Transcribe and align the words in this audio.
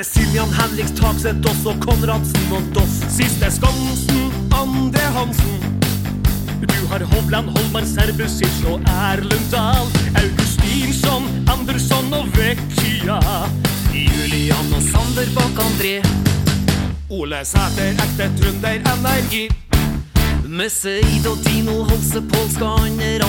med 0.00 0.06
Siljan 0.06 0.52
Henriks 0.52 0.92
Takseth 0.96 1.50
også 1.50 1.72
Konradsen 1.84 2.52
og 2.56 2.68
Doss. 2.74 3.00
Siste 3.12 3.50
Skansen, 3.52 4.30
Andre 4.56 5.02
Hansen. 5.16 5.58
Du 6.62 6.86
har 6.88 7.04
Hovland, 7.10 7.50
Holmar, 7.52 7.84
Serbusic 7.84 8.62
og 8.70 8.80
Erlund 8.88 9.50
Dahl. 9.52 9.90
Augustinsson, 10.22 11.26
Andersson 11.52 12.08
og 12.16 12.32
Vecchia. 12.36 13.18
Julian 13.92 14.72
og 14.78 14.82
Sander 14.88 15.28
bak 15.36 15.60
André. 15.66 15.94
Ole 17.10 17.44
Sæter, 17.44 17.92
ekte 18.06 18.30
trønder, 18.40 18.80
energi. 18.94 19.44
Med 20.48 20.70
Seid 20.70 21.28
og 21.28 21.44
Dino 21.44 21.82
Holse, 21.92 22.24
Pål 22.32 22.50
skal 22.56 22.72
andre. 22.88 23.20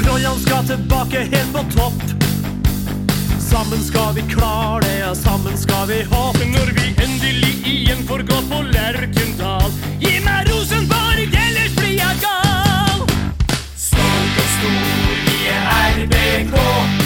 Trollene 0.00 0.40
skal 0.46 0.66
tilbake 0.72 1.28
helt 1.28 1.52
på 1.52 1.68
topp. 1.76 2.21
Sammen 3.52 3.84
skal 3.84 4.14
vi 4.14 4.22
klare 4.22 4.80
det, 4.80 4.98
ja, 4.98 5.14
sammen 5.14 5.58
skal 5.58 5.88
vi 5.88 6.02
ha. 6.02 6.32
når 6.32 6.72
vi 6.72 6.86
endelig 7.04 7.52
igjen 7.68 8.00
får 8.08 8.24
gå 8.30 8.38
på 8.48 8.62
Lerkendal. 8.62 9.68
Gi 10.00 10.14
meg 10.24 10.48
Rosenborg, 10.48 11.36
ellers 11.44 11.76
blir 11.76 11.92
jeg 11.98 12.24
gal! 12.24 13.04
Stolt 13.76 14.42
og 14.46 14.50
stor, 14.56 15.14
vi 15.28 15.38
er 15.52 15.70
RBK. 16.00 17.01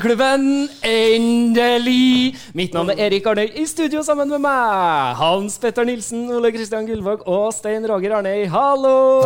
Fotballklubben! 0.00 0.68
Endelig! 0.84 2.36
Mitt 2.54 2.74
navn 2.74 2.90
er 2.92 2.98
Erik 3.06 3.26
Arnøy, 3.26 3.48
i 3.56 3.64
studio 3.68 4.02
sammen 4.04 4.28
med 4.28 4.42
meg. 4.44 5.14
Hans 5.16 5.56
Petter 5.62 5.86
Nilsen, 5.88 6.26
Ole 6.36 6.50
Kristian 6.52 6.86
Gullvåg 6.88 7.22
og 7.26 7.52
Stein 7.54 7.86
Roger 7.88 8.16
Arnøy. 8.18 8.44
Hallo! 8.52 9.22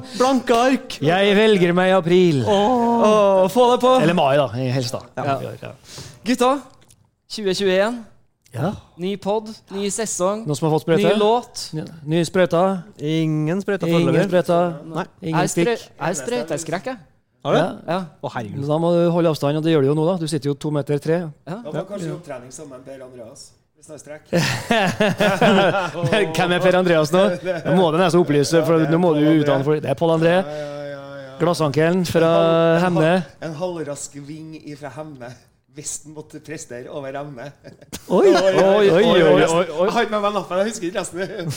Blanke 0.18 0.56
ark. 0.56 0.96
Jeg 1.04 1.36
velger 1.36 1.74
meg 1.76 1.92
i 1.92 1.96
april. 1.96 2.42
Åh, 2.48 3.44
få 3.52 3.66
det 3.74 3.80
på! 3.84 3.94
Eller 4.00 4.16
mai, 4.16 4.36
da. 4.40 4.46
Helst, 4.76 4.96
da. 4.96 5.24
Ja. 5.24 5.36
Ja. 5.60 5.72
Gutta, 6.26 6.52
2021. 7.32 7.98
Ja. 8.56 8.70
Ny 9.02 9.10
pod, 9.20 9.50
ny 9.74 9.90
sesong, 9.92 10.46
Noen 10.48 10.56
som 10.56 10.70
har 10.70 10.78
fått 10.78 10.88
ny 10.88 11.10
låt. 11.20 11.66
Ny 12.08 12.22
sprøyta. 12.24 12.62
Ingen 12.96 13.60
sprøyter 13.60 13.90
Ingen 13.92 14.08
sprøyta. 14.08 14.30
sprøyte? 14.30 14.62
Nei. 14.94 15.04
Ingen 15.20 15.44
Jeg 15.44 15.52
stikk? 15.52 15.84
er 16.00 16.16
sprøyteskrekk, 16.22 16.88
jeg. 16.94 17.02
Har 17.46 17.54
du? 17.54 17.58
Ja. 17.60 17.68
Ja. 17.86 17.98
Å, 18.26 18.30
herregud. 18.34 18.64
Da 18.66 18.78
må 18.82 18.90
du 18.96 19.04
holde 19.14 19.30
avstand, 19.30 19.60
og 19.60 19.66
det 19.66 19.70
gjør 19.76 19.86
du 19.86 19.88
jo 19.92 19.94
nå, 19.98 20.06
da. 20.08 20.16
Du 20.18 20.26
sitter 20.30 20.50
jo 20.50 20.56
to 20.58 20.72
meter 20.74 20.98
tre. 21.02 21.20
Ja. 21.46 21.60
Da 21.62 21.70
må 21.70 21.84
kanskje 21.86 22.08
jobbe 22.10 22.18
opptrening 22.18 22.50
sammen 22.54 22.80
med 22.80 22.88
Per 22.88 23.04
Andreas. 23.06 23.46
Hvis 23.76 23.86
det 23.86 23.94
er 23.94 24.00
strekk. 24.02 24.24
Hvem 26.36 26.54
er 26.56 26.62
Per 26.64 26.78
Andreas 26.80 27.12
nå? 27.14 27.22
Nå 27.68 27.74
må 27.78 27.90
du 27.94 27.98
nesten 28.00 28.22
opplyse, 28.24 28.62
for 28.66 28.86
nå 28.90 28.98
må 29.02 29.12
du 29.18 29.22
utdanne 29.28 29.66
for 29.66 29.78
Det 29.84 29.92
er 29.92 29.98
Pål 30.00 30.14
André. 30.16 30.32
Ja, 30.40 30.56
ja, 30.56 30.70
ja, 30.90 31.02
ja. 31.26 31.34
Glassankelen 31.42 32.06
fra 32.08 32.30
Hemne. 32.82 33.12
En 33.44 33.54
halvrask 33.60 34.16
ving 34.26 34.56
ifra 34.64 34.90
Hemne. 34.96 35.30
Hvis 35.76 35.98
den 36.06 36.14
måtte 36.16 36.38
prestere 36.40 36.88
over 36.88 37.12
evne. 37.20 37.50
Oi, 38.16 38.30
oi, 38.30 38.52
oi, 38.62 38.86
oi, 38.88 39.00
oi, 39.02 39.24
oi. 39.28 39.40
Jeg 39.42 39.92
har 39.92 40.06
ikke 40.06 40.14
med 40.14 40.22
meg 40.24 40.36
lappen, 40.38 40.60
jeg 40.62 40.70
husker 40.70 40.86
ikke 40.88 41.02
resten. 41.02 41.50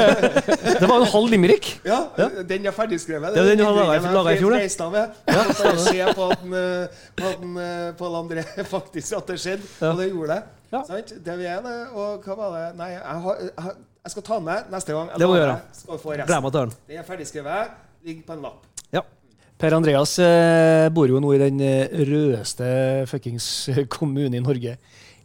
Det 0.82 0.90
var 0.90 0.96
en 0.98 1.08
halv 1.14 1.30
limerick. 1.32 1.70
Ja, 1.86 2.02
den 2.44 2.68
er 2.68 2.74
ferdigskrevet. 2.76 3.32
Det 3.32 3.40
er 3.40 3.48
den 3.54 3.64
har 3.64 3.78
laget 3.78 4.36
i 4.36 4.42
fjor, 4.42 4.56
det. 4.58 4.60
det. 4.92 5.06
Ja, 5.32 5.46
se 5.86 6.12
på 6.18 6.28
at 6.34 6.42
den, 6.42 6.52
eh, 6.58 7.00
på 7.16 7.30
at 7.30 7.40
den, 7.40 7.56
eh, 7.62 7.88
Pål 7.96 8.18
André 8.20 8.44
faktisk 8.76 9.16
at 9.16 9.32
det 9.32 9.40
skjedde, 9.40 9.72
og 9.88 10.02
det 10.02 10.10
gjorde 10.10 10.34
det. 10.34 10.40
Ja. 10.74 10.84
Sant? 10.90 11.16
Det 11.24 11.38
vi 11.40 11.48
er 11.48 11.64
det, 11.64 11.76
og 11.94 12.26
hva 12.26 12.38
var 12.42 12.56
det 12.58 12.70
Nei, 12.76 12.92
jeg, 12.92 13.18
har, 13.24 13.42
jeg, 13.70 14.12
skal 14.12 14.28
ta 14.28 14.40
den 14.40 14.48
med 14.50 14.72
neste 14.76 14.98
gang. 14.98 15.12
Jeg 15.14 15.22
Det 15.22 15.32
må 15.32 15.40
du 15.40 15.40
gjøre. 15.40 15.58
Den 16.88 17.00
er 17.00 17.08
ferdigskrevet. 17.08 17.76
Ligger 18.04 18.26
på 18.26 18.36
en 18.36 18.48
lapp. 18.50 18.65
Per 19.56 19.72
Andreas 19.72 20.18
eh, 20.20 20.86
bor 20.92 21.08
jo 21.08 21.20
nå 21.22 21.32
i 21.32 21.40
den 21.40 21.60
eh, 21.64 21.92
rødeste 22.08 22.66
fuckings 23.08 23.46
kommunen 23.92 24.36
i 24.36 24.42
Norge. 24.44 24.76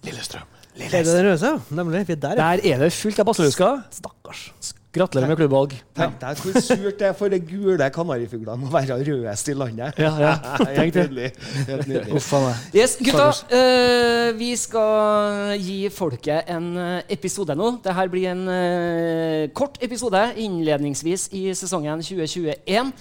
Lillestrøm. 0.07 0.47
Er 0.79 0.93
det 1.03 1.03
den 1.11 1.25
røse? 1.27 1.51
Nemlig. 1.75 2.05
Vi 2.07 2.15
er 2.15 2.21
der, 2.21 2.37
ja. 2.37 2.51
Der 2.55 2.75
er 2.75 2.85
det 2.85 2.93
fullt 2.95 3.19
av 3.19 3.27
basillusker. 3.27 3.81
Stakkars. 3.91 4.45
Gratulerer 4.91 5.29
med 5.31 5.37
klubbvalg. 5.39 5.73
Tenk 5.95 6.17
deg 6.19 6.39
hvor 6.43 6.57
surt 6.59 6.97
det 6.99 7.05
er 7.07 7.13
for 7.15 7.31
de 7.31 7.37
gule 7.39 7.85
kanarifuglene 7.95 8.67
å 8.67 8.71
være 8.73 8.97
rødest 9.07 9.47
i 9.47 9.53
landet. 9.55 9.95
Ja, 10.01 10.09
ja. 10.19 10.31
Tenk 10.75 10.97
det. 10.97 11.29
Helt 11.69 11.87
nydelig. 11.87 12.17
Uff 12.19 12.27
a 12.35 12.41
meg. 12.43 12.65
Yes, 12.75 12.97
gutta. 12.99 13.29
uh, 13.53 14.33
vi 14.35 14.49
skal 14.59 15.53
gi 15.63 15.77
folket 15.95 16.49
en 16.51 16.67
eh, 16.75 17.13
episode 17.15 17.55
nå. 17.55 17.69
Dette 17.85 18.05
blir 18.11 18.33
en 18.33 18.41
uh, 18.51 19.45
kort 19.55 19.79
episode 19.79 20.25
innledningsvis 20.43 21.29
i 21.39 21.45
sesongen 21.55 22.03
2021. 22.03 22.91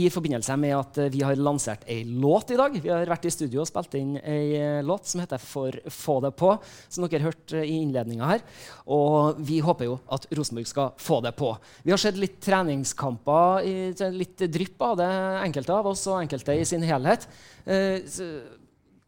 I 0.00 0.02
forbindelse 0.08 0.56
med 0.64 0.72
at 0.78 1.02
vi 1.12 1.20
har 1.28 1.36
lansert 1.36 1.84
ei 1.92 2.06
låt 2.08 2.54
i 2.56 2.58
dag. 2.62 2.80
Vi 2.80 2.88
har 2.88 3.04
vært 3.12 3.28
i 3.28 3.34
studio 3.36 3.66
og 3.66 3.68
spilt 3.68 3.98
inn 4.00 4.16
ei 4.24 4.80
låt 4.80 5.12
som 5.12 5.20
heter 5.20 5.44
For 5.44 5.76
få 5.92 6.22
det 6.24 6.32
på, 6.40 6.56
som 6.88 7.04
dere 7.04 7.28
hørte 7.28 7.60
i 7.60 7.76
innledninga 7.82 8.32
her. 8.32 8.48
Og 8.96 9.44
vi 9.44 9.60
håper 9.64 9.92
jo 9.92 10.00
at 10.08 10.24
Rosenborg 10.32 10.72
skal 10.72 10.92
få 10.96 11.20
det 11.20 11.33
på. 11.36 11.52
Vi 11.84 11.92
har 11.94 12.00
sett 12.00 12.18
litt 12.20 12.40
treningskamper, 12.44 13.64
litt 14.14 14.44
drypp 14.52 14.82
av 14.82 14.98
det, 15.00 15.08
enkelte 15.44 15.74
av 15.76 15.88
oss 15.92 16.06
og 16.10 16.20
enkelte 16.22 16.56
i 16.60 16.66
sin 16.68 16.84
helhet. 16.86 17.26
Eh, 17.66 18.04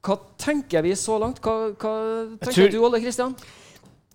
hva 0.06 0.18
tenker 0.38 0.84
vi 0.86 0.94
så 0.98 1.18
langt? 1.22 1.40
Hva, 1.42 1.72
hva 1.74 1.94
tenker 2.38 2.52
tror- 2.52 2.74
du, 2.74 2.82
Ole 2.86 3.00
Kristian? 3.02 3.34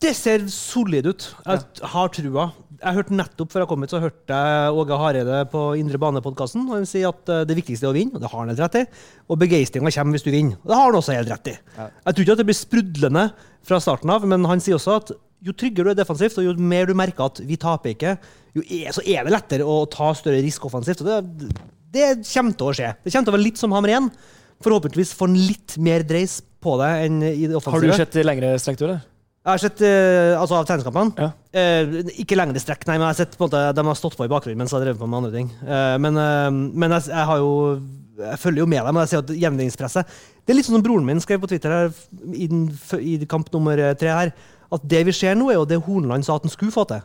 Det 0.01 0.15
ser 0.17 0.47
solid 0.49 1.05
ut. 1.05 1.35
Jeg 1.45 1.59
har 1.93 2.07
trua. 2.09 2.51
Jeg 2.81 2.95
hørte 2.95 3.13
nettopp 3.13 3.51
før 3.53 3.61
jeg 3.61 3.69
kom 3.69 3.83
hit, 3.83 3.91
så 3.93 3.99
hørte 4.01 4.33
jeg 4.33 4.71
Åge 4.73 4.97
Hareide 4.97 5.41
på 5.51 5.77
Indre 5.77 5.99
Bane-podkasten. 6.01 6.63
Han 6.71 6.87
sier 6.89 7.11
at 7.11 7.29
eh, 7.29 7.43
det 7.45 7.57
viktigste 7.59 7.85
er 7.85 7.91
å 7.91 7.93
vinne, 7.93 8.15
og 8.17 8.23
det 8.23 8.31
har 8.31 8.39
han 8.39 8.49
helt 8.49 8.63
rett 8.63 8.79
i. 8.81 8.85
Og 9.29 9.37
begeistringa 9.43 9.91
kommer 9.93 10.17
hvis 10.17 10.25
du 10.25 10.31
vinner. 10.33 10.57
Og 10.63 10.71
det 10.71 10.79
har 10.79 10.87
han 10.89 10.97
også 10.97 11.13
helt 11.13 11.29
rett 11.29 11.51
i. 11.53 11.57
Jeg 11.77 12.15
tror 12.15 12.25
ikke 12.25 12.33
at 12.33 12.41
det 12.41 12.47
blir 12.49 12.57
sprudlende 12.57 13.27
fra 13.61 13.77
starten 13.83 14.09
av, 14.09 14.25
men 14.25 14.49
han 14.49 14.63
sier 14.63 14.79
også 14.79 14.95
at 15.03 15.13
jo 15.41 15.55
tryggere 15.57 15.89
du 15.89 15.93
er 15.93 15.99
defensivt, 16.01 16.37
og 16.39 16.47
jo 16.47 16.55
mer 16.57 16.89
du 16.89 16.95
merker 16.97 17.29
at 17.29 17.41
vi 17.45 17.57
taper 17.59 17.95
ikke, 17.95 18.15
jo 18.57 18.63
er, 18.67 18.91
så 18.95 19.03
er 19.05 19.25
det 19.25 19.33
lettere 19.33 19.67
å 19.67 19.83
ta 19.89 20.11
større 20.17 20.41
risk 20.43 20.65
offensivt. 20.67 21.03
Og 21.03 21.07
det, 21.07 21.61
det 21.93 22.09
kommer 22.27 22.57
til 22.57 22.69
å 22.69 22.75
skje. 22.77 22.93
Det 23.01 23.13
kommer 23.13 23.29
til 23.29 23.33
å 23.33 23.37
være 23.37 23.47
litt 23.47 23.61
som 23.61 23.75
Hammer 23.75 23.95
1. 23.97 24.09
Forhåpentligvis 24.61 25.15
får 25.17 25.31
han 25.31 25.39
litt 25.49 25.77
mer 25.81 26.05
dreis 26.05 26.41
på 26.61 26.75
det 26.81 26.91
enn 27.07 27.23
i 27.25 27.47
det 27.49 27.63
Har 27.65 27.81
du 27.81 27.95
sett 27.97 28.19
lengre 28.21 28.53
strekk, 28.61 28.83
du? 28.83 28.91
Jeg 29.41 29.49
har 29.49 29.61
sett 29.63 29.79
eh, 29.81 30.35
altså 30.37 30.59
av 30.59 30.67
treningskampene. 30.69 31.15
Ja. 31.17 31.31
Eh, 31.57 32.11
ikke 32.21 32.37
lengre 32.37 32.61
strekk, 32.61 32.85
nei, 32.85 32.99
men 32.99 33.07
jeg 33.07 33.15
har 33.15 33.19
sett 33.23 33.33
på 33.33 33.47
en 33.47 33.49
måte, 33.49 33.61
de 33.73 33.85
har 33.87 33.97
stått 33.97 34.13
på 34.19 34.27
i 34.27 34.29
bakgrunnen 34.29 34.61
mens 34.61 34.69
jeg 34.69 34.77
har 34.77 34.85
drevet 34.85 35.01
på 35.01 35.09
med 35.09 35.17
andre 35.17 35.33
ting. 35.33 35.49
Eh, 35.65 35.95
men 36.03 36.19
eh, 36.21 36.49
men 36.53 36.93
jeg, 36.99 37.07
jeg 37.09 37.29
har 37.31 37.41
jo 37.41 37.55
jeg 38.21 38.37
følger 38.37 38.61
jo 38.61 38.69
med 38.69 38.85
dem, 38.85 38.97
og 38.97 39.01
jeg 39.01 39.11
ser 39.11 39.23
at 39.23 39.31
jevnligningspresset 39.43 40.15
Det 40.45 40.53
er 40.53 40.57
litt 40.57 40.67
sånn 40.67 40.77
som 40.77 40.85
broren 40.85 41.07
min 41.07 41.21
skrev 41.23 41.41
på 41.41 41.49
Twitter 41.49 41.73
her, 41.73 41.93
i, 42.33 42.47
den, 42.51 42.67
i 42.99 43.15
kamp 43.29 43.49
nummer 43.55 43.81
eh, 43.81 43.95
tre 43.97 44.13
her, 44.13 44.33
at 44.71 44.83
det 44.93 45.05
vi 45.07 45.15
ser 45.15 45.35
nå, 45.35 45.49
er 45.51 45.59
jo 45.59 45.65
det 45.67 45.81
Horneland 45.85 46.25
sa 46.27 46.37
at 46.37 46.45
han 46.47 46.53
skulle 46.53 46.73
få 46.73 46.85
til. 46.89 47.01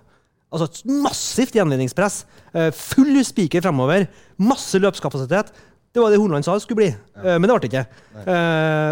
Altså 0.55 0.69
et 0.69 0.93
massivt 1.03 1.57
gjenvinningspress. 1.59 2.21
eh, 2.55 2.69
Full 2.71 3.19
spiker 3.27 3.65
fremover. 3.65 4.07
Masse 4.39 4.79
løpskapasitet. 4.79 5.51
Det 5.97 6.03
var 6.03 6.13
det 6.13 6.21
Horneland 6.21 6.45
sa 6.45 6.53
det 6.53 6.63
skulle 6.63 6.83
bli, 6.83 6.91
ja. 6.93 7.39
men 7.41 7.49
det 7.49 7.55
ble 7.55 7.63
det 7.65 7.69
ikke. 7.71 8.03
Nei. 8.19 8.25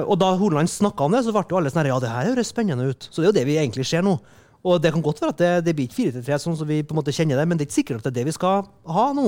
og 0.08 0.16
da 0.16 0.30
Horneland 0.40 0.70
snakka 0.72 1.04
om 1.04 1.12
det, 1.12 1.20
så 1.26 1.34
ble 1.36 1.42
jo 1.50 1.58
alle 1.58 1.68
sånn 1.68 1.84
ja, 1.84 1.98
det 2.00 2.08
her 2.08 2.30
høres 2.30 2.48
spennende 2.48 2.86
ut. 2.88 3.08
Så 3.12 3.20
det 3.20 3.26
er 3.26 3.28
jo 3.28 3.36
det 3.36 3.42
vi 3.50 3.58
egentlig 3.60 3.84
ser 3.90 4.00
nå. 4.06 4.14
Og 4.64 4.78
det 4.80 4.94
kan 4.94 5.04
godt 5.04 5.20
være 5.20 5.34
at 5.34 5.42
det, 5.42 5.50
det 5.66 5.74
blir 5.76 5.90
ikke 5.90 6.22
4-3 6.22 6.38
sånn 6.40 6.56
som 6.56 6.68
vi 6.70 6.78
på 6.80 6.96
en 6.96 7.00
måte 7.02 7.12
kjenner 7.12 7.36
det, 7.36 7.44
men 7.50 7.60
det 7.60 7.66
er 7.66 7.68
ikke 7.68 7.76
sikkert 7.82 8.00
at 8.00 8.06
det 8.08 8.14
er 8.14 8.18
det 8.22 8.30
vi 8.30 8.36
skal 8.38 8.64
ha 8.96 9.04
nå. 9.12 9.26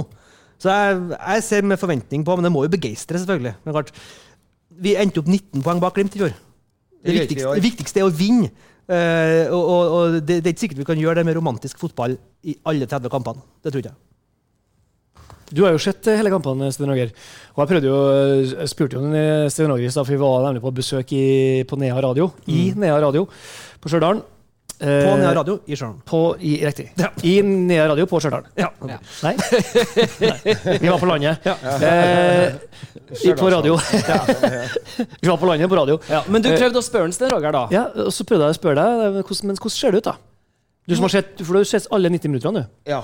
Så 0.57 0.73
jeg, 0.73 1.03
jeg 1.13 1.45
ser 1.45 1.69
med 1.69 1.81
forventning 1.83 2.25
på, 2.25 2.37
men 2.39 2.49
det 2.49 2.53
må 2.55 2.63
jo 2.65 2.73
begeistre, 2.73 3.21
selvfølgelig. 3.21 3.53
Men 3.67 3.77
klart, 3.77 3.93
vi 4.87 4.95
endte 4.97 5.21
opp 5.21 5.29
19 5.29 5.61
poeng 5.67 5.83
bak 5.85 5.99
Glimt 5.99 6.17
i 6.17 6.23
fjor. 6.23 6.33
Det 7.05 7.13
viktigste, 7.21 7.53
det 7.61 7.65
viktigste 7.67 8.01
er 8.01 8.09
å 8.09 8.15
vinne. 8.17 8.49
Eh, 8.87 9.51
og 9.51 9.65
og, 9.67 10.19
det, 10.23 10.39
det 10.45 10.51
er 10.51 10.55
ikke 10.55 10.63
sikkert 10.67 10.83
vi 10.85 10.91
kan 10.93 11.01
gjøre 11.01 11.19
det 11.19 11.27
med 11.27 11.35
romantisk 11.39 11.81
fotball 11.83 12.15
i 12.47 12.55
alle 12.71 12.87
30 12.87 13.11
kampene. 13.11 13.43
Det 13.63 13.73
tror 13.75 13.89
jeg. 13.89 13.97
Du 15.51 15.63
har 15.63 15.75
jo 15.75 15.83
sett 15.83 16.07
eh, 16.11 16.19
hele 16.19 16.31
kampene, 16.31 16.71
Sten 16.75 16.91
Roger. 16.91 17.11
Og 17.55 17.63
jeg 17.63 17.73
prøvde 17.73 17.91
jo, 17.91 17.99
eh, 18.15 18.55
jeg 18.55 18.71
spurte 18.73 18.99
jo 18.99 19.27
Sten 19.53 19.71
Roger 19.71 19.89
i 19.89 19.93
stad, 19.95 20.07
for 20.07 20.15
vi 20.15 20.23
var 20.23 20.47
nemlig 20.47 20.63
på 20.65 20.75
besøk 20.79 21.13
i, 21.15 21.27
på 21.67 21.79
Nea 21.83 21.99
Radio. 21.99 22.31
I 22.51 22.71
Nea 22.79 22.99
Radio 23.03 23.27
på 23.81 23.91
Stjørdal. 23.91 24.23
Mm. 24.77 25.11
På 25.11 25.17
Nea 25.17 25.35
Radio 25.35 25.59
i 25.65 25.77
Stjørdal. 25.77 26.01
Riktig. 26.05 26.45
i, 26.45 26.67
riktig. 26.67 26.87
I 27.25 27.43
Nea 27.43 27.87
Radio 27.89 28.07
på 28.11 28.21
Stjørdal. 28.21 28.45
Ja. 28.61 28.69
Ja. 28.85 28.99
Nei? 29.25 29.33
Nei. 30.21 30.79
Vi 30.83 30.91
var 30.91 30.99
på 31.01 31.09
landet. 31.09 31.47
Eh, 31.47 33.35
på 33.39 33.51
radio. 33.51 33.79
vi 35.21 35.29
var 35.31 35.37
på 35.41 35.49
landet 35.49 35.71
på 35.73 35.79
radio. 35.81 35.99
Ja, 36.13 36.23
men 36.29 36.45
du 36.45 36.51
prøvde 36.53 36.83
å 36.83 36.85
spørre 36.85 37.09
Sten 37.17 37.33
Roger, 37.33 37.57
da. 37.57 37.65
Ja, 37.73 37.87
og 38.05 38.13
så 38.13 38.27
prøvde 38.29 38.51
jeg 38.51 38.59
å 38.59 38.61
spørre 38.61 38.83
deg, 38.83 39.07
eh, 39.07 39.17
men 39.17 39.57
hvordan 39.57 39.77
ser 39.79 39.97
det 39.97 40.05
ut, 40.05 40.11
da? 40.11 40.17
Du 40.87 40.95
som 40.95 41.09
har 41.09 41.17
sett, 41.17 41.33
for 41.41 41.57
du 41.57 41.63
har 41.63 41.67
sett 41.73 41.89
alle 41.91 42.13
90 42.13 42.35
minuttene, 42.35 42.67
du. 42.67 42.93
Ja. 42.93 43.01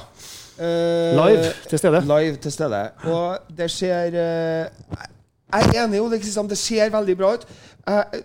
Eh, 0.60 1.16
Live 1.16 1.54
til 1.70 1.80
stede. 1.80 2.04
Live 2.06 2.36
til 2.44 2.52
stede. 2.54 2.82
Og 3.10 3.56
det 3.56 3.70
skjer 3.72 4.20
eh, 4.20 5.08
Jeg 5.52 5.68
er 5.68 5.84
enig, 5.84 6.00
Ole 6.00 6.18
Kristian. 6.20 6.48
Det 6.48 6.56
ser 6.58 6.92
veldig 6.92 7.16
bra 7.18 7.34
ut. 7.36 7.42
Eh, 7.90 8.20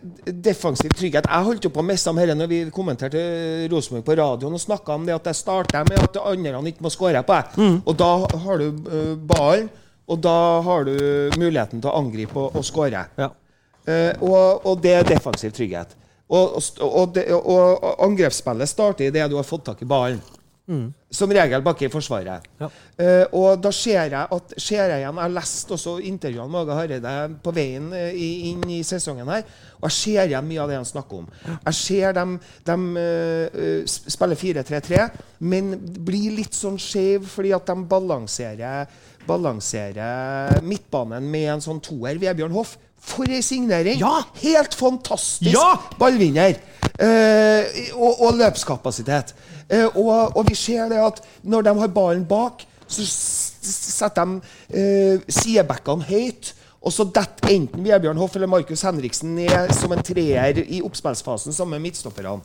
defensiv 0.45 0.93
trygghet. 0.93 1.25
Jeg 1.27 1.47
holdt 1.47 1.65
jo 1.65 1.71
på 1.73 1.81
å 1.81 1.85
miste 1.87 2.11
om 2.11 2.19
dette 2.19 2.35
når 2.37 2.49
vi 2.51 2.59
kommenterte 2.73 3.19
Rosenborg 3.71 4.05
på 4.05 4.15
radioen 4.19 4.53
og 4.53 4.61
snakka 4.61 4.95
om 4.95 5.07
det 5.07 5.15
at 5.15 5.27
jeg 5.31 5.39
starta 5.41 5.83
med 5.87 5.99
at 6.03 6.19
andre 6.21 6.61
ikke 6.71 6.85
må 6.85 6.93
skåre 6.93 7.23
på 7.25 7.35
deg. 7.35 7.59
Og 7.83 7.97
da 7.99 8.11
har 8.45 8.61
du 8.61 8.67
eh, 8.69 9.13
ballen, 9.33 9.69
og 10.07 10.21
da 10.23 10.37
har 10.63 10.87
du 10.87 10.95
muligheten 11.35 11.83
til 11.83 11.91
å 11.91 11.97
angripe 11.99 12.37
og, 12.39 12.55
og 12.55 12.63
skåre. 12.65 13.07
Ja. 13.19 13.31
Eh, 13.87 14.13
og, 14.21 14.65
og 14.67 14.83
det 14.83 14.93
er 14.95 15.09
defensiv 15.09 15.51
trygghet. 15.57 15.97
Og, 16.27 16.57
og, 16.59 16.83
og, 16.83 17.17
og, 17.17 17.83
og 17.83 18.01
angrepsspillet 18.03 18.69
starter 18.69 19.07
i 19.07 19.13
det 19.15 19.27
du 19.31 19.37
har 19.39 19.47
fått 19.47 19.65
tak 19.67 19.83
i 19.83 19.87
ballen. 19.87 20.19
Som 21.09 21.31
regel 21.31 21.61
bak 21.63 21.81
i 21.81 21.87
Forsvaret. 21.87 22.43
Ja. 22.59 22.67
Uh, 22.99 23.37
og 23.39 23.61
da 23.63 23.71
ser 23.71 24.09
jeg 24.11 24.17
at 24.19 24.55
ser 24.59 24.81
jeg 24.91 24.99
igjen 24.99 25.15
Jeg 25.15 25.23
har 25.23 25.31
lest 25.37 25.69
også 25.71 25.93
intervjuene 26.03 26.51
med 26.51 26.59
Åge 26.65 26.75
Hareide 26.75 27.13
på 27.45 27.53
veien 27.55 27.87
i, 28.11 28.27
inn 28.49 28.65
i 28.75 28.81
sesongen 28.83 29.31
her. 29.31 29.45
Og 29.77 29.87
jeg 29.87 29.95
ser 29.95 30.25
igjen 30.25 30.47
mye 30.49 30.59
av 30.63 30.71
det 30.71 30.79
han 30.79 30.89
snakker 30.89 31.21
om. 31.21 31.29
Jeg 31.53 31.77
ser 31.77 32.17
dem, 32.17 32.35
dem 32.67 32.87
eh, 32.99 33.45
eh, 33.47 33.85
spiller 33.87 34.39
4-3-3, 34.39 35.05
men 35.47 35.75
blir 36.07 36.35
litt 36.39 36.57
sånn 36.57 36.79
skjev 36.81 37.29
fordi 37.29 37.53
at 37.55 37.69
de 37.69 37.77
balanserer, 37.87 38.89
balanserer 39.27 40.59
midtbanen 40.65 41.29
med 41.31 41.53
en 41.55 41.63
sånn 41.63 41.81
toer. 41.85 42.19
Vebjørn 42.19 42.55
Hoff. 42.57 42.75
For 43.07 43.29
ei 43.29 43.43
signering! 43.45 44.01
Ja! 44.01 44.25
Helt 44.41 44.73
fantastisk 44.75 45.53
Ja! 45.53 45.77
ballvinner. 46.01 46.57
Eh, 46.97 47.93
og, 47.93 48.21
og 48.25 48.37
løpskapasitet. 48.39 49.35
Eh, 49.69 49.85
og, 49.85 50.37
og 50.37 50.45
vi 50.49 50.55
ser 50.57 50.89
det 50.89 51.01
at 51.01 51.21
når 51.43 51.67
de 51.67 51.75
har 51.79 51.93
ballen 51.93 52.25
bak, 52.25 52.65
så 52.87 53.03
setter 53.05 54.25
de 54.25 54.39
eh, 54.79 55.25
sidebackene 55.29 56.07
høyt. 56.07 56.53
Og 56.81 56.93
så 56.93 57.03
detter 57.09 57.51
enten 57.51 57.83
Vebjørn 57.83 58.19
Hoff 58.21 58.35
eller 58.37 58.47
Markus 58.47 58.85
Henriksen 58.85 59.33
ned 59.35 59.73
som 59.75 59.91
en 59.91 60.03
treer 60.05 60.61
i 60.63 60.79
oppspillsfasen 60.85 61.53
sammen 61.53 61.75
med 61.77 61.89
midtstopperne. 61.89 62.37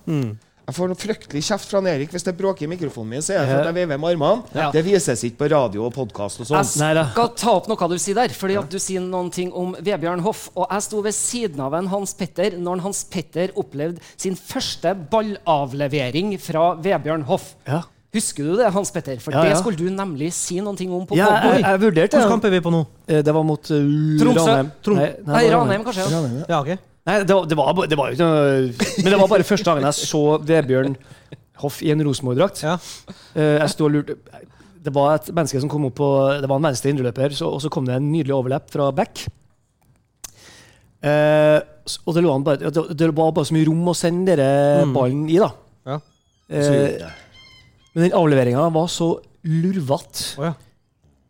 Jeg 0.63 0.77
får 0.77 0.91
noe 0.93 0.99
fryktelig 0.99 1.41
kjeft 1.43 1.71
fra 1.73 1.81
Erik 1.91 2.13
hvis 2.15 2.23
det 2.23 2.33
bråker 2.39 2.65
i 2.65 2.71
mikrofonen 2.71 3.11
min. 3.17 3.25
Så 3.25 3.35
er 3.35 3.43
det 3.43 3.49
for 3.51 3.61
at 3.65 3.71
jeg 3.73 3.77
veiver 3.81 3.99
med 3.99 4.13
armene. 4.15 4.45
Ja. 4.55 4.69
Det 4.75 4.85
vises 4.87 5.25
ikke 5.27 5.41
på 5.43 5.49
radio 5.51 5.87
og 5.89 5.95
podkast 5.97 6.45
og 6.45 6.49
sånn. 6.49 6.63
Jeg 6.63 7.07
skal 7.11 7.33
ta 7.41 7.55
opp 7.59 7.67
noe 7.71 7.89
du 7.91 7.97
sier 7.99 8.15
der, 8.21 8.35
fordi 8.37 8.59
at 8.61 8.71
du 8.71 8.79
sier 8.83 9.03
noen 9.03 9.31
ting 9.35 9.51
om 9.59 9.75
Vebjørn 9.83 10.23
Hoff. 10.23 10.47
Og 10.55 10.69
jeg 10.71 10.87
sto 10.87 11.03
ved 11.03 11.17
siden 11.19 11.65
av 11.67 11.75
en 11.81 11.91
Hans 11.91 12.15
Petter 12.15 12.55
når 12.59 12.79
en 12.79 12.85
Hans 12.87 13.03
Petter 13.11 13.51
opplevde 13.59 13.99
sin 14.15 14.39
første 14.39 14.95
ballavlevering 15.13 16.37
fra 16.41 16.73
Vebjørn 16.83 17.27
Hoff. 17.27 17.57
Ja. 17.67 17.83
Husker 18.13 18.45
du 18.45 18.55
det, 18.61 18.71
Hans 18.75 18.91
Petter? 18.93 19.19
For 19.25 19.33
Ja, 19.33 19.43
det 19.49 19.59
skulle 19.59 19.81
du 19.81 19.89
nemlig 19.91 20.31
si 20.37 20.61
noe 20.61 20.77
om 20.77 21.07
på 21.09 21.17
Ja, 21.17 21.31
jeg, 21.33 21.43
Cowboy. 21.43 21.63
jeg 21.65 21.81
vurderte 21.81 22.17
Hvilken 22.21 22.33
kamp 22.37 22.45
er 22.45 22.51
vi 22.53 22.61
på 22.61 22.73
nå? 22.75 22.83
Eh, 23.09 23.23
Det 23.25 23.33
var 23.35 23.43
mot 23.49 23.71
uh, 23.73 23.77
Tromsø. 24.21 24.47
Ranheim. 24.47 24.73
Trom- 24.85 24.99
Nei, 25.01 25.11
Nei, 25.25 25.33
nei, 25.33 25.45
Ranheim, 25.55 25.85
kanskje. 25.87 26.09
Ranheim, 26.13 26.41
ja. 26.43 26.49
Ja, 26.53 26.61
ok. 26.61 26.92
Nei, 27.09 27.17
det 27.27 27.35
var, 27.35 27.47
det, 27.51 27.57
var, 27.59 27.79
det 27.91 27.99
var 27.99 28.11
jo 28.11 28.15
ikke 28.15 28.27
noe 28.29 29.03
Men 29.03 29.09
det 29.11 29.19
var 29.19 29.31
bare 29.33 29.47
første 29.47 29.67
gangen 29.67 29.89
jeg 29.89 29.99
så 29.99 30.21
Vebjørn 30.47 30.93
Hoff 31.63 31.81
i 31.83 31.91
en 31.93 32.03
Rosenborg-drakt. 32.07 32.63
Ja. 32.65 32.77
Eh, 33.35 33.59
jeg 33.61 33.71
sto 33.71 33.87
og 33.87 33.93
lurte 33.95 34.17
Det 34.83 34.93
var 34.95 35.17
et 35.17 35.29
menneske 35.35 35.61
som 35.63 35.71
kom 35.71 35.89
opp 35.91 35.97
på 35.99 36.09
Det 36.43 36.49
var 36.51 36.59
en 36.59 36.69
venstre 36.71 36.91
indreløper, 36.91 37.35
så, 37.39 37.51
og 37.51 37.63
så 37.63 37.71
kom 37.75 37.87
det 37.87 37.99
en 37.99 38.09
nydelig 38.11 38.35
overlepp 38.35 38.71
fra 38.73 38.89
back. 38.95 39.25
Eh, 41.03 41.59
og 42.07 42.15
det, 42.15 42.23
lå 42.23 42.31
han 42.31 42.47
bare, 42.47 42.71
det, 42.71 42.85
det 42.99 43.11
var 43.11 43.35
bare 43.35 43.49
så 43.49 43.57
mye 43.57 43.67
rom 43.67 43.91
å 43.91 43.95
sende 43.99 44.37
dere 44.39 44.87
ballen 44.95 45.25
i, 45.31 45.39
da. 45.43 45.51
Ja. 45.91 45.99
Eh, 46.55 47.03
men 47.93 48.07
den 48.07 48.15
avleveringa 48.17 48.69
var 48.73 48.91
så 48.91 49.17
lurvete 49.43 50.39
Oh, 50.39 50.47
ja. 50.47 50.53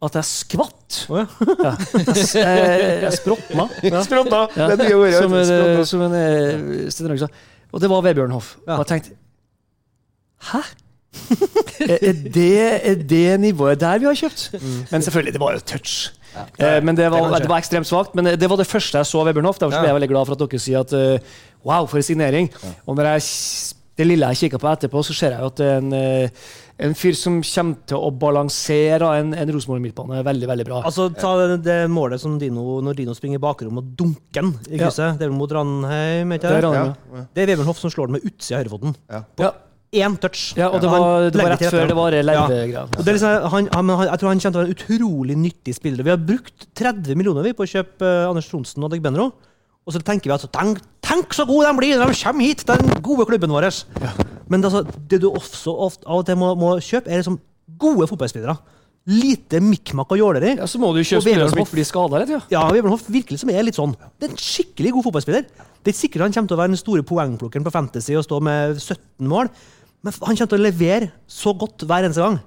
At 0.03 0.17
jeg 0.19 0.27
skvatt. 0.27 0.99
Oh, 1.09 1.21
ja. 1.21 1.27
Ja. 1.63 1.73
Jeg, 2.35 3.03
jeg 3.05 3.13
språtna. 3.21 3.69
Ja. 4.59 4.69
Det 4.77 4.89
ordet. 4.95 5.15
Som 5.17 5.35
en, 5.39 5.85
som 5.87 6.05
en 6.09 6.15
eh, 6.19 6.87
Sten 6.91 7.11
Roger 7.11 7.27
sa. 7.27 7.29
Og 7.73 7.81
det 7.81 7.91
var 7.93 8.03
Vebjørn 8.05 8.35
Hoff. 8.35 8.57
Ja. 8.67 8.77
Og 8.79 8.85
jeg 8.85 8.91
tenkte 8.97 9.19
Hæ? 10.53 10.63
er, 11.93 12.19
det, 12.35 12.49
er 12.89 12.95
det 12.95 13.41
nivået 13.41 13.81
der 13.81 14.01
vi 14.01 14.09
har 14.09 14.17
kjøpt? 14.17 14.49
Men 14.91 15.03
selvfølgelig, 15.05 15.33
det 15.37 15.41
var 15.41 15.53
jo 15.55 15.61
touch. 15.61 16.11
Eh, 16.59 16.81
men 16.83 16.97
det 16.97 17.05
Det 17.05 17.13
var, 17.13 17.29
det, 17.31 17.43
det 17.45 17.51
var 17.53 17.61
ekstremt 17.63 17.87
svakt. 17.87 18.15
Men 18.19 18.25
det 18.25 18.51
var 18.51 18.57
det 18.57 18.67
første 18.67 18.99
jeg 18.99 19.07
så 19.07 19.21
av 19.21 19.29
Vebjørn 19.31 19.47
Hoff. 19.51 19.61
Derfor 19.61 19.77
Ja. 19.77 19.85
ble 19.85 19.93
jeg 19.93 19.99
veldig 20.01 20.11
glad 20.15 20.27
for 20.27 20.35
at 20.35 20.43
dere 20.43 20.61
sier 20.65 20.81
at 20.81 20.93
uh, 20.97 21.39
wow, 21.65 21.87
for 21.87 22.01
en 22.01 22.03
signering. 22.09 22.51
Og 22.87 22.97
når 22.97 23.13
jeg, 23.13 23.23
det 23.99 24.07
lille 24.09 24.27
jeg 24.33 24.37
kikker 24.47 24.59
på 24.59 24.73
etterpå, 24.73 25.03
så 25.07 25.15
ser 25.15 25.37
jeg 25.37 25.41
jo 25.45 25.53
at 25.53 25.57
det 25.61 25.69
er 25.69 25.79
en, 25.79 25.93
eh, 25.93 26.29
en 26.83 26.95
fyr 26.99 27.15
som 27.19 27.41
kommer 27.47 27.79
til 27.89 27.97
å 27.99 28.11
balansere 28.23 29.09
en, 29.21 29.33
en 29.39 29.53
Rosenborg-midtbane 29.55 30.23
veldig, 30.27 30.49
veldig 30.51 30.67
bra. 30.69 30.81
Altså, 30.89 31.09
ta 31.15 31.33
det, 31.41 31.59
det 31.67 31.79
målet 31.93 32.23
som 32.23 32.39
Dino 32.41 32.81
når 32.85 32.99
Dino 32.99 33.15
springer 33.17 33.39
i 33.41 33.43
bakrommet 33.43 33.85
og 33.85 33.93
dunker 33.99 34.41
den 34.43 34.55
i 34.69 34.79
Ja. 34.81 34.87
krysset. 34.89 35.19
Det 35.21 35.27
er 35.27 35.31
vel 35.33 35.37
mot 35.39 35.53
Ranheim, 35.53 36.33
ikke 36.37 36.49
Det 36.49 36.57
er? 36.59 36.65
Ranheim, 36.67 36.95
Ja, 37.13 37.19
ja. 37.21 37.27
Det 37.35 37.45
er 37.45 37.53
Vebjørn 37.53 37.71
Hoff 37.71 37.79
som 37.83 37.93
slår 37.95 38.11
den 38.11 38.19
med 38.19 38.27
utsida 38.31 38.59
av 38.59 38.65
høyrefoten. 38.65 38.97
Ja. 39.13 39.53
Én 39.93 40.15
touch. 40.17 40.55
Ja, 40.57 40.71
og 40.73 40.81
det 40.81 40.89
var, 40.89 41.29
det 41.29 41.37
var 41.37 41.51
rett 41.53 41.67
før 41.69 41.87
det 41.91 41.97
var 41.99 42.15
Ja. 42.17 42.47
Det 42.49 43.03
er 43.05 43.13
liksom, 43.13 43.49
han, 43.53 43.69
han, 43.77 43.91
jeg 44.09 44.19
tror 44.23 44.31
han 44.33 44.41
kommer 44.41 44.41
til 44.41 44.49
å 44.49 44.63
være 44.63 44.71
en 44.71 44.77
utrolig 44.79 45.37
nyttig 45.37 45.75
spiller. 45.77 46.03
Vi 46.07 46.15
har 46.15 46.17
brukt 46.17 46.65
30 46.81 47.15
millioner 47.15 47.45
vi 47.45 47.53
på 47.53 47.67
å 47.67 47.69
kjøpe 47.69 48.01
eh, 48.09 48.29
Anders 48.31 48.49
Tronsen 48.49 48.83
og 48.87 48.95
Degbenro. 48.95 49.31
Og 49.85 49.93
så 49.93 50.01
tenker 50.01 50.31
vi 50.31 50.37
at 50.37 50.47
tenk, 50.55 50.81
tenk 51.05 51.35
så 51.37 51.45
gode 51.45 51.69
de 51.69 51.77
blir 51.77 51.99
når 52.01 52.15
de 52.15 52.21
kommer 52.23 52.47
hit, 52.47 52.65
den 52.65 53.03
gode 53.05 53.27
klubben 53.29 53.53
vår. 53.53 53.69
Men 54.53 54.67
altså, 54.69 54.85
det 55.09 55.23
du 55.23 55.31
også 55.31 55.73
ofte 55.89 56.07
av 56.07 56.21
og 56.23 56.29
til 56.29 56.39
må, 56.41 56.53
må 56.61 56.77
kjøpe, 56.85 57.09
er 57.09 57.23
liksom 57.23 57.41
gode 57.81 58.09
fotballspillere. 58.11 58.55
Lite 59.11 59.59
mikkmakk 59.65 60.13
og 60.15 60.21
jåleri. 60.21 60.53
Ja, 60.61 60.67
så 60.71 60.79
må 60.79 60.93
du 60.95 61.01
kjøpe 61.01 61.23
Og 61.23 61.27
spillere 61.27 61.51
som 61.51 61.59
ikke 61.63 61.75
blir 61.75 61.89
skada. 61.89 62.21
Ja. 62.31 62.39
Ja, 62.53 62.63
Vebjørn 62.71 63.01
virkelig 63.17 63.41
som 63.43 63.51
er 63.51 63.65
litt 63.67 63.79
sånn. 63.79 63.97
Det 64.21 64.29
er 64.29 64.35
en 64.35 64.43
skikkelig 64.45 64.93
god 64.95 65.09
fotballspiller. 65.09 65.49
Det 65.49 65.91
er 65.91 65.95
ikke 65.97 66.03
sikkert 66.05 66.27
han 66.29 66.37
kommer 66.37 66.53
til 66.53 66.59
å 66.59 66.63
være 66.63 66.75
den 66.77 66.79
store 66.79 67.07
poengplukkeren 67.09 67.67
på 67.67 67.75
Fantasy 67.75 68.15
og 68.15 68.23
stå 68.29 68.39
med 68.47 68.77
17 68.79 69.27
mål, 69.33 69.51
men 70.03 70.15
han 70.15 70.39
kommer 70.39 70.53
til 70.53 70.61
å 70.61 70.63
levere 70.63 71.11
så 71.27 71.51
godt 71.59 71.83
hver 71.89 72.07
eneste 72.07 72.23
gang. 72.23 72.39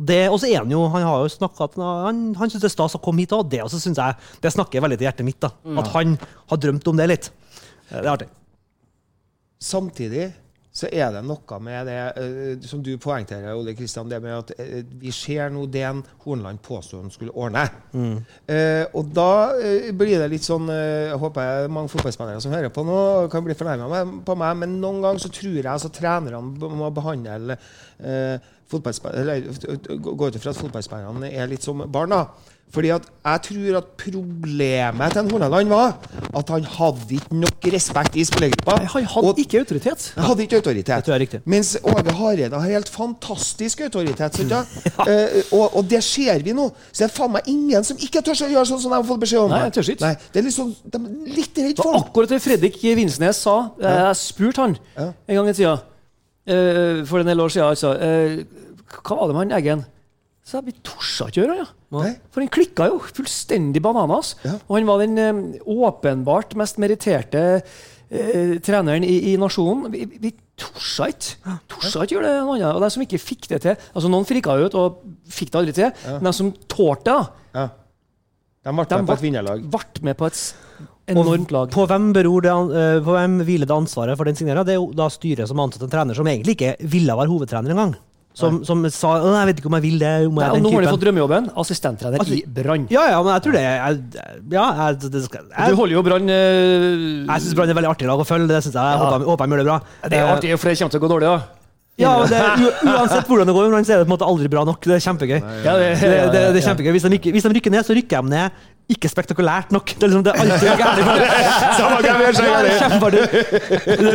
Og 0.00 0.38
så 0.40 0.48
er 0.48 0.62
han 0.62 0.72
jo, 0.72 0.86
han 0.88 1.04
har 1.04 1.26
jo 1.26 1.28
snakket, 1.34 1.76
han, 1.76 2.22
han 2.38 2.48
syns 2.52 2.62
det 2.62 2.70
er 2.70 2.72
stas 2.72 2.96
å 2.96 3.02
komme 3.04 3.20
hit 3.20 3.34
òg. 3.36 3.50
Det 3.52 3.60
også 3.60 3.82
synes 3.82 4.00
jeg, 4.00 4.16
det 4.40 4.52
snakker 4.54 4.80
veldig 4.80 4.96
til 4.96 5.08
hjertet 5.10 5.26
mitt. 5.28 5.40
da. 5.42 5.50
At 5.82 5.90
han 5.92 6.14
har 6.48 6.60
drømt 6.62 6.88
om 6.88 6.96
det 6.96 7.08
litt. 7.10 7.28
Det 7.90 7.98
er 8.00 8.08
artig. 8.14 8.30
Samtidig 9.60 10.30
så 10.72 10.86
er 10.86 11.08
det 11.10 11.24
noe 11.26 11.56
med 11.66 11.88
det 11.90 11.96
eh, 12.22 12.66
som 12.68 12.82
du 12.84 12.92
poengterer, 13.02 13.56
Ole 13.58 13.74
Kristian, 13.74 14.08
det 14.10 14.20
med 14.22 14.36
at 14.36 14.52
eh, 14.54 14.84
vi 15.00 15.10
ser 15.14 15.50
nå 15.50 15.64
det 15.66 15.82
en 15.88 16.02
Hornland 16.22 16.60
påsto 16.62 17.00
han 17.00 17.10
skulle 17.10 17.34
ordne. 17.34 17.64
Eh, 17.90 18.84
og 18.94 19.10
da 19.16 19.30
eh, 19.58 19.90
blir 19.90 20.22
det 20.22 20.30
litt 20.30 20.46
sånn 20.46 20.70
Jeg 20.70 21.18
håper 21.18 21.48
jeg 21.48 21.72
mange 21.74 21.90
fotballspillere 21.90 22.42
som 22.44 22.54
hører 22.54 22.70
på 22.74 22.84
nå, 22.86 23.00
kan 23.32 23.44
bli 23.44 23.56
fornærma 23.58 24.04
på 24.26 24.38
meg, 24.38 24.62
men 24.62 24.78
noen 24.82 25.02
ganger 25.02 25.24
så 25.26 25.32
tror 25.34 25.58
jeg 25.58 25.66
altså 25.72 25.90
trenerne 25.90 26.70
må 26.78 26.92
behandle 26.94 27.58
eh, 27.98 28.38
eller, 28.70 29.34
eh, 29.34 29.98
Gå 29.98 30.26
ut 30.28 30.38
ifra 30.38 30.54
at 30.54 30.62
fotballspillerne 30.62 31.32
er 31.34 31.50
litt 31.50 31.66
som 31.66 31.82
barn. 31.90 32.14
da. 32.14 32.24
Fordi 32.70 32.88
at 32.94 33.02
jeg 33.26 33.40
tror 33.48 33.76
at 33.80 33.86
problemet 33.98 35.12
til 35.12 35.30
Horneland 35.32 35.68
var 35.72 35.96
at 36.38 36.48
han 36.54 36.64
hadde 36.64 37.16
ikke 37.16 37.34
nok 37.40 37.66
respekt 37.72 38.14
i 38.16 38.24
spillergruppa. 38.24 38.76
Han 38.94 39.04
hadde 39.10 39.26
Og- 39.32 39.38
ikke 39.42 39.58
autoritet. 39.58 40.12
han 40.14 40.24
hadde 40.24 40.42
ikke 40.44 40.56
autoritet. 40.60 40.86
Det 40.86 41.08
jeg 41.08 41.14
er 41.14 41.18
riktig. 41.24 41.40
Mens 41.46 41.76
Åge 41.82 42.12
Hareide 42.14 42.54
har 42.60 42.68
helt 42.70 42.88
fantastisk 42.88 43.80
autoritet. 43.80 44.38
Ja? 44.50 44.60
uh, 44.60 45.42
og, 45.58 45.76
og 45.76 45.90
det 45.90 46.02
ser 46.04 46.38
vi 46.42 46.52
nå. 46.52 46.68
Så 46.92 47.04
det 47.04 47.10
er 47.10 47.14
faen 47.16 47.32
meg 47.32 47.42
ingen 47.50 47.84
som 47.84 47.96
ikke 47.98 48.22
tør 48.22 48.38
å 48.46 48.50
gjøre 48.52 48.66
sånn 48.70 48.80
som 48.82 48.90
de 48.90 48.96
har 49.00 49.04
fått 49.08 49.20
beskjed 49.24 49.40
om. 49.44 49.50
Nei, 49.50 49.60
jeg 49.66 49.72
tør 49.76 49.90
ikke. 49.94 50.04
Nei, 50.06 50.14
det 50.32 50.40
er 50.40 50.46
liksom, 50.46 50.70
de 50.84 50.98
er 51.00 51.34
litt 51.40 51.58
redd 51.58 51.76
for 51.82 51.92
det. 51.92 52.02
akkurat 52.04 52.28
det 52.34 52.40
Fredrik 52.42 52.78
Vinsnes 52.96 53.36
sa. 53.46 53.56
Jeg, 53.80 53.98
Jeg 54.00 54.16
spurte 54.22 54.62
han 54.64 54.78
Ja. 54.96 55.08
en 55.28 55.36
gang 55.40 55.48
i 55.48 55.52
tida, 55.58 55.74
uh, 55.74 57.04
for 57.06 57.18
en 57.20 57.26
del 57.26 57.40
år 57.40 57.48
siden, 57.50 57.68
altså. 57.68 57.94
Uh, 57.98 58.44
Hva 58.90 59.16
var 59.20 59.26
det 59.26 59.34
med 59.36 59.42
han 59.50 59.58
Eggen? 59.58 59.84
Så 60.46 60.58
jeg, 60.58 60.66
vi 60.70 60.72
torde 60.82 61.28
ikke 61.30 61.40
gjøre 61.42 61.52
det. 61.56 61.58
Ja. 61.66 61.68
Nei. 61.90 62.12
For 62.30 62.44
han 62.44 62.52
klikka 62.54 62.86
jo 62.90 63.00
fullstendig 63.02 63.82
bananas. 63.82 64.36
Ja. 64.46 64.58
Og 64.68 64.76
han 64.78 64.86
var 64.86 65.02
den 65.02 65.18
eh, 65.18 65.40
åpenbart 65.66 66.54
mest 66.58 66.78
meritterte 66.82 67.42
eh, 67.58 68.54
treneren 68.62 69.06
i, 69.06 69.32
i 69.32 69.34
nasjonen. 69.40 69.90
Vi, 69.94 70.04
vi 70.22 70.30
torsa 70.60 71.08
ikke 71.10 71.56
Torsa 71.72 72.04
ikke 72.04 72.18
gjøre 72.18 72.30
det 72.30 72.44
noe 72.44 72.56
annet. 72.58 72.76
Og 72.76 72.84
de 72.84 72.90
som 72.94 73.04
ikke 73.04 73.20
fikk 73.22 73.50
det 73.50 73.62
til 73.64 73.74
altså 73.74 74.12
Noen 74.12 74.28
frika 74.28 74.54
ut 74.60 74.76
og 74.78 75.02
fikk 75.32 75.50
det 75.52 75.60
aldri 75.62 75.76
til, 75.80 76.08
men 76.18 76.30
de 76.30 76.34
som 76.36 76.54
tålte 76.70 77.10
det, 77.10 77.36
Ja. 77.58 77.68
De 78.60 78.72
ble 78.76 78.84
med 78.84 79.06
på 79.08 79.14
et 79.14 79.22
vinnerlag. 79.24 79.62
ble 79.72 80.02
med 80.04 80.18
på 80.20 80.26
et 80.28 80.40
enormt 81.08 81.52
lag. 81.54 81.70
På 81.72 81.86
hvem, 81.88 82.10
beror 82.12 82.44
det, 82.44 82.52
eh, 82.76 82.98
på 83.00 83.14
hvem 83.16 83.38
hviler 83.48 83.66
det 83.66 83.76
ansvaret 83.76 84.18
for 84.20 84.28
den 84.28 84.36
signeringa? 84.36 84.66
Det 84.68 84.74
er 84.74 84.80
jo 84.82 84.90
da 84.92 85.08
styret 85.08 85.48
som 85.48 85.62
ansatte 85.64 85.88
en 85.88 85.92
trener 85.94 86.14
som 86.14 86.28
egentlig 86.28 86.58
ikke 86.58 86.74
ville 86.92 87.16
være 87.16 87.32
hovedtrener 87.32 87.72
engang. 87.72 87.96
Som, 88.32 88.60
som 88.64 88.84
sa 88.94 89.18
'jeg 89.18 89.46
vet 89.48 89.58
ikke 89.58 89.66
om 89.66 89.74
jeg 89.74 89.82
vil 89.82 89.98
det'. 89.98 90.26
Om 90.28 90.34
Nei, 90.38 90.46
jeg 90.54 90.62
nå 90.62 90.70
har 90.72 90.80
de 90.82 90.92
fått 90.94 91.02
drømmejobben. 91.02 91.50
Assistenttrener 91.58 92.20
Altså, 92.22 92.34
i 92.38 92.44
Brann. 92.46 92.86
Ja, 92.88 93.08
ja, 93.10 93.22
men 93.22 93.32
jeg 93.34 93.42
tror 93.42 93.52
det 93.52 93.62
Ja, 94.54 94.66
jeg, 94.86 95.10
det 95.10 95.24
skal, 95.24 95.40
Du 95.50 95.74
holder 95.74 95.94
jo 95.94 96.02
Brann 96.02 96.30
eh, 96.30 97.26
jeg 97.26 97.42
syns 97.42 97.54
Brann 97.58 97.70
er 97.70 97.74
veldig 97.74 97.90
artig 97.90 98.06
lag 98.06 98.22
å 98.22 98.24
følge. 98.24 98.46
Det 98.46 98.62
synes 98.62 98.74
jeg. 98.74 98.86
Jeg 98.86 98.98
håper, 99.02 99.26
håper 99.26 99.46
de 99.46 99.50
gjør 99.50 99.64
det 99.64 99.66
bra. 99.66 99.80
Det 100.08 100.18
er 100.18 100.30
artig, 100.30 100.58
for 100.58 100.68
det 100.70 100.78
kommer 100.78 100.94
til 100.94 101.00
å 101.00 101.04
gå 101.06 101.10
dårlig, 101.10 101.26
da. 101.26 101.59
Ja, 102.00 102.10
men 102.18 102.26
det, 102.32 102.40
Uansett 102.88 103.26
hvordan 103.28 103.46
det 103.50 103.54
går, 103.54 103.62
med 103.68 103.72
Brann, 103.76 103.86
så 103.86 103.92
er 103.94 103.98
det 104.02 104.06
på 104.06 104.10
en 104.10 104.16
måte 104.16 104.28
aldri 104.32 104.46
bra 104.52 104.62
nok. 104.68 104.80
Det 104.88 104.94
er 104.96 105.02
kjempegøy. 105.06 105.40
Ja, 105.64 105.72
det- 105.78 106.00
det, 106.00 106.08
det, 106.34 106.40
er 106.62 106.66
kjempegøy. 106.70 106.92
Hvis 106.96 107.04
de, 107.06 107.10
ikke, 107.20 107.30
hvis 107.36 107.44
de 107.46 107.50
rykker 107.56 107.72
ned, 107.76 107.82
så 107.86 107.92
rykker 107.96 108.18
de 108.24 108.28
ned 108.34 108.46
ikke 108.90 109.06
spektakulært 109.06 109.70
nok. 109.70 109.86
Det 109.94 110.02
er 110.02 110.10
liksom 110.10 110.24
det 110.26 110.32
er 110.34 110.38
alltid 110.42 110.66
gærent. 110.80 110.98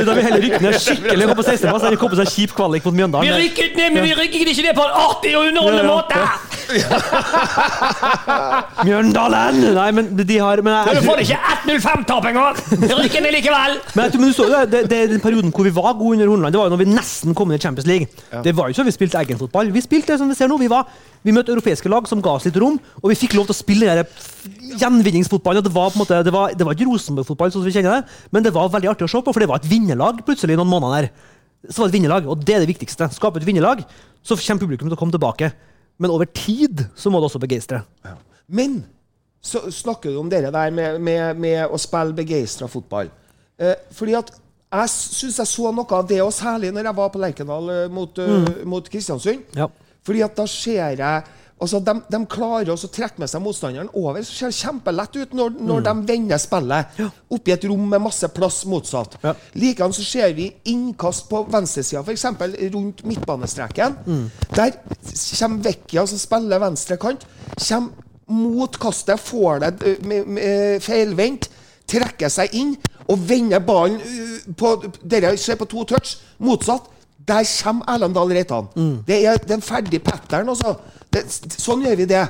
Da 0.10 0.12
vil 0.14 0.24
heller 0.26 0.42
rykke 0.44 0.60
ned 0.66 0.74
skikkelig 0.84 1.26
gå 1.30 1.34
på 1.40 1.44
16-plass 1.48 1.84
enn 1.88 1.96
å 1.96 2.00
komme 2.02 2.16
seg 2.20 2.28
kjip 2.34 2.52
kvalik 2.58 2.84
mot 2.88 2.96
Mjøndalen. 2.98 3.26
Vi 3.30 3.34
rykket 3.46 3.72
ned, 3.80 3.90
men 3.96 4.02
vi 4.04 4.12
rykket 4.20 4.48
ikke 4.52 4.66
ned 4.68 4.76
på 4.78 4.84
en 4.84 4.94
artig 5.06 5.32
og 5.40 5.44
underholdende 5.48 5.86
Ja, 5.86 5.88
ja. 5.88 5.96
måte! 5.96 6.20
Mjøndalen! 8.90 9.56
Nei, 9.78 9.90
men 9.96 10.04
de 10.20 10.38
har 10.42 10.58
men 10.66 10.72
jeg, 10.76 10.84
Du 11.00 11.04
får 11.08 11.18
ikke 11.24 11.40
1-0-5-tap 11.56 12.24
engang! 12.32 12.56
Vi 12.84 12.92
rykker 13.00 13.22
ned 13.26 13.34
likevel! 13.38 13.74
Men, 13.96 14.02
jeg 14.10 14.20
men 14.20 14.28
du 14.28 14.34
så 14.36 14.44
jo 14.50 14.54
det, 14.54 14.64
det, 14.74 14.82
det, 14.92 15.00
den 15.16 15.22
perioden 15.24 15.50
hvor 15.56 15.64
vi 15.68 15.74
var 15.76 15.92
gode 15.96 16.14
under 16.20 16.28
Hornland. 16.34 16.52
det 16.56 16.60
var 16.60 16.68
jo 16.70 16.74
når 16.76 16.82
vi 16.84 16.90
nesten 16.92 17.30
kom 17.38 17.48
inn 17.52 17.60
i 17.60 17.64
Champions 17.64 17.75
League. 17.84 18.08
Det 18.46 18.54
var 18.56 18.70
jo 18.70 18.72
ikke 18.72 18.80
så 18.80 18.86
vi 18.88 18.94
spilte 18.96 19.20
egen 19.20 19.40
fotball. 19.42 19.74
Vi 19.76 19.84
spilte 19.84 20.14
det 20.14 20.20
som 20.22 20.32
vi 20.32 20.38
ser 20.38 20.48
nå. 20.48 20.56
Vi, 20.62 20.70
var, 20.72 20.88
vi 21.28 21.36
møtte 21.36 21.52
europeiske 21.52 21.92
lag 21.92 22.08
som 22.08 22.24
ga 22.24 22.38
oss 22.38 22.48
litt 22.48 22.56
rom, 22.62 22.80
og 23.02 23.12
vi 23.12 23.18
fikk 23.20 23.36
lov 23.36 23.50
til 23.50 23.56
å 23.56 23.58
spille 23.58 23.98
den 24.00 24.80
gjenvinningsfotballen. 24.80 25.66
Det 25.66 25.74
var 25.76 25.92
på 25.92 26.00
en 26.00 26.06
måte, 26.06 26.24
det 26.24 26.34
var, 26.34 26.56
det 26.56 26.68
var 26.68 26.78
ikke 26.78 26.88
Rosenborg-fotball, 26.88 27.52
sånn 27.52 27.66
som 27.66 27.68
vi 27.68 27.76
kjenner 27.76 28.00
det, 28.00 28.18
men 28.32 28.48
det 28.48 28.56
var 28.56 28.72
veldig 28.72 28.94
artig 28.94 29.10
å 29.10 29.12
se 29.12 29.20
på, 29.20 29.36
for 29.36 29.44
det 29.44 29.52
var 29.52 29.60
et 29.60 29.70
vinnerlag 29.70 30.24
plutselig 30.24 30.56
noen 30.56 30.72
måneder 30.72 31.10
der. 31.10 31.30
Så 31.68 31.82
var 31.82 31.90
det 31.90 31.96
et 31.96 32.00
vinnerlag, 32.00 32.32
og 32.32 32.48
det 32.48 32.56
er 32.56 32.64
det 32.64 32.72
viktigste. 32.72 33.12
Skape 33.12 33.42
et 33.42 33.48
vinnerlag, 33.48 33.84
så 34.24 34.40
kommer 34.40 34.64
publikum 34.64 34.88
til 34.88 34.96
å 34.96 35.02
komme 35.04 35.16
tilbake. 35.16 35.52
Men 36.02 36.12
over 36.14 36.30
tid 36.30 36.88
så 36.96 37.12
må 37.12 37.20
det 37.20 37.30
også 37.30 37.42
begeistre. 37.42 37.82
Men 38.48 38.84
så 39.46 39.68
snakker 39.74 40.14
du 40.14 40.20
om 40.20 40.30
det 40.30 40.42
der 40.46 40.74
med, 40.74 41.00
med, 41.02 41.38
med 41.38 41.70
å 41.70 41.78
spille 41.82 42.16
begeistra 42.18 42.70
fotball. 42.70 43.12
Eh, 43.62 43.78
fordi 43.96 44.18
at 44.18 44.32
jeg 44.82 44.92
syns 44.92 45.40
jeg 45.42 45.52
så 45.52 45.72
noe 45.76 45.98
av 45.98 46.06
det, 46.10 46.22
og 46.24 46.34
særlig 46.34 46.74
når 46.74 46.90
jeg 46.90 46.98
var 47.00 47.10
på 47.14 47.22
Lerkendal 47.22 47.72
eh, 47.74 47.88
mot, 47.94 48.22
eh, 48.22 48.52
mot 48.68 48.92
Kristiansund. 48.92 49.58
Ja. 49.58 49.70
Fordi 50.06 50.22
at 50.26 50.38
da 50.38 50.46
ser 50.50 50.96
jeg 51.00 51.24
Altså, 51.56 51.80
de, 51.80 51.94
de 52.12 52.20
klarer 52.28 52.74
å 52.74 52.90
trekke 52.92 53.22
med 53.22 53.32
seg 53.32 53.40
motstanderen 53.40 53.88
over. 53.96 54.20
Det 54.20 54.28
ser 54.28 54.52
kjempelett 54.52 55.14
ut 55.16 55.36
når, 55.40 55.54
når 55.64 55.86
de 55.86 55.94
vender 56.10 56.42
spillet 56.42 56.98
ja. 57.00 57.06
oppi 57.32 57.54
et 57.56 57.68
rom 57.72 57.86
med 57.94 58.04
masse 58.04 58.28
plass 58.36 58.58
motsatt. 58.68 59.16
Ja. 59.24 59.32
Likedan 59.56 59.96
så 59.96 60.04
ser 60.04 60.34
vi 60.36 60.50
innkast 60.74 61.30
på 61.30 61.46
venstresida, 61.48 62.04
f.eks. 62.04 62.26
rundt 62.76 63.06
midtbanestreken. 63.08 63.96
Der 64.52 64.76
kommer 64.76 65.64
Vecchia, 65.70 66.04
som 66.12 66.20
spiller 66.20 66.60
venstre 66.66 67.00
kant, 67.00 67.24
kommer 67.56 68.04
mot 68.28 68.76
kastet, 68.82 69.22
får 69.22 69.64
det 69.64 69.96
med 70.04 70.84
feilvendt, 70.84 71.48
trekker 71.88 72.32
seg 72.34 72.52
inn 72.58 72.76
og 73.08 73.30
vender 73.30 73.62
ballen 73.64 74.00
på 74.58 74.76
Dere 75.04 75.36
ser 75.38 75.60
på 75.60 75.68
to 75.70 75.84
touch. 75.84 76.18
Motsatt. 76.40 76.92
Der 77.26 77.42
kommer 77.64 77.88
Erlend 77.90 78.14
Dahl 78.14 78.32
Reitan. 78.34 78.68
Det, 79.08 79.18
er, 79.26 79.38
det 79.42 79.52
er 79.52 79.58
en 79.58 79.66
ferdig 79.66 80.02
pattern, 80.06 80.50
altså. 80.50 80.76
Sånn 81.58 81.82
gjør 81.86 81.96
vi 82.04 82.06
det. 82.12 82.26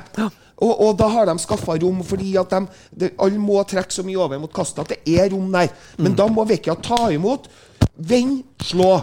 Og, 0.56 0.72
og 0.72 0.94
da 0.96 1.08
har 1.12 1.28
de 1.28 1.36
skaffa 1.42 1.76
rom, 1.82 2.00
fordi 2.06 2.32
at 2.40 2.54
de, 2.54 2.62
de, 3.02 3.10
alle 3.20 3.40
må 3.40 3.60
trekke 3.68 3.92
så 3.92 4.04
mye 4.06 4.16
over 4.16 4.40
mot 4.40 4.52
kastet 4.56 4.86
at 4.86 4.94
det 4.94 5.18
er 5.18 5.28
rom 5.34 5.50
der. 5.52 5.68
Men 6.00 6.16
da 6.16 6.28
må 6.32 6.46
Vecchia 6.48 6.78
ta 6.80 7.10
imot. 7.12 7.50
Vend, 7.96 8.40
slå. 8.64 8.94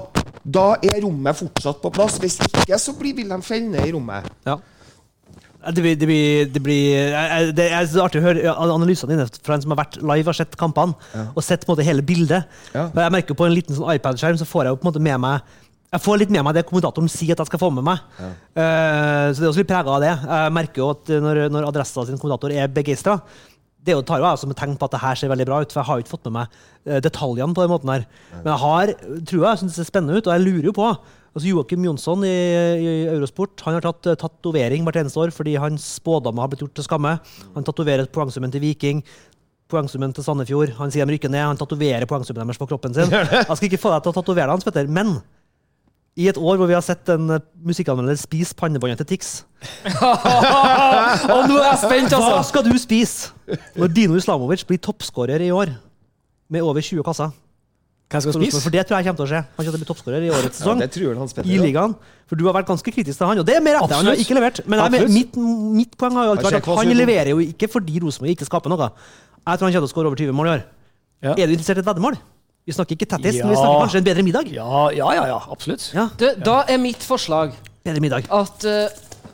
Da 0.43 0.73
er 0.81 0.97
rommet 1.05 1.37
fortsatt 1.37 1.81
på 1.83 1.93
plass. 1.93 2.17
Hvis 2.21 2.39
ikke, 2.41 2.79
så 2.81 2.95
blir, 2.97 3.21
felle 3.45 3.69
ned 3.69 3.85
i 3.85 3.93
rommet. 3.93 4.33
Ja. 4.47 4.57
Det 5.63 5.81
blir, 5.83 5.95
det 5.95 6.07
blir, 6.09 6.45
det 6.51 6.61
blir 6.63 7.53
Det 7.55 7.65
er 7.71 7.85
så 7.87 8.03
artig 8.03 8.19
å 8.19 8.25
høre 8.25 8.55
analysene 8.65 9.13
dine 9.13 9.27
fra 9.39 9.55
en 9.55 9.63
som 9.63 9.71
har 9.71 9.79
vært 9.85 9.99
live 10.03 10.33
og 10.33 10.35
sett 10.35 10.57
kampene. 10.59 10.95
Og 11.31 11.43
sett 11.45 11.63
på 11.63 11.71
en 11.71 11.77
måte 11.77 11.87
hele 11.87 12.03
bildet. 12.03 12.49
Ja. 12.73 12.89
Og 12.89 12.99
Jeg 12.99 13.15
merker 13.15 13.37
På 13.39 13.47
en 13.47 13.55
liten 13.55 13.77
sånn 13.77 13.91
iPad-skjerm 13.95 14.39
så 14.41 14.47
får 14.49 14.67
jeg 14.67 14.75
jo 14.75 14.81
på 14.81 14.87
en 14.87 14.91
måte 14.93 15.03
med 15.11 15.21
meg 15.23 15.59
jeg 15.93 16.01
får 16.01 16.17
litt 16.17 16.31
med 16.33 16.41
meg 16.41 16.55
det 16.57 16.63
kommentatoren 16.65 17.09
sier 17.11 17.35
at 17.35 17.43
jeg 17.43 17.51
skal 17.51 17.59
få 17.61 17.67
med 17.69 17.85
meg. 17.85 17.99
Eh, 18.17 19.27
så 19.29 19.37
det 19.37 19.45
er 19.45 19.49
også 19.51 19.61
litt 19.61 19.69
prega 19.69 19.91
av 19.93 20.01
det. 20.01 20.13
Jeg 20.25 20.53
merker 20.57 20.81
jo 20.81 20.87
at 20.95 21.11
når, 21.21 21.43
når 21.53 21.67
Adressa 21.67 22.05
sin 22.07 22.17
kommentator 22.17 22.49
er 22.49 22.71
begeistra, 22.73 23.19
det 23.83 23.95
tar 24.07 24.21
jo 24.21 24.25
jeg 24.25 24.39
som 24.41 24.53
et 24.53 24.57
tegn 24.57 24.77
på 24.79 24.87
at 24.87 24.95
det 24.95 25.01
her 25.03 25.19
ser 25.19 25.31
veldig 25.31 25.47
bra 25.49 25.59
ut, 25.61 25.73
for 25.73 25.81
jeg 25.81 25.89
har 25.89 25.99
jo 25.99 26.05
ikke 26.05 26.13
fått 26.15 26.29
med 26.29 26.35
meg 26.37 26.57
eh, 26.87 27.01
detaljene 27.03 27.53
på 27.53 27.65
den 27.65 27.73
måten 27.75 27.91
her. 27.93 28.05
Men 28.39 28.49
jeg 28.53 28.61
har, 28.63 28.93
tror 29.29 29.45
jeg, 29.45 29.59
syns 29.61 29.73
det 29.73 29.77
ser 29.81 29.89
spennende 29.89 30.17
ut, 30.17 30.29
og 30.29 30.33
jeg 30.33 30.45
lurer 30.47 30.69
jo 30.71 30.75
på 30.77 30.87
altså 31.33 31.49
Joakim 31.49 31.85
Jonsson 31.87 32.23
i, 32.27 32.31
i 32.31 32.93
Eurosport 33.11 33.61
han 33.65 33.77
har 33.77 33.85
tatt 33.85 34.09
uh, 34.11 34.17
tatovering 34.19 34.85
hvert 34.85 35.01
eneste 35.01 35.21
år 35.21 35.33
fordi 35.35 35.57
hans 35.61 35.85
spådommer 35.99 36.45
har 36.45 36.51
blitt 36.53 36.63
gjort 36.65 36.75
til 36.77 36.87
skamme. 36.87 37.17
Han 37.57 37.67
tatoverer 37.67 38.09
poengsummen 38.13 38.53
til 38.53 38.63
Viking. 38.63 39.03
Poengsummen 39.73 40.13
til 40.13 40.25
Sandefjord. 40.25 40.75
Han 40.77 40.93
sier 40.93 41.09
de 41.09 41.15
rykker 41.15 41.31
ned. 41.33 41.45
Han 41.47 41.59
tatoverer 41.59 42.05
poengsummen 42.09 42.45
deres 42.45 42.61
på 42.61 42.69
kroppen 42.69 42.93
sin. 42.95 43.09
Jeg 43.33 43.49
skal 43.49 43.69
ikke 43.69 43.81
få 43.81 43.93
deg 43.95 44.05
til 44.05 44.13
å 44.13 44.17
tatovere 44.19 44.47
deg, 44.47 44.57
Hans 44.57 44.67
Petter, 44.67 44.91
men 44.91 45.17
i 46.13 46.27
et 46.29 46.37
år 46.37 46.59
hvor 46.59 46.69
vi 46.69 46.75
har 46.77 46.83
sett 46.85 47.09
en 47.09 47.39
uh, 47.39 47.41
musikkanmelder 47.65 48.19
spise 48.21 48.53
pannebåndet 48.53 49.01
til 49.01 49.15
Tix 49.15 49.31
Og 51.33 51.47
nå 51.49 51.55
er 51.57 51.71
jeg 51.71 51.79
spent, 51.81 52.13
altså! 52.13 52.35
Hva 52.35 52.43
skal 52.45 52.67
du 52.67 52.75
spise 52.77 53.57
når 53.73 53.89
Dino 53.95 54.19
Islamovic 54.19 54.61
blir 54.69 54.81
toppskårer 54.83 55.41
i 55.41 55.49
år 55.49 55.73
med 56.53 56.61
over 56.61 56.85
20 56.85 57.01
kasser? 57.07 57.33
Hva 58.11 58.19
jeg 58.19 58.25
skal 58.27 58.33
For, 58.35 58.43
spise? 58.43 58.61
for 58.61 58.69
det 58.75 58.83
tror 58.85 58.97
jeg 58.99 59.05
kommer 59.07 59.19
til 59.21 59.25
å 59.25 59.29
skje. 59.31 59.41
Han 59.43 59.57
kommer 59.57 59.71
til 59.71 59.79
å 59.79 59.81
bli 59.83 59.89
toppskårer 59.89 60.21
i 60.27 60.29
årets 60.29 60.59
Ja, 60.59 60.65
sesong. 60.65 60.79
det 60.83 60.89
tror 60.93 61.15
han 61.17 61.27
Petter. 61.33 61.49
I 61.49 61.57
ligaen. 61.57 61.95
For 62.29 62.35
du 62.37 62.43
har 62.45 62.53
vært 62.53 62.67
ganske 62.69 62.91
kritisk 62.93 63.17
til 63.17 63.27
han, 63.27 63.39
og 63.41 63.45
det 63.47 63.55
er 63.57 63.61
mer 63.65 63.79
etter 63.79 63.95
Han 63.95 64.05
har 64.05 64.19
ikke 64.21 64.35
levert. 64.37 64.59
Men 64.67 64.83
jeg, 64.93 65.09
mitt, 65.09 65.35
mitt 65.79 65.97
poeng 65.97 66.13
har 66.19 66.25
jo 66.27 66.31
alltid 66.35 66.45
vært 66.51 66.67
at 66.67 66.77
han 66.83 66.93
leverer 66.93 67.31
jo 67.33 67.39
ikke 67.41 67.69
fordi 67.73 67.99
Rosenborg 68.03 68.35
ikke 68.35 68.45
skaper 68.45 68.69
noe. 68.69 68.91
Jeg 68.93 69.57
tror 69.57 69.65
han 69.65 69.73
kommer 69.73 69.81
til 69.81 69.89
å 69.89 69.93
skåre 69.95 70.07
over 70.11 70.17
20 70.21 70.37
mål 70.37 70.47
i 70.47 70.53
år. 70.57 70.63
Ja. 71.23 71.33
Er 71.33 71.47
du 71.47 71.53
interessert 71.55 71.79
i 71.79 71.83
et 71.83 71.89
veddemål? 71.89 72.19
Vi 72.63 72.71
snakker 72.71 72.95
ikke 72.95 73.09
tattis, 73.11 73.39
men 73.41 73.49
vi 73.51 73.55
snakker 73.59 73.81
kanskje 73.83 73.97
en 73.99 74.07
bedre 74.07 74.23
middag. 74.23 74.51
Ja, 74.55 74.89
ja, 74.95 75.09
ja, 75.17 75.25
ja 75.33 75.39
absolutt. 75.51 75.89
Ja, 75.95 76.05
Du, 76.15 76.27
da 76.43 76.63
er 76.69 76.77
mitt 76.79 77.03
forslag 77.03 77.51
bedre 77.83 77.99
middag. 77.99 78.29
at 78.31 78.63
uh, 78.63 78.87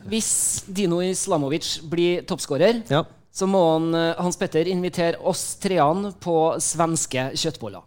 hvis 0.10 0.64
Dino 0.66 1.02
Islamovic 1.06 1.82
blir 1.90 2.24
toppskårer, 2.26 2.84
Ja. 2.90 3.04
så 3.34 3.46
må 3.46 3.60
han, 3.76 3.94
eh, 3.94 4.16
Hans 4.18 4.36
Petter 4.38 4.66
invitere 4.66 5.20
oss 5.22 5.58
treene 5.62 6.14
på 6.20 6.56
svenske 6.58 7.30
kjøttboller. 7.38 7.84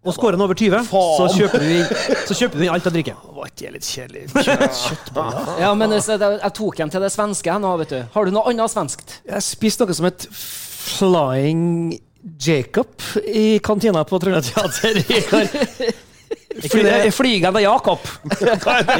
Og 0.00 0.14
skårer 0.16 0.38
han 0.38 0.42
over 0.46 0.56
20, 0.56 0.86
så 0.88 1.26
kjøper, 1.34 1.60
du 1.60 1.72
inn, 1.76 2.20
så 2.24 2.36
kjøper 2.38 2.56
du 2.56 2.64
inn 2.64 2.72
alt 2.72 2.86
av 2.88 2.94
drikke. 2.94 3.14
Var 3.36 3.50
ikke 3.50 3.66
det 3.66 3.72
litt 3.74 3.88
kjedelig? 3.88 4.22
Kjøttboller. 4.86 5.50
Ja, 5.60 5.72
men 5.76 5.92
så 6.00 6.16
Jeg 6.16 6.52
tok 6.56 6.80
en 6.80 6.92
til 6.94 7.04
det 7.04 7.10
svenske 7.12 7.56
nå, 7.60 7.74
vet 7.82 7.92
du. 7.92 7.98
Har 8.14 8.24
du 8.24 8.32
noe 8.32 8.48
annet 8.48 8.72
svenskt? 8.72 9.18
Jeg 9.28 9.44
spiste 9.44 9.84
noe 9.84 9.98
som 9.98 10.08
het 10.08 10.24
flying 10.32 11.98
Jacob 12.40 12.96
i 13.28 13.58
kantina 13.64 14.06
på 14.08 14.22
Trøndelag 14.22 14.48
Teater 14.48 15.02
i 15.04 15.20
går. 15.28 16.00
Fly, 16.50 16.82
Flygende 17.14 17.60
Jakob. 17.62 17.98
Det 18.40 18.48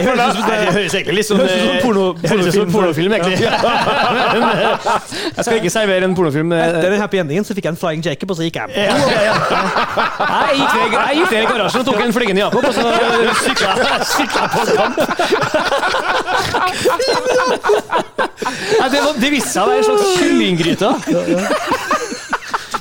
høres 0.06 0.94
egentlig 0.94 1.14
litt 1.16 1.26
sånn 1.26 1.40
ut 1.42 1.50
som 1.50 2.62
en 2.62 2.70
pornofilm, 2.70 3.10
egentlig. 3.16 3.42
Eh, 3.42 3.50
Jeg 5.34 5.42
skal 5.44 5.56
ikke 5.58 5.72
servere 5.74 6.06
en 6.06 6.14
pornofilm. 6.14 6.52
eh, 6.54 6.62
Etter 6.68 6.94
den 6.94 7.02
happy 7.02 7.18
endingen 7.24 7.44
så 7.48 7.56
fikk 7.58 7.66
jeg 7.66 7.74
en 7.74 7.80
Flying 7.80 8.02
Jacob, 8.06 8.30
og 8.30 8.36
så 8.38 8.46
gikk 8.46 8.56
jeg. 8.60 8.68
Jeg 8.70 8.86
gikk 10.60 10.72
ned, 10.78 10.94
jeg 10.94 11.14
gikk 11.18 11.30
ned 11.34 11.42
i 11.42 11.50
garasjen 11.50 11.82
og 11.82 11.86
tok 11.90 12.00
en 12.06 12.14
flygende 12.14 12.40
Jakob, 12.44 12.62
og 12.62 12.72
så 12.78 12.82
sykla 13.42 13.70
jeg 13.74 14.48
på 14.54 14.60
kamp. 14.78 14.96
Nei, 18.80 18.88
det, 18.94 19.00
var, 19.04 19.12
det 19.20 19.30
viste 19.34 19.50
seg 19.52 19.62
å 19.62 19.66
være 19.68 19.80
en 19.80 19.86
slags 19.90 20.06
kyllinggryte. 20.22 20.90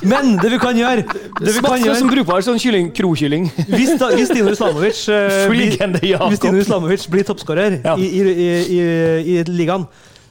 Men 0.08 0.36
det 0.40 0.48
vi 0.54 0.58
kan 0.62 0.78
gjøre 0.78 1.02
det 1.40 1.54
vi 1.56 1.60
kan 1.64 1.70
Smakte 1.70 1.94
som 1.96 2.08
gjøre 2.08 2.14
brukbar 2.18 2.44
sånn 2.44 2.60
kylling, 2.60 2.90
krokylling. 2.96 3.44
Hvis, 3.70 3.92
da, 4.00 4.10
hvis 4.14 4.30
Dino 4.32 4.52
Islamovic 4.52 5.00
eh, 5.12 5.48
blir, 5.50 5.72
Flygende 5.72 6.00
hvis 6.02 6.42
Dino 6.42 6.60
Islamovic 6.60 7.06
blir 7.12 7.24
toppskårer 7.28 7.78
Ja. 7.84 7.94
i, 7.96 8.06
i, 8.06 8.20
i, 8.30 8.48
i, 8.76 8.80
i 9.34 9.44
ligaen, 9.48 9.84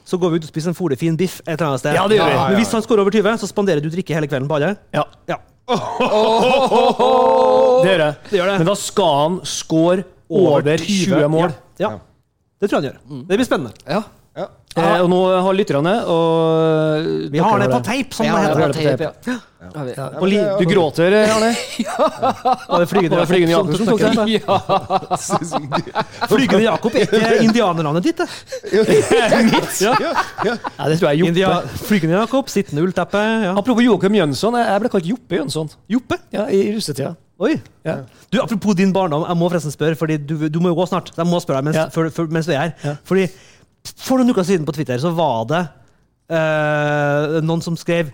så 0.09 0.17
går 0.21 0.29
vi 0.33 0.39
ut 0.41 0.45
og 0.47 0.51
spiser 0.53 0.69
en 0.71 0.77
folefin 0.77 1.17
biff 1.17 1.39
et 1.45 1.53
eller 1.55 1.67
annet 1.71 1.83
sted. 1.83 1.93
Ja, 1.97 2.07
det 2.09 2.17
gjør 2.17 2.29
vi. 2.31 2.37
Men 2.41 2.57
hvis 2.61 2.71
han 2.73 2.85
skårer 2.85 3.01
over 3.05 3.13
20, 3.13 3.37
så 3.43 3.49
spanderer 3.49 3.81
du 3.83 3.89
drikke 3.93 4.15
hele 4.17 4.29
kvelden 4.29 4.49
på 4.49 4.55
alle. 4.59 4.75
Ja, 4.95 5.05
Ja. 5.29 5.37
det 7.83 7.91
gjør 7.91 8.01
jeg. 8.01 8.13
Det 8.31 8.39
gjør 8.39 8.47
det. 8.49 8.55
Men 8.61 8.69
da 8.71 8.75
skal 8.79 9.11
han 9.19 9.35
score 9.45 10.05
over 10.29 10.81
20 10.81 11.27
mål. 11.29 11.51
Ja. 11.77 11.91
ja. 11.91 11.91
Det 12.59 12.69
tror 12.71 12.79
jeg 12.79 12.81
han 12.81 12.87
gjør. 12.89 13.25
Det 13.29 13.37
blir 13.37 13.47
spennende. 13.47 13.71
Ja. 13.85 14.01
Eh, 14.79 15.01
og 15.01 15.07
nå 15.09 15.17
har 15.43 15.55
lytterne 15.57 15.91
og 16.13 17.31
Vi 17.33 17.39
har 17.41 17.59
det 17.59 17.69
på 17.71 17.79
teip, 17.83 18.13
som 18.13 18.25
det 18.27 18.35
heter. 18.37 18.71
det 18.71 18.97
tape, 18.99 19.07
ja. 19.27 19.37
Har 19.75 19.85
vi- 19.85 19.95
Og 20.21 20.27
li, 20.29 20.37
du 20.59 20.65
gråter, 20.69 21.15
Arne? 21.33 21.49
Og 22.69 22.79
det 22.79 22.87
flygende 22.87 23.17
det 23.19 23.27
Flygende 23.27 23.51
Jakob 23.57 23.75
som 23.75 23.85
tok 23.89 23.99
den? 23.99 24.27
Ja. 24.37 24.59
Flygende 26.31 26.63
Jakob 26.63 26.95
er 26.95 27.05
ikke 27.07 27.39
indianernavnet 27.47 28.03
ditt, 28.07 28.21
det. 28.21 28.29
Mitt? 29.49 29.81
Ja. 29.83 29.93
Ja, 30.45 30.55
det 30.87 30.99
tror 31.01 31.09
jeg 31.09 31.25
er 31.25 31.41
Joppe. 31.43 31.85
flygende 31.89 32.15
Jakob, 32.21 32.49
sittende 32.53 32.85
ullteppe. 32.85 33.23
Ja. 33.49 33.55
Apropos 33.59 33.83
Joakim 33.83 34.15
Jønsson, 34.21 34.55
jeg 34.61 34.69
jeg 34.69 34.85
ble 34.85 34.93
kalt 34.95 35.09
Joppe 35.11 35.41
Jønsson 35.41 35.73
Joppe. 35.91 36.19
ja, 36.35 36.45
i 36.47 36.63
russetida. 36.75 37.15
Oi. 37.39 37.53
Ja. 37.87 37.93
Du, 38.31 38.41
apropos 38.43 38.75
din 38.75 38.91
barndom, 38.93 39.23
jeg 39.27 39.37
må 39.39 39.47
forresten 39.49 39.71
spørre, 39.71 39.95
fordi 39.95 40.17
du, 40.27 40.33
du 40.51 40.59
må 40.59 40.73
jo 40.73 40.75
gå 40.81 40.85
snart. 40.89 41.07
Så 41.13 41.21
jeg 41.23 41.29
må 41.29 41.39
spørre 41.39 41.61
deg 41.61 41.69
mens, 41.69 41.77
Ja. 41.79 41.85
før- 41.93 42.09
før- 42.11 42.27
mens 42.35 42.45
du 42.49 42.51
er 42.51 42.59
her. 42.59 42.73
Ja. 42.83 42.95
Fordi 43.07 43.27
For 43.87 44.19
noen 44.19 44.33
uker 44.33 44.45
siden 44.47 44.67
på 44.67 44.75
Twitter 44.75 44.99
så 45.01 45.11
var 45.15 45.45
det 45.49 45.61
uh, 46.33 47.39
noen 47.45 47.63
som 47.63 47.77
skrev 47.79 48.11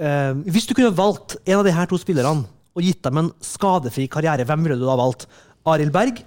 uh, 0.00 0.32
Hvis 0.48 0.68
du 0.68 0.74
kunne 0.76 0.94
valgt 0.96 1.36
en 1.44 1.60
av 1.60 1.66
de 1.66 1.74
her 1.74 1.88
to 1.90 1.98
spillerne 2.00 2.46
og 2.72 2.84
gitt 2.86 3.02
dem 3.04 3.18
en 3.20 3.32
skadefri 3.44 4.06
karriere, 4.08 4.46
hvem 4.48 4.62
ville 4.64 4.78
du 4.80 4.86
da 4.86 4.96
valgt? 4.96 5.26
Arild 5.68 5.92
Berg 5.92 6.22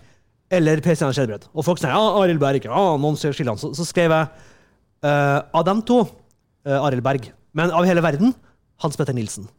eller 0.54 0.78
Per 0.86 0.94
Steinar 0.94 1.16
Skjelbred? 1.18 1.48
Og 1.58 1.66
folk 1.66 1.82
sier 1.82 1.90
ja, 1.90 2.02
Arild 2.22 2.40
Berg. 2.40 2.68
Ja, 2.70 2.84
noen 3.02 3.18
ser. 3.18 3.34
Så, 3.34 3.72
så 3.74 3.86
skrev 3.88 4.14
jeg 4.14 4.28
uh, 4.30 5.40
av 5.42 5.66
dem 5.66 5.82
to 5.88 6.04
uh, 6.06 6.78
Arild 6.78 7.02
Berg. 7.06 7.32
Men 7.58 7.74
av 7.74 7.88
hele 7.90 8.04
verden 8.06 8.36
Hans 8.84 9.00
Petter 9.00 9.18
Nilsen. 9.18 9.50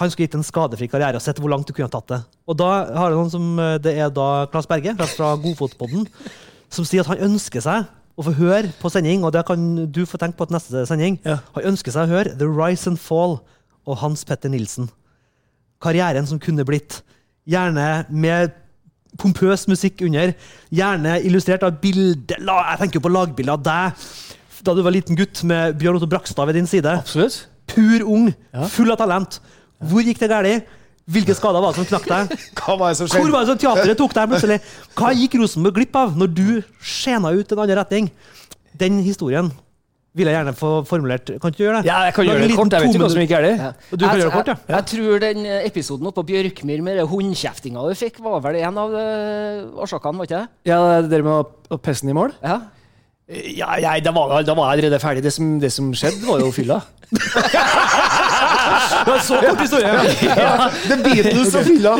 Han 0.00 0.08
skulle 0.08 0.30
gitt 0.30 0.38
en 0.38 0.46
skadefri 0.46 0.88
karriere 0.88 1.20
og 1.20 1.24
sett 1.24 1.42
hvor 1.42 1.52
langt 1.52 1.68
du 1.68 1.74
kunne 1.76 1.92
tatt 1.92 2.08
det. 2.14 2.22
Og 2.48 2.56
da 2.56 2.70
har 2.88 3.12
jeg 3.12 3.18
noen 3.18 3.32
som, 3.34 3.46
Det 3.82 3.92
er 3.98 4.08
da 4.14 4.46
Klas 4.48 4.70
Berge 4.70 4.94
fra 5.12 5.34
Godfotpodden 5.42 6.08
som 6.72 6.86
sier 6.88 7.04
at 7.04 7.10
han 7.12 7.26
ønsker 7.28 7.64
seg 7.64 7.88
å 8.18 8.24
få 8.26 8.34
høre 8.34 8.72
på 8.80 8.90
sending, 8.90 9.22
og 9.24 9.32
det 9.34 9.44
kan 9.46 9.64
du 9.94 10.00
få 10.08 10.18
tenke 10.18 10.38
på 10.40 10.48
til 10.48 10.56
neste 10.58 10.84
sending. 10.90 11.20
Ja. 11.26 11.38
Han 11.54 11.68
ønsker 11.72 11.94
seg 11.94 12.08
å 12.08 12.16
høre 12.16 12.32
The 12.38 12.48
Rise 12.50 12.90
and 12.90 12.98
Fall 12.98 13.38
og 13.88 14.00
Hans 14.02 14.24
Petter 14.26 14.50
Nilsen. 14.50 14.88
Karrieren 15.82 16.26
som 16.26 16.40
kunne 16.42 16.66
blitt. 16.66 17.00
Gjerne 17.48 18.04
med 18.10 18.56
pompøs 19.18 19.68
musikk 19.70 20.02
under. 20.06 20.34
Gjerne 20.74 21.20
illustrert 21.26 21.62
av 21.66 21.78
bilder. 21.82 22.42
Jeg 22.42 22.80
tenker 22.82 22.98
jo 22.98 23.06
på 23.06 23.14
lagbilder 23.14 23.54
av 23.54 23.62
deg 23.68 24.10
da 24.66 24.74
du 24.74 24.82
var 24.82 24.90
liten 24.90 25.16
gutt 25.16 25.44
med 25.46 25.76
Bjørn 25.78 26.00
Otto 26.00 26.08
Brakstad 26.10 26.48
ved 26.50 26.56
din 26.58 26.66
side 26.66 26.90
Absolutt. 26.90 27.44
pur 27.70 28.02
ung, 28.02 28.32
full 28.74 28.90
av 28.90 28.98
talent. 28.98 29.38
Hvor 29.78 30.02
gikk 30.02 30.18
det 30.18 30.28
galt? 30.32 30.66
Hvilke 31.08 31.32
skader 31.36 31.62
var 31.64 31.72
det 31.72 31.80
som 31.80 31.86
knakk 31.88 32.08
deg? 32.10 32.34
Hva 32.58 32.74
var 32.80 32.92
det 32.92 32.98
som 33.00 33.08
Hvor 33.08 33.30
var 33.32 33.46
det 33.46 33.52
som 33.54 33.60
teatret 33.62 33.96
tok 34.00 34.12
deg 34.18 34.28
plutselig? 34.34 34.58
Hva 34.98 35.14
gikk 35.16 35.38
Rosenborg 35.40 35.78
glipp 35.80 35.96
av 35.96 36.18
når 36.20 36.34
du 36.36 36.48
skjena 36.84 37.32
ut 37.32 37.54
en 37.54 37.62
annen 37.64 37.80
retning? 37.80 38.10
Den 38.78 39.00
historien 39.06 39.48
vil 40.18 40.26
jeg 40.28 40.34
gjerne 40.34 40.54
få 40.56 40.70
formulert. 40.88 41.30
Kan 41.38 41.52
ikke 41.52 41.60
du 41.60 41.64
gjøre 41.64 41.80
det? 41.82 41.88
Ja, 41.88 41.98
jeg 42.08 42.14
kan 42.16 42.26
gjøre 42.26 42.42
det 42.42 42.56
kort. 42.58 42.74
Jeg 42.74 42.82
vet 42.84 42.94
ikke 42.96 43.02
hva 43.04 43.10
som 43.12 43.22
gikk 43.22 43.32
galt. 43.34 43.48
Ja. 43.62 43.68
Du 43.92 44.02
kan 44.02 44.08
jeg, 44.08 44.20
gjøre 44.20 44.28
det 44.30 44.34
kort, 44.36 44.48
ja. 44.50 44.56
jeg, 44.58 44.74
jeg 44.74 44.86
tror 44.92 45.20
den 45.24 45.44
eh, 45.46 45.66
episoden 45.68 46.08
oppe 46.10 46.22
på 46.22 46.28
Bjørkmyr 46.32 46.82
med 46.86 47.02
hundkjeftinga 47.12 47.84
du 47.86 47.94
fikk, 47.98 48.18
var 48.24 48.42
vel 48.44 48.58
en 48.64 48.80
av 48.82 48.96
eh, 48.98 49.60
årsakene, 49.84 50.18
var 50.18 50.28
ikke 50.28 50.40
det? 50.42 50.72
Ja, 50.72 50.80
det 51.06 51.22
med 51.22 51.32
å- 51.36 51.76
å 51.76 51.80
pesten 51.80 52.10
i 52.10 52.16
mål? 52.18 52.34
Ja. 52.42 52.58
Ja, 53.28 53.74
jeg, 53.76 54.02
da, 54.06 54.12
var, 54.16 54.38
da 54.40 54.54
var 54.56 54.70
jeg 54.72 54.78
allerede 54.78 55.00
ferdig. 55.02 55.22
Det 55.26 55.34
som, 55.36 55.58
det 55.60 55.68
som 55.74 55.90
skjedde, 55.92 56.24
var 56.24 56.40
jo 56.40 56.48
fylla. 56.56 56.80
Så 59.24 59.38
kort 59.42 59.60
historie! 59.60 59.90
The 60.88 60.96
Beatles 61.04 61.54
og 61.58 61.64
fylla! 61.66 61.94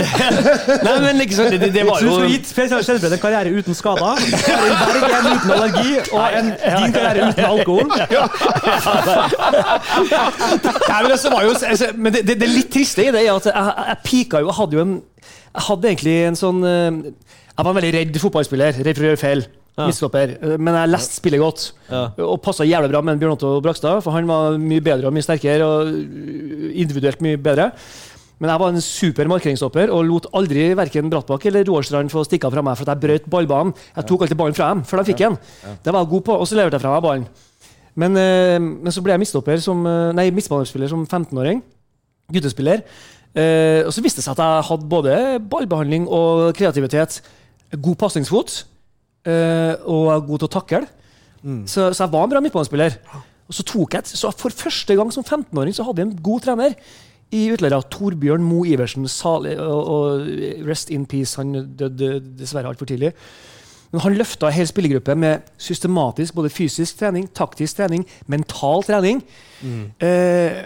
Nei, 0.85 0.95
men 1.05 1.21
liksom, 1.23 1.49
det, 1.53 1.61
det, 1.63 1.71
det 1.75 1.85
var 1.89 2.03
jo 2.05 2.19
gitt 2.31 2.49
Per 2.55 2.69
Steinar 2.69 2.85
Skjelbred 2.87 3.17
en 3.17 3.23
karriere 3.23 3.51
uten 3.59 3.77
skader, 3.77 4.05
Arild 4.09 4.79
Berg 4.85 5.03
en 5.19 5.29
uten 5.33 5.51
allergi 5.57 5.93
og 6.13 6.39
en, 6.39 6.53
din 6.55 6.95
karriere 6.95 7.29
uten 7.33 7.45
alkohol. 7.49 7.89
Nei, 10.89 11.03
men, 11.03 11.11
altså, 11.13 11.31
var 11.33 11.43
jo, 11.47 11.55
altså, 11.55 11.93
men 11.97 12.13
det, 12.15 12.25
det, 12.29 12.39
det 12.41 12.49
litt 12.51 12.71
triste 12.73 13.05
i 13.05 13.13
det 13.15 13.25
er 13.25 13.33
at 13.35 13.47
jeg, 13.51 13.55
jeg 13.89 13.99
pika 14.05 14.43
jo 14.43 14.51
Jeg 14.51 14.59
hadde 14.59 14.79
jo 14.79 14.83
en 14.85 14.95
Jeg 14.97 15.65
hadde 15.69 15.91
egentlig 15.93 16.17
en 16.29 16.39
sånn 16.39 16.61
eh, 16.67 16.91
Jeg 17.09 17.63
var 17.65 17.71
en 17.73 17.79
veldig 17.81 17.95
redd 17.97 18.19
fotballspiller. 18.23 18.73
Redd 18.87 18.99
for 18.99 19.07
å 19.07 19.11
gjøre 19.13 19.21
feil. 19.21 19.41
Midtstopper. 19.87 20.35
Eh, 20.43 20.57
Men 20.59 20.75
jeg 20.75 20.93
leste 20.93 21.19
spillet 21.21 21.41
godt. 21.43 21.73
Og 22.25 22.37
passa 22.43 22.67
jævlig 22.67 22.91
bra 22.93 23.03
med 23.07 23.21
Bjørn 23.21 23.37
Otto 23.37 23.61
Brakstad, 23.65 24.03
for 24.03 24.17
han 24.17 24.27
var 24.29 24.59
mye 24.59 24.83
bedre 24.85 25.09
og 25.09 25.15
mye 25.17 25.27
sterkere. 25.27 25.65
og 25.65 25.89
uh, 25.89 26.71
Individuelt 26.75 27.23
mye 27.25 27.39
bedre. 27.39 27.73
Men 28.39 28.53
jeg 28.53 28.61
var 28.63 28.71
en 28.71 28.85
super 28.85 29.27
markeringsstopper 29.31 29.91
og 29.91 30.05
lot 30.07 30.29
aldri 30.39 30.69
verken 30.79 31.11
Brattbakk 31.11 31.49
eller 31.51 31.67
Roarstrand 31.67 32.13
få 32.13 32.23
stikke 32.27 32.47
av 32.47 32.55
fra 32.55 32.63
meg 32.63 32.79
for 32.79 32.87
at 32.87 32.95
jeg 32.95 33.03
brøt 33.03 33.27
ballbanen. 33.33 33.75
Jeg 33.97 34.07
tok 34.07 34.23
alltid 34.23 34.39
ballen 34.39 34.55
fra 34.55 34.69
dem 34.71 34.85
før 34.87 35.03
de 35.03 35.09
fikk 35.11 35.25
den. 35.25 35.39
Det 35.83 35.95
var 35.95 36.05
jeg 36.05 36.11
god 36.13 36.25
på, 36.29 36.37
og 36.39 36.47
så 36.47 36.59
leverte 36.59 36.79
jeg 36.79 36.85
fra 36.85 36.93
meg 36.95 37.03
ballen. 37.03 37.27
Men, 37.99 38.15
eh, 38.15 38.61
men 38.63 38.95
så 38.95 39.03
ble 39.03 39.17
jeg 39.17 39.25
midtstopper 39.25 39.59
som, 39.59 39.83
eh, 39.87 40.13
nei, 40.15 40.29
midtbanespiller 40.31 40.89
som 40.93 41.03
15-åring. 41.07 41.65
Guttespiller. 42.31 42.85
Eh, 43.35 43.83
og 43.83 43.91
så 43.93 44.03
viste 44.05 44.23
det 44.23 44.29
seg 44.29 44.39
at 44.39 44.45
jeg 44.45 44.69
hadde 44.71 44.89
både 44.89 45.17
ballbehandling 45.51 46.07
og 46.07 46.55
kreativitet. 46.55 47.19
God 47.75 47.99
pasningsfot. 47.99 48.65
Eh, 49.27 49.75
og 49.89 50.13
er 50.15 50.25
god 50.29 50.45
til 50.45 50.49
å 50.49 50.55
takle. 50.59 50.85
Så, 51.67 51.93
så 51.95 52.05
jeg 52.05 52.13
var 52.13 52.27
en 52.27 52.33
bra 52.33 52.41
midtbanespiller. 52.43 52.99
Og 53.49 53.57
så 53.57 53.65
tok 53.65 53.95
jeg 53.97 54.11
så 54.11 54.33
For 54.37 54.53
første 54.53 54.97
gang 54.99 55.13
som 55.15 55.25
15-åring 55.25 55.73
så 55.77 55.87
hadde 55.87 56.03
jeg 56.03 56.11
en 56.11 56.25
god 56.25 56.45
trener 56.45 56.75
i 57.35 57.45
utleia. 57.53 57.81
Torbjørn 57.93 58.45
Moe 58.45 58.69
Iversen. 58.69 59.07
Salig, 59.11 59.55
og, 59.61 59.93
og 59.95 60.67
rest 60.69 60.93
in 60.95 61.07
peace. 61.09 61.37
Han 61.41 61.55
døde 61.79 62.19
dessverre 62.39 62.73
altfor 62.73 62.91
tidlig. 62.91 63.15
Men 63.89 64.03
han 64.05 64.17
løfta 64.19 64.51
hele 64.51 64.67
hel 64.67 64.69
spillergruppe 64.69 65.15
med 65.17 65.47
systematisk 65.65 66.37
både 66.37 66.51
fysisk 66.53 66.99
trening, 67.01 67.25
taktisk 67.33 67.79
trening, 67.79 68.03
mental 68.29 68.85
trening. 68.85 69.23
Eh, 70.05 70.59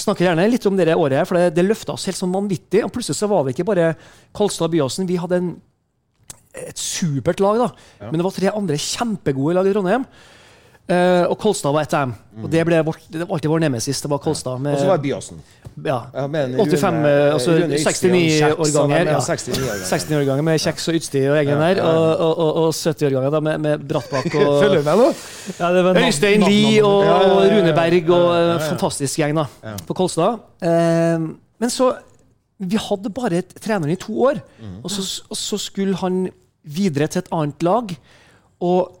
snakker 0.00 0.26
gjerne 0.26 0.44
litt 0.52 0.66
om 0.68 0.76
det 0.76 0.92
året, 0.92 1.22
her, 1.22 1.28
for 1.28 1.40
det, 1.40 1.54
det 1.56 1.64
løfta 1.64 1.94
oss 1.96 2.04
helt 2.10 2.20
sånn 2.20 2.34
vanvittig. 2.34 2.82
Og 2.84 2.92
plutselig 2.92 3.16
så 3.16 3.30
var 3.32 3.46
det 3.46 3.54
ikke 3.54 3.68
bare 3.70 3.94
Kolstad 4.36 4.74
Byåsen. 4.74 5.08
Vi 5.08 5.16
hadde 5.20 5.40
en, 5.40 5.54
et 6.54 6.78
supert 6.78 7.40
lag, 7.42 7.58
da. 7.58 7.68
Men 8.10 8.20
det 8.20 8.24
var 8.28 8.30
tre 8.36 8.50
andre 8.54 8.76
kjempegode 8.78 9.54
lag 9.58 9.66
i 9.66 9.72
Trondheim. 9.74 10.04
Uh, 10.84 11.24
og 11.32 11.38
Kolstad 11.40 11.72
var 11.72 11.80
ett 11.86 11.94
av 11.96 12.02
dem. 12.04 12.10
Og 12.44 12.50
det, 12.52 12.60
ble 12.68 12.76
vårt, 12.84 13.00
det 13.08 13.22
var 13.24 13.30
alltid 13.38 13.48
vår 13.48 13.62
nemesis. 13.64 14.02
Det 14.04 14.10
var 14.12 14.18
Kolstad. 14.20 14.58
Med, 14.60 14.74
Og 14.76 14.82
så 14.82 14.88
var 14.90 14.98
det 15.00 15.06
Byåsen. 15.06 15.38
ja, 15.84 16.02
Ja, 16.12 16.26
85, 16.28 16.98
Rune- 17.00 17.32
altså 17.32 17.54
69-årganger. 17.56 19.06
ja, 19.08 19.14
Ja. 19.14 19.18
69-årganger. 19.18 19.86
69-årganger 19.88 20.42
med 20.44 20.60
kjeks 20.60 20.88
og 20.88 20.94
utstyr 20.98 21.30
og 21.30 21.38
egen 21.40 21.56
der. 21.62 21.68
ja, 21.68 21.74
ja. 21.76 21.88
Og, 21.88 22.20
og, 22.20 22.38
og, 22.38 22.54
og 22.66 22.74
70-årganger 22.74 23.30
da 23.32 23.40
med, 23.40 23.58
med 23.64 23.88
Brattbakk 23.88 24.28
Følger 24.34 24.68
og 24.68 24.76
du 24.76 24.82
med 24.90 25.00
nå? 25.00 25.08
Ja, 25.58 25.72
det 25.72 25.84
var 25.88 26.00
Øystein 26.04 26.44
Lie 26.44 26.84
og, 26.84 27.00
Ja, 27.04 27.08
ja, 27.08 27.22
ja, 27.22 27.32
og 27.32 27.42
ja, 27.46 27.54
ja. 27.54 27.56
Rune 27.62 27.74
Berg 27.80 28.10
og 28.10 28.28
Ja, 28.28 28.40
ja, 28.44 28.52
en 28.54 28.68
fantastisk 28.68 29.18
gjeng 29.24 29.34
da, 29.40 29.46
Ja. 29.64 29.74
på 29.88 29.94
Kolstad. 29.96 30.36
Uh, 30.60 31.30
men 31.60 31.70
så 31.72 31.94
Vi 32.60 32.76
hadde 32.76 33.10
bare 33.10 33.40
et 33.40 33.56
treneren 33.60 33.90
i 33.90 33.96
to 33.98 34.12
år, 34.28 34.36
og, 34.84 34.90
så, 34.90 35.22
og 35.30 35.36
så 35.36 35.56
skulle 35.58 35.96
han 35.96 36.28
videre 36.64 37.08
til 37.10 37.22
et 37.22 37.32
annet 37.34 37.64
lag. 37.66 37.94
Og 38.64 38.94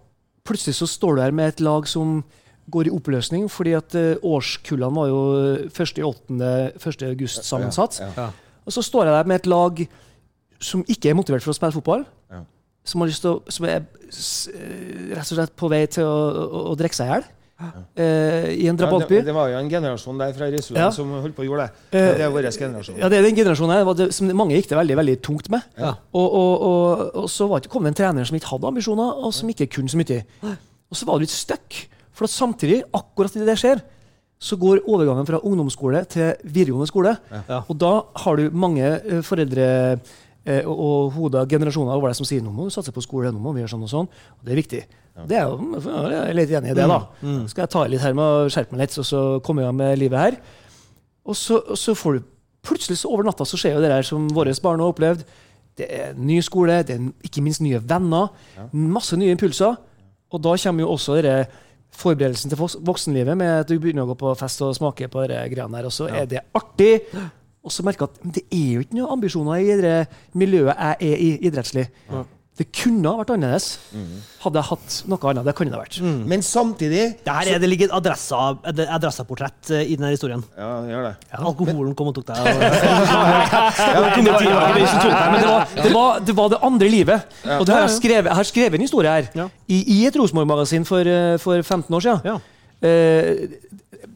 plutselig 0.44 0.78
så 0.78 0.88
står 0.90 1.16
du 1.16 1.24
her 1.24 1.36
med 1.36 1.54
et 1.54 1.62
lag 1.64 1.88
som 1.88 2.22
går 2.72 2.88
i 2.88 2.94
oppløsning, 2.94 3.50
fordi 3.52 3.74
at 3.76 3.94
eh, 3.98 4.16
årskullene 4.24 4.96
var 4.96 5.10
jo 5.10 5.20
1. 5.68 6.00
8. 6.00 6.38
1. 6.80 7.06
august 7.10 7.44
sammensatt. 7.44 8.00
Ja, 8.00 8.10
ja. 8.16 8.30
Og 8.64 8.72
så 8.72 8.82
står 8.82 9.04
jeg 9.04 9.16
der 9.18 9.28
med 9.28 9.42
et 9.42 9.46
lag 9.50 9.84
som 10.64 10.84
ikke 10.88 11.10
er 11.10 11.18
motivert 11.18 11.44
for 11.44 11.52
å 11.52 11.56
spille 11.56 11.76
fotball. 11.76 12.06
Ja. 12.32 12.40
Som, 12.84 13.02
har 13.02 13.10
lyst 13.10 13.24
til 13.24 13.34
å, 13.34 13.42
som 13.52 13.66
er 13.68 13.82
eh, 13.82 15.12
rett 15.12 15.28
og 15.28 15.34
slett 15.34 15.56
på 15.60 15.68
vei 15.72 15.84
til 15.92 16.08
å, 16.08 16.20
å, 16.44 16.62
å 16.72 16.76
drikke 16.80 16.96
seg 16.96 17.10
i 17.10 17.16
hjel. 17.16 17.28
Eh, 17.96 18.48
i 18.54 18.68
en 18.70 18.78
Ja, 18.78 18.90
det, 19.08 19.20
det 19.26 19.34
var 19.34 19.48
jo 19.52 19.58
en 19.58 19.70
generasjon 19.70 20.18
der 20.20 20.34
fra 20.36 20.50
Risøland 20.52 20.82
Ja. 20.82 20.90
som 20.94 21.10
holdt 21.10 21.36
på 21.36 21.44
å 21.44 21.48
gjøre 21.48 21.66
det. 21.66 21.72
Det 21.94 22.24
er 22.26 22.30
vår 22.34 22.50
generasjon. 22.50 22.98
Ja, 23.00 23.08
det 23.08 23.18
er 23.18 23.26
den 23.28 23.36
generasjonen 23.38 23.74
her 23.76 23.94
det, 23.94 24.10
som 24.14 24.30
mange 24.36 24.58
gikk 24.58 24.68
det 24.70 24.78
veldig 24.78 24.96
veldig 25.00 25.16
tungt 25.22 25.50
med. 25.52 25.62
Ja. 25.78 25.94
Og, 26.12 26.28
og, 26.28 26.54
og, 26.68 27.02
og 27.24 27.30
så 27.30 27.48
var 27.50 27.64
kom 27.70 27.84
det 27.86 27.94
en 27.94 28.00
trener 28.02 28.24
som 28.28 28.36
ikke 28.38 28.52
hadde 28.52 28.70
ambisjoner, 28.70 29.18
og 29.24 29.34
som 29.34 29.48
ikke 29.50 29.70
kunne 29.78 29.92
så 29.92 30.00
mye. 30.00 30.22
Og 30.90 30.98
så 30.98 31.06
var 31.08 31.18
det 31.18 31.26
litt 31.28 31.34
stuck. 31.34 31.80
For 32.14 32.28
at 32.28 32.34
samtidig, 32.34 32.82
akkurat 32.94 33.34
idet 33.34 33.48
det 33.50 33.58
skjer, 33.58 33.80
så 34.44 34.58
går 34.60 34.82
overgangen 34.90 35.26
fra 35.26 35.40
ungdomsskole 35.46 36.04
til 36.10 36.34
videregående 36.44 36.90
skole. 36.90 37.14
Ja. 37.48 37.62
Og 37.70 37.78
da 37.80 37.94
har 38.24 38.36
du 38.38 38.50
mange 38.52 38.84
eh, 38.84 39.22
foreldre 39.24 39.66
eh, 40.44 40.66
og, 40.66 40.74
og 40.74 41.14
hoder, 41.16 41.46
generasjoner 41.48 41.94
over 41.96 42.12
deg 42.12 42.18
som 42.18 42.28
sier 42.28 42.44
nå 42.44 42.52
må 42.52 42.66
du 42.68 42.74
satse 42.74 42.92
på 42.92 43.02
skole, 43.04 43.32
nå 43.32 43.40
må 43.40 43.54
vi 43.54 43.62
gjøre 43.62 43.72
sånn 43.76 43.86
og 43.86 43.92
sånn. 43.92 44.10
Og 44.10 44.44
det 44.44 44.52
er 44.54 44.60
viktig. 44.60 44.82
Det 45.28 45.36
er 45.38 45.44
jo, 45.46 45.78
jeg 46.10 46.20
er 46.24 46.34
litt 46.34 46.50
enig 46.58 46.72
i 46.72 46.74
det, 46.74 46.86
da. 46.90 46.96
Skal 47.50 47.62
jeg 47.62 47.70
ta 47.70 47.84
i 47.86 47.90
litt 47.92 48.02
her 48.02 48.14
med 48.18 48.24
å 48.24 48.48
skjerpe 48.50 48.74
meg 48.74 48.80
litt, 48.84 48.96
og 48.98 49.06
så 49.06 49.20
komme 49.46 49.62
i 49.62 49.66
gang 49.68 49.76
med 49.78 49.98
livet 50.00 50.18
her. 50.18 50.38
Og 51.24 51.36
så, 51.38 51.60
og 51.70 51.78
så 51.78 51.94
får 51.96 52.18
du 52.18 52.24
plutselig 52.64 52.98
så 52.98 53.10
over 53.12 53.24
natta 53.28 53.44
så 53.46 53.56
skjer 53.60 53.76
jo 53.76 53.82
det 53.84 53.90
der 53.92 54.02
som 54.08 54.26
våre 54.34 54.52
barn 54.64 54.80
har 54.82 54.90
opplevd. 54.90 55.22
Det 55.78 55.86
er 55.90 56.14
ny 56.18 56.40
skole, 56.42 56.80
det 56.86 56.96
er 56.96 57.06
ikke 57.26 57.42
minst 57.44 57.62
nye 57.64 57.78
venner. 57.82 58.28
Masse 58.72 59.16
nye 59.20 59.30
impulser. 59.34 59.76
Og 60.34 60.42
da 60.42 60.56
kommer 60.64 60.82
jo 60.86 60.90
også 60.96 61.16
dere 61.20 61.46
forberedelsen 61.94 62.50
til 62.50 62.58
voksenlivet 62.58 63.36
med 63.38 63.60
at 63.60 63.68
du 63.70 63.76
begynner 63.78 64.02
å 64.02 64.10
gå 64.10 64.16
på 64.18 64.34
fest 64.40 64.62
og 64.66 64.74
smake 64.74 65.06
på 65.12 65.28
de 65.30 65.36
greiene 65.52 65.76
der, 65.78 65.86
og 65.86 65.94
så 65.94 66.08
er 66.10 66.26
det 66.26 66.40
artig. 66.58 67.04
Og 67.64 67.70
så 67.72 67.84
merker 67.86 68.08
jeg 68.08 68.10
at 68.18 68.34
det 68.34 68.42
er 68.52 68.72
jo 68.74 68.80
ikke 68.84 68.98
noen 68.98 69.12
ambisjoner 69.14 69.62
i 69.62 69.76
det 69.80 69.94
miljøet 70.36 70.74
jeg 70.74 71.12
er 71.12 71.22
i 71.22 71.30
idrettslig. 71.48 71.86
Det 72.54 72.68
kunne 72.70 73.10
ha 73.10 73.18
vært 73.18 73.32
annerledes. 73.34 73.64
Hadde 74.44 74.60
jeg 74.60 74.68
hatt 74.68 74.96
noe 75.10 75.30
annet. 75.32 75.42
Det 75.48 75.54
kunne 75.58 75.72
det 75.72 75.78
ha 75.78 75.82
vært. 75.82 75.96
Men 76.30 76.42
samtidig 76.46 77.00
Der 77.26 77.48
er 77.50 77.58
det 77.58 77.66
ligger 77.70 77.88
et 77.88 77.94
adressa, 77.98 78.42
et 78.70 78.78
adressaportrett 78.84 79.72
eh, 79.74 79.82
i 79.90 79.96
denne 79.98 80.12
historien. 80.14 80.44
Ja, 80.54 80.68
gjør 80.86 81.08
det. 81.08 81.12
Alkoholen 81.34 81.96
kom 81.98 82.12
og 82.12 82.14
tok 82.14 82.28
deg. 82.30 82.36
det, 82.46 82.54
det, 82.54 82.70
var, 83.90 84.14
men 84.14 85.42
det, 85.42 85.48
var, 85.50 85.66
det, 85.82 85.92
var, 85.94 86.20
det 86.30 86.36
var 86.38 86.48
det 86.54 86.62
andre 86.70 86.88
livet. 86.94 87.36
Og 87.58 87.66
det 87.66 87.74
har 87.74 87.84
jeg, 87.88 87.96
skrevet, 87.98 88.30
jeg 88.30 88.38
har 88.38 88.48
skrevet 88.52 88.78
en 88.78 88.86
historie 88.86 89.10
her 89.18 89.28
Ja. 89.34 89.48
i, 89.66 89.80
i 89.98 90.00
et 90.06 90.16
Rosenborg-magasin 90.18 90.86
for, 90.88 91.02
eh, 91.10 91.34
for 91.42 91.58
15 91.62 91.90
år 91.98 92.06
siden. 92.06 92.20
Ja. 92.24 92.38
Eh, 92.84 93.46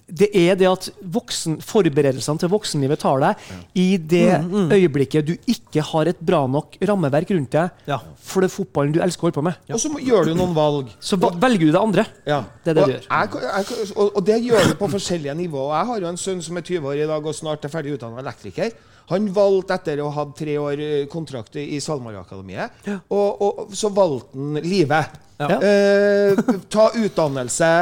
det 0.09 0.29
er 0.35 0.57
det 0.59 0.67
at 0.69 0.87
voksen, 1.15 1.59
forberedelsene 1.63 2.41
til 2.41 2.51
voksenlivet 2.51 3.01
tar 3.03 3.21
deg 3.23 3.43
i 3.79 3.87
det 4.01 4.39
øyeblikket 4.73 5.27
du 5.29 5.35
ikke 5.53 5.85
har 5.85 6.09
et 6.11 6.21
bra 6.25 6.41
nok 6.49 6.79
rammeverk 6.89 7.31
rundt 7.37 7.53
deg 7.53 7.85
Ja. 7.91 7.99
for 8.17 8.45
det 8.45 8.51
fotballen 8.51 8.95
du 8.97 9.01
elsker 9.05 9.21
å 9.21 9.29
holde 9.29 9.37
på 9.37 9.45
med. 9.45 9.61
Og 9.69 9.81
så 9.83 9.93
gjør 10.01 10.31
du 10.31 10.35
noen 10.35 10.55
valg. 10.57 10.91
Så 11.01 11.21
velger 11.21 11.67
du 11.69 11.73
det 11.77 11.81
andre. 11.83 12.07
Ja. 12.27 12.41
Det 12.65 12.73
er 12.73 12.75
det 12.75 12.83
og, 12.83 12.89
du 12.89 12.95
gjør. 12.97 13.07
Jeg, 13.11 13.43
jeg, 13.45 13.89
og, 13.97 14.17
og 14.17 14.27
det 14.27 14.39
gjør 14.49 14.69
du 14.73 14.75
på 14.81 14.91
forskjellige 14.97 15.35
nivåer. 15.45 15.75
Jeg 15.77 15.91
har 15.93 16.01
jo 16.01 16.13
en 16.15 16.23
sønn 16.25 16.43
som 16.43 16.57
er 16.57 16.67
20 16.73 16.89
år 16.89 17.05
i 17.05 17.09
dag 17.13 17.27
og 17.33 17.35
snart 17.37 17.65
er 17.69 17.73
ferdig 17.73 17.99
utdannet 17.99 18.25
elektriker. 18.25 18.73
Han 19.09 19.31
valgte 19.35 19.79
etter 19.79 20.03
å 20.05 20.11
ha 20.11 20.23
hatt 20.23 20.35
tre 20.39 20.59
år 20.61 20.83
eh, 20.85 21.07
kontrakt 21.13 21.57
i 21.61 21.81
SalMar-akademiet, 21.81 22.85
og, 23.09 23.43
og 23.47 23.73
så 23.77 23.91
valgte 23.95 24.37
han 24.37 24.61
livet. 24.67 25.17
Ja. 25.39 25.55
Eh, 25.63 26.43
ta 26.75 26.91
utdannelse, 26.99 27.73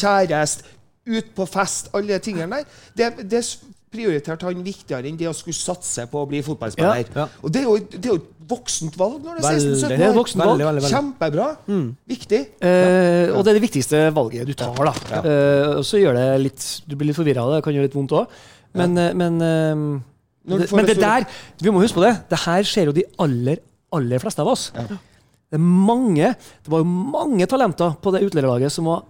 kjæreste, 0.00 0.74
ut 1.06 1.28
på 1.36 1.46
fest, 1.46 1.92
alle 1.94 2.16
de 2.16 2.22
tingene 2.24 2.62
der. 2.62 2.78
Det, 2.98 3.26
det 3.30 3.44
prioriterte 3.96 4.48
han 4.48 4.64
viktigere 4.66 5.08
enn 5.08 5.18
det 5.18 5.28
å 5.30 5.34
skulle 5.36 5.56
satse 5.56 6.06
på 6.10 6.24
å 6.24 6.28
bli 6.28 6.42
fotballspiller. 6.44 7.04
Ja, 7.04 7.26
ja. 7.26 7.26
Og 7.46 7.52
det 7.54 7.62
er, 7.62 7.68
jo, 7.68 7.76
det 7.94 8.02
er 8.02 8.12
jo 8.14 8.18
et 8.18 8.32
voksent 8.50 8.98
valg 8.98 9.22
når 9.22 9.38
du 9.38 9.46
er 9.46 9.60
16-17 9.60 9.84
år. 9.84 9.92
Det 9.92 9.94
er. 9.94 10.16
Veldig, 10.16 10.66
veldig, 10.66 10.66
veldig. 10.66 10.90
Kjempebra. 10.90 11.46
Viktig. 12.12 12.42
Eh, 12.58 13.32
og 13.32 13.40
det 13.46 13.52
er 13.52 13.58
det 13.60 13.64
viktigste 13.64 14.02
valget 14.16 14.50
du 14.50 14.54
tar. 14.58 14.74
da. 14.90 15.22
Eh, 15.22 15.70
og 15.78 15.86
så 15.86 16.02
gjør 16.02 16.18
det 16.18 16.26
litt 16.42 16.66
Du 16.86 16.96
blir 16.98 17.10
litt 17.10 17.18
forvirra 17.18 17.46
av 17.46 17.54
det, 17.54 17.60
det 17.62 17.66
kan 17.68 17.78
gjøre 17.78 17.88
litt 17.88 17.96
vondt 17.98 18.16
òg. 18.18 18.36
Men, 18.76 18.98
eh, 19.00 19.14
men, 19.16 19.40
eh, 19.46 19.86
det, 20.46 20.70
men 20.72 20.86
det 20.86 20.96
det 20.96 21.02
der 21.02 21.26
Vi 21.62 21.72
må 21.74 21.82
huske 21.82 21.98
på 21.98 22.06
det. 22.06 22.14
Det 22.30 22.38
her 22.44 22.62
ser 22.62 22.90
jo 22.90 22.94
de 22.96 23.04
aller, 23.22 23.60
aller 23.92 24.22
fleste 24.22 24.42
av 24.44 24.52
oss. 24.52 24.70
Det 24.76 25.58
er 25.58 25.62
mange 25.62 26.32
Det 26.34 26.72
var 26.72 26.82
jo 26.82 26.88
mange 26.88 27.46
talenter 27.46 27.98
på 28.02 28.14
det 28.14 28.24
utelederlaget 28.26 28.72
som 28.72 28.88
var 28.90 29.04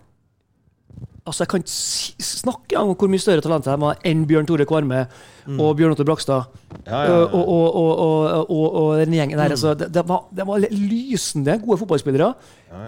Altså 1.26 1.42
Jeg 1.42 1.48
kan 1.50 1.62
ikke 1.64 2.22
snakke 2.22 2.78
om 2.78 2.92
hvor 2.94 3.10
mye 3.10 3.18
større 3.18 3.42
talenter 3.42 3.74
de 3.74 3.82
var 3.82 3.96
enn 4.06 4.22
Bjørn 4.30 4.46
Tore 4.46 4.66
Kvarme 4.68 5.00
og 5.46 5.72
Bjørn 5.78 5.94
Otto 5.94 6.04
Brakstad. 6.06 6.52
Ja, 6.86 7.00
ja, 7.02 7.16
ja. 7.18 7.24
Og, 7.34 8.76
og, 8.78 8.92
den 8.98 9.14
gjengen 9.14 9.38
der. 9.38 9.50
Altså, 9.54 9.74
det, 9.78 9.88
det, 9.94 10.04
var, 10.08 10.24
det 10.30 10.46
var 10.46 10.62
lysende 10.70 11.58
gode 11.64 11.80
fotballspillere 11.82 12.32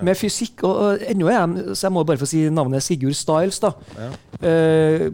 med 0.06 0.18
fysikk. 0.18 0.62
Og, 0.66 1.02
ennå 1.10 1.30
er 1.30 1.46
de 1.46 1.74
Så 1.74 1.88
jeg 1.88 1.96
må 1.96 2.04
bare 2.06 2.20
få 2.20 2.30
si 2.30 2.44
navnet 2.50 2.82
Sigurd 2.86 3.18
Styles, 3.18 3.58
da. 3.62 3.72
Eh, 4.38 5.08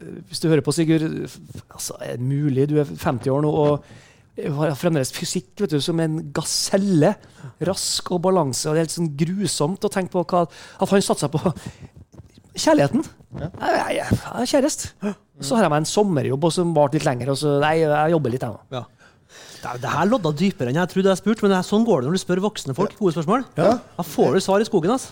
hvis 0.00 0.40
du 0.40 0.48
hører 0.48 0.64
på 0.64 0.72
Sigurd 0.72 1.04
altså, 1.04 1.96
Er 2.00 2.16
det 2.16 2.24
mulig? 2.24 2.68
Du 2.70 2.78
er 2.80 2.88
50 2.88 3.32
år 3.34 3.42
nå 3.44 3.50
og 3.50 3.90
har 4.40 4.76
fremdeles 4.78 5.12
fysikk 5.12 5.60
vet 5.60 5.74
du, 5.74 5.80
som 5.84 6.00
en 6.00 6.20
gaselle. 6.32 7.14
Rask 7.66 8.12
og 8.14 8.22
balanse. 8.24 8.68
og 8.68 8.76
Det 8.76 8.80
er 8.80 8.86
helt 8.86 8.94
sånn 8.94 9.10
grusomt 9.20 9.84
å 9.84 9.90
tenke 9.92 10.14
på 10.14 10.22
hva, 10.24 10.46
at 10.46 10.92
han 10.94 11.04
satsa 11.04 11.28
på 11.32 11.42
kjærligheten. 12.56 13.04
Jeg, 13.40 13.98
jeg, 13.98 14.20
er 14.32 14.48
kjæreste. 14.48 15.12
Så 15.40 15.56
har 15.56 15.66
jeg 15.66 15.72
meg 15.72 15.82
en 15.82 15.90
sommerjobb 15.90 16.46
og 16.48 16.54
som 16.54 16.72
varte 16.76 16.98
litt 16.98 17.06
lenger. 17.08 17.34
Og 17.34 17.40
så, 17.42 17.58
nei, 17.62 17.76
jeg 17.82 18.14
jobber 18.14 18.34
litt, 18.34 18.46
jeg 18.46 18.56
nå. 18.56 18.78
Ja. 18.78 18.86
Det, 19.60 19.74
det 19.82 19.90
her 19.92 20.08
lodda 20.08 20.30
dypere 20.36 20.72
enn 20.72 20.78
jeg 20.80 20.88
trodde 20.94 21.10
jeg 21.12 21.20
spurte, 21.20 21.44
men 21.44 21.52
det 21.52 21.58
er 21.60 21.66
sånn 21.68 21.84
går 21.84 22.00
det 22.02 22.08
når 22.10 22.16
du 22.16 22.22
spør 22.22 22.40
voksne 22.46 22.74
folk 22.76 22.94
gode 22.98 23.12
spørsmål. 23.16 23.44
Ja. 23.60 23.74
Da 23.98 24.04
får 24.06 24.36
du 24.38 24.40
svar 24.44 24.62
i 24.64 24.68
skogen. 24.68 24.94
Altså. 24.94 25.10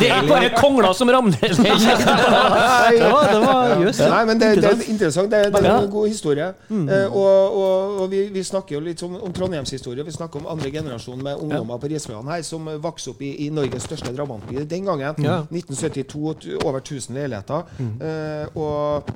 Det 0.00 0.10
er 0.10 0.28
bare 0.28 0.50
kongler 0.56 0.92
som 0.96 1.10
ramler 1.10 1.36
ned. 1.40 1.56
Det 1.60 3.08
var, 3.10 3.26
det 3.32 3.40
var 3.44 3.74
jøss. 3.84 4.00
Nei, 4.12 4.20
men 4.28 4.40
det, 4.40 4.50
det 4.62 4.70
er 4.70 4.84
interessant. 4.92 5.30
Det, 5.32 5.42
det 5.54 5.62
er 5.64 5.78
en 5.80 5.90
god 5.92 6.08
historie. 6.10 6.50
Eh, 6.70 7.06
og 7.10 7.56
og, 7.60 8.00
og 8.04 8.10
vi, 8.12 8.22
vi 8.32 8.42
snakker 8.46 8.76
jo 8.76 8.82
litt 8.84 9.02
om, 9.06 9.16
om 9.26 9.32
Trondheimshistorie. 9.34 10.04
Vi 10.06 10.14
snakker 10.14 10.42
om 10.42 10.48
andre 10.52 10.70
generasjon 10.72 11.22
med 11.24 11.40
ungdommer 11.42 11.80
på 11.82 11.90
Risøyene 11.92 12.36
her 12.36 12.44
som 12.46 12.68
eh, 12.70 12.78
vokste 12.82 13.14
opp 13.14 13.22
i, 13.26 13.32
i 13.46 13.50
Norges 13.54 13.86
største 13.88 14.12
drabantby 14.16 14.62
den 14.70 14.86
gangen. 14.88 15.18
Ja. 15.24 15.40
1972, 15.50 16.56
over 16.64 16.80
1000 16.80 17.18
leiligheter. 17.18 17.66
Eh, 17.80 18.46
og 18.60 19.10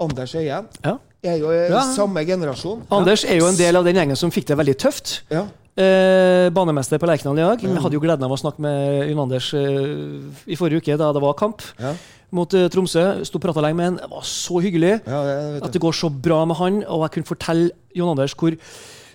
Anders 0.00 0.34
Øyen 0.34 0.66
Ja. 0.84 0.96
er 1.22 1.36
jo 1.38 1.50
eh, 1.52 1.68
Ja. 1.70 1.80
samme 1.94 2.24
generasjon. 2.26 2.82
Anders 2.90 3.24
er 3.24 3.36
jo 3.38 3.46
en 3.46 3.56
del 3.56 3.76
av 3.76 3.84
den 3.84 3.94
gjengen 3.96 4.16
som 4.16 4.30
fikk 4.30 4.46
det 4.46 4.56
veldig 4.58 4.76
tøft. 4.80 5.20
Ja. 5.30 5.46
Eh, 5.76 6.50
banemester 6.50 6.98
på 6.98 7.06
Lerkendal 7.06 7.38
i 7.38 7.42
dag. 7.46 7.62
Jeg 7.62 7.80
hadde 7.82 7.94
jo 7.94 8.00
gleden 8.00 8.24
av 8.24 8.30
å 8.34 8.38
snakke 8.40 8.58
med 8.60 9.08
Jon 9.08 9.20
Anders 9.22 9.52
eh, 9.54 10.50
i 10.52 10.56
forrige 10.58 10.82
uke, 10.82 10.96
da 10.98 11.12
det 11.12 11.22
var 11.22 11.34
kamp 11.34 11.62
Ja. 11.78 11.94
mot 12.32 12.52
eh, 12.54 12.68
Tromsø. 12.68 13.24
Sto 13.24 13.38
og 13.38 13.42
prata 13.42 13.60
lenge 13.62 13.76
med 13.76 13.84
han. 13.84 13.96
Det 13.96 14.10
var 14.10 14.22
så 14.22 14.60
hyggelig. 14.60 15.00
Ja, 15.06 15.22
det, 15.24 15.62
At 15.62 15.72
det 15.72 15.80
går 15.80 15.92
så 15.94 16.10
bra 16.10 16.44
med 16.44 16.56
han, 16.56 16.82
og 16.88 17.02
jeg 17.06 17.10
kunne 17.22 17.30
fortelle 17.36 17.70
Jon 17.94 18.10
Anders 18.10 18.34
hvor 18.34 18.52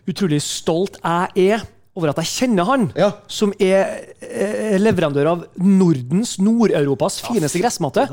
utrolig 0.07 0.41
stolt 0.41 0.97
jeg 1.03 1.51
er 1.53 1.65
over 1.95 2.11
at 2.11 2.17
jeg 2.19 2.27
kjenner 2.27 2.67
han, 2.67 2.81
Ja. 2.99 3.11
som 3.31 3.53
er 3.59 3.85
eh, 4.19 4.75
leverandør 4.81 5.29
av 5.31 5.43
Nordens, 5.63 6.35
Nord-Europas 6.43 7.21
fineste 7.23 7.61
gressmatte. 7.61 8.03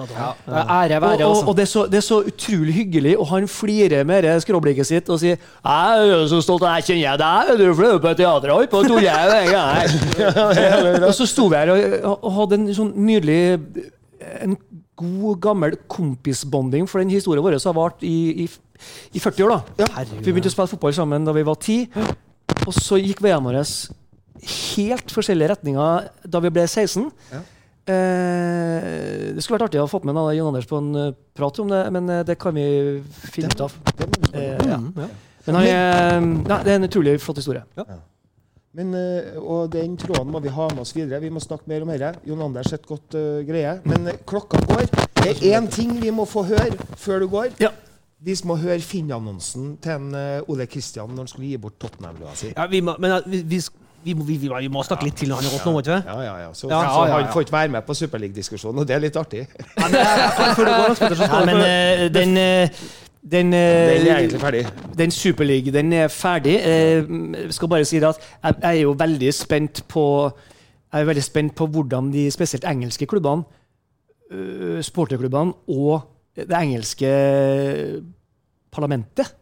Ære 0.47 1.01
være, 1.03 1.27
og, 1.27 1.37
og, 1.43 1.49
og 1.51 1.57
det, 1.59 1.67
er 1.67 1.71
så, 1.73 1.87
det 1.91 1.99
er 1.99 2.07
så 2.07 2.21
utrolig 2.31 2.77
hyggelig, 2.77 3.17
og 3.19 3.27
han 3.33 3.49
flirer 3.51 4.07
med 4.07 4.23
det 4.23 4.37
skråblikket 4.45 4.87
sitt 4.87 5.11
og 5.11 5.19
sier 5.19 5.35
'Jeg 5.37 6.13
er 6.15 6.27
så 6.31 6.41
stolt, 6.43 6.63
jeg 6.63 6.85
kjenner 6.85 7.03
jeg 7.11 7.19
deg, 7.19 7.59
du, 7.59 7.65
er 7.83 7.93
jo 7.93 7.99
på 7.99 8.15
teatret 8.15 8.55
og 8.55 8.71
på 8.71 8.83
tuller 8.87 9.11
jeg 9.11 9.51
med. 9.51 11.03
Og 11.09 11.15
så 11.15 11.27
sto 11.27 11.49
vi 11.49 11.57
her 11.57 11.75
og, 11.75 12.19
og 12.23 12.33
hadde 12.39 12.61
en 12.61 12.75
sånn 12.75 12.93
nydelig 12.97 13.59
En 14.43 14.57
god, 14.97 15.41
gammel 15.43 15.77
kompisbonding, 15.91 16.87
for 16.89 17.03
den 17.03 17.11
historien 17.11 17.43
vår 17.43 17.59
har 17.59 17.75
vart 17.75 18.05
i, 18.07 18.45
i, 18.45 18.51
i 19.15 19.19
40 19.19 19.45
år. 19.45 19.63
da 19.77 19.87
Vi 20.21 20.31
begynte 20.31 20.53
å 20.53 20.55
spille 20.55 20.71
fotball 20.71 20.95
sammen 20.95 21.27
da 21.27 21.35
vi 21.35 21.43
var 21.43 21.59
ti. 21.59 21.81
Og 22.67 22.75
så 22.77 22.99
gikk 23.01 23.23
veiene 23.25 23.45
våre 23.45 23.65
helt 24.43 25.13
forskjellige 25.15 25.53
retninger 25.55 26.07
da 26.29 26.43
vi 26.43 26.53
ble 26.55 26.67
16. 26.67 27.11
Eh, 27.83 29.35
det 29.35 29.43
skulle 29.43 29.59
vært 29.59 29.69
artig 29.71 29.83
å 29.83 29.91
få 29.91 30.03
med 30.07 30.19
Jon 30.37 30.53
Anders 30.53 30.69
på 30.71 30.79
en 30.79 30.95
eh, 30.99 31.11
prat 31.35 31.59
om 31.63 31.71
det, 31.71 31.83
men 31.95 32.09
eh, 32.11 32.23
det 32.27 32.39
kan 32.39 32.55
vi 32.55 33.03
finne 33.35 33.51
ut 33.51 33.65
av. 33.67 33.75
Eh, 34.33 34.55
ja. 34.55 34.79
Ja. 34.79 35.11
Men 35.43 35.59
han 35.59 36.33
nei, 36.47 36.59
det 36.63 36.71
er 36.71 36.79
en 36.79 36.87
utrolig 36.87 37.17
flott 37.23 37.41
historie. 37.43 37.65
Men, 38.73 38.95
eh, 38.97 39.35
og 39.37 39.73
den 39.75 39.99
tråden 40.01 40.31
må 40.33 40.41
vi 40.41 40.53
ha 40.55 40.69
med 40.71 40.85
oss 40.85 40.95
videre. 40.97 41.21
Vi 41.21 41.33
må 41.35 41.43
snakke 41.43 41.69
mer 41.69 41.83
om 41.85 41.91
dette. 41.93 42.15
Jon 42.29 42.41
Anders 42.47 42.71
et 42.73 42.87
godt 42.89 43.19
uh, 43.19 43.43
greie. 43.45 43.75
Men 43.85 44.09
klokka 44.25 44.63
går. 44.71 44.87
Det 45.19 45.35
er 45.35 45.59
én 45.59 45.67
ting 45.69 45.93
vi 46.01 46.13
må 46.15 46.25
få 46.25 46.47
høre 46.49 46.71
før 46.97 47.21
du 47.21 47.29
går. 47.35 47.51
Ja. 47.61 47.75
Vi 48.23 48.35
må 48.47 48.55
høre 48.61 48.79
Finn-annonsen 48.87 49.77
til 49.83 49.97
en, 49.97 50.13
uh, 50.15 50.51
Ole 50.53 50.69
Kristian 50.71 51.11
når 51.11 51.25
han 51.25 51.31
skulle 51.31 51.49
gi 51.51 51.59
bort 51.59 51.81
Tottenham-lua 51.83 52.35
si. 52.39 52.53
Ja, 52.55 52.69
vi, 52.71 52.79
må, 52.85 52.95
men 53.03 53.17
uh, 53.17 53.25
vi, 53.27 53.41
vi, 53.51 53.59
vi, 54.05 54.15
må, 54.15 54.27
vi, 54.27 54.69
må 54.71 54.85
snakke 54.87 55.09
litt 55.09 55.17
til 55.19 55.33
han 55.35 55.43
har 55.43 55.51
gått 55.51 55.67
nå, 55.67 55.73
må 55.75 55.83
vi? 55.83 55.91
Ja, 55.91 56.19
ja, 56.23 56.35
ja. 56.45 56.51
Så, 56.55 56.69
Ja, 56.71 56.85
så 56.87 57.01
ja, 57.01 57.09
ja, 57.09 57.17
han 57.19 57.33
får 57.35 57.47
ikke 57.49 57.57
være 57.57 57.73
med 57.75 57.87
på 57.89 57.97
Superliga-diskusjonen, 57.99 58.83
og 58.83 58.87
det 58.87 58.95
er 58.95 59.03
litt 59.03 59.19
artig. 59.19 59.43
Ja, 59.59 59.89
men, 59.89 59.97
uh, 59.99 60.53
før 60.55 60.71
du 60.71 60.71
går, 60.71 61.33
Nei, 61.33 61.41
men 61.49 61.59
du 61.59 61.67
eh, 61.67 62.05
den 62.15 62.39
den, 63.23 63.53
Den 63.55 63.55
er 63.55 64.17
egentlig 64.21 64.41
ferdig. 64.43 64.63
Den 64.99 65.11
Superligaen 65.15 65.75
den 65.75 65.93
er 65.95 66.09
ferdig. 66.11 66.57
Eh, 66.59 67.03
jeg 67.39 67.59
skal 67.59 67.71
bare 67.75 67.87
si 67.87 67.99
det 68.03 68.09
at 68.09 68.23
jeg, 68.23 68.55
jeg 68.55 68.71
er 68.71 68.81
jo 68.83 68.95
veldig 68.99 69.35
spent 69.35 69.85
på 69.89 70.07
Jeg 70.93 71.01
er 71.01 71.11
veldig 71.11 71.23
spent 71.25 71.55
på 71.59 71.67
hvordan 71.67 72.11
de 72.13 72.31
spesielt 72.31 72.65
engelske 72.69 73.07
klubbene, 73.07 73.43
sporterklubbene 74.83 75.55
og 75.69 76.12
det 76.37 76.59
engelske 76.59 77.13
parlamentet 78.73 79.35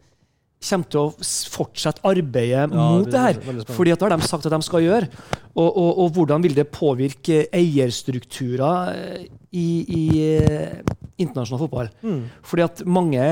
kommer 0.60 0.88
til 0.92 1.00
å 1.00 1.12
fortsette 1.54 2.02
arbeidet 2.04 2.68
mot 2.72 3.06
det 3.06 3.12
det 3.14 3.20
er 3.20 3.38
her. 3.40 3.62
Fordi 3.72 3.92
at 3.94 4.00
det 4.00 4.06
har 4.06 4.12
de 4.12 4.28
sagt 4.28 4.46
at 4.46 4.52
de 4.52 4.60
skal 4.66 4.84
gjøre. 4.84 5.06
Og, 5.54 5.68
og, 5.68 5.90
og 6.04 6.10
hvordan 6.14 6.44
vil 6.44 6.54
det 6.56 6.68
påvirke 6.70 7.46
eierstrukturer 7.56 8.92
eh, 8.92 9.24
i, 9.56 9.68
i 9.88 10.02
eh, 10.36 10.76
internasjonal 11.20 11.62
fotball? 11.64 11.88
Mm. 12.04 12.20
Fordi 12.44 12.66
at 12.66 12.84
mange 12.86 13.24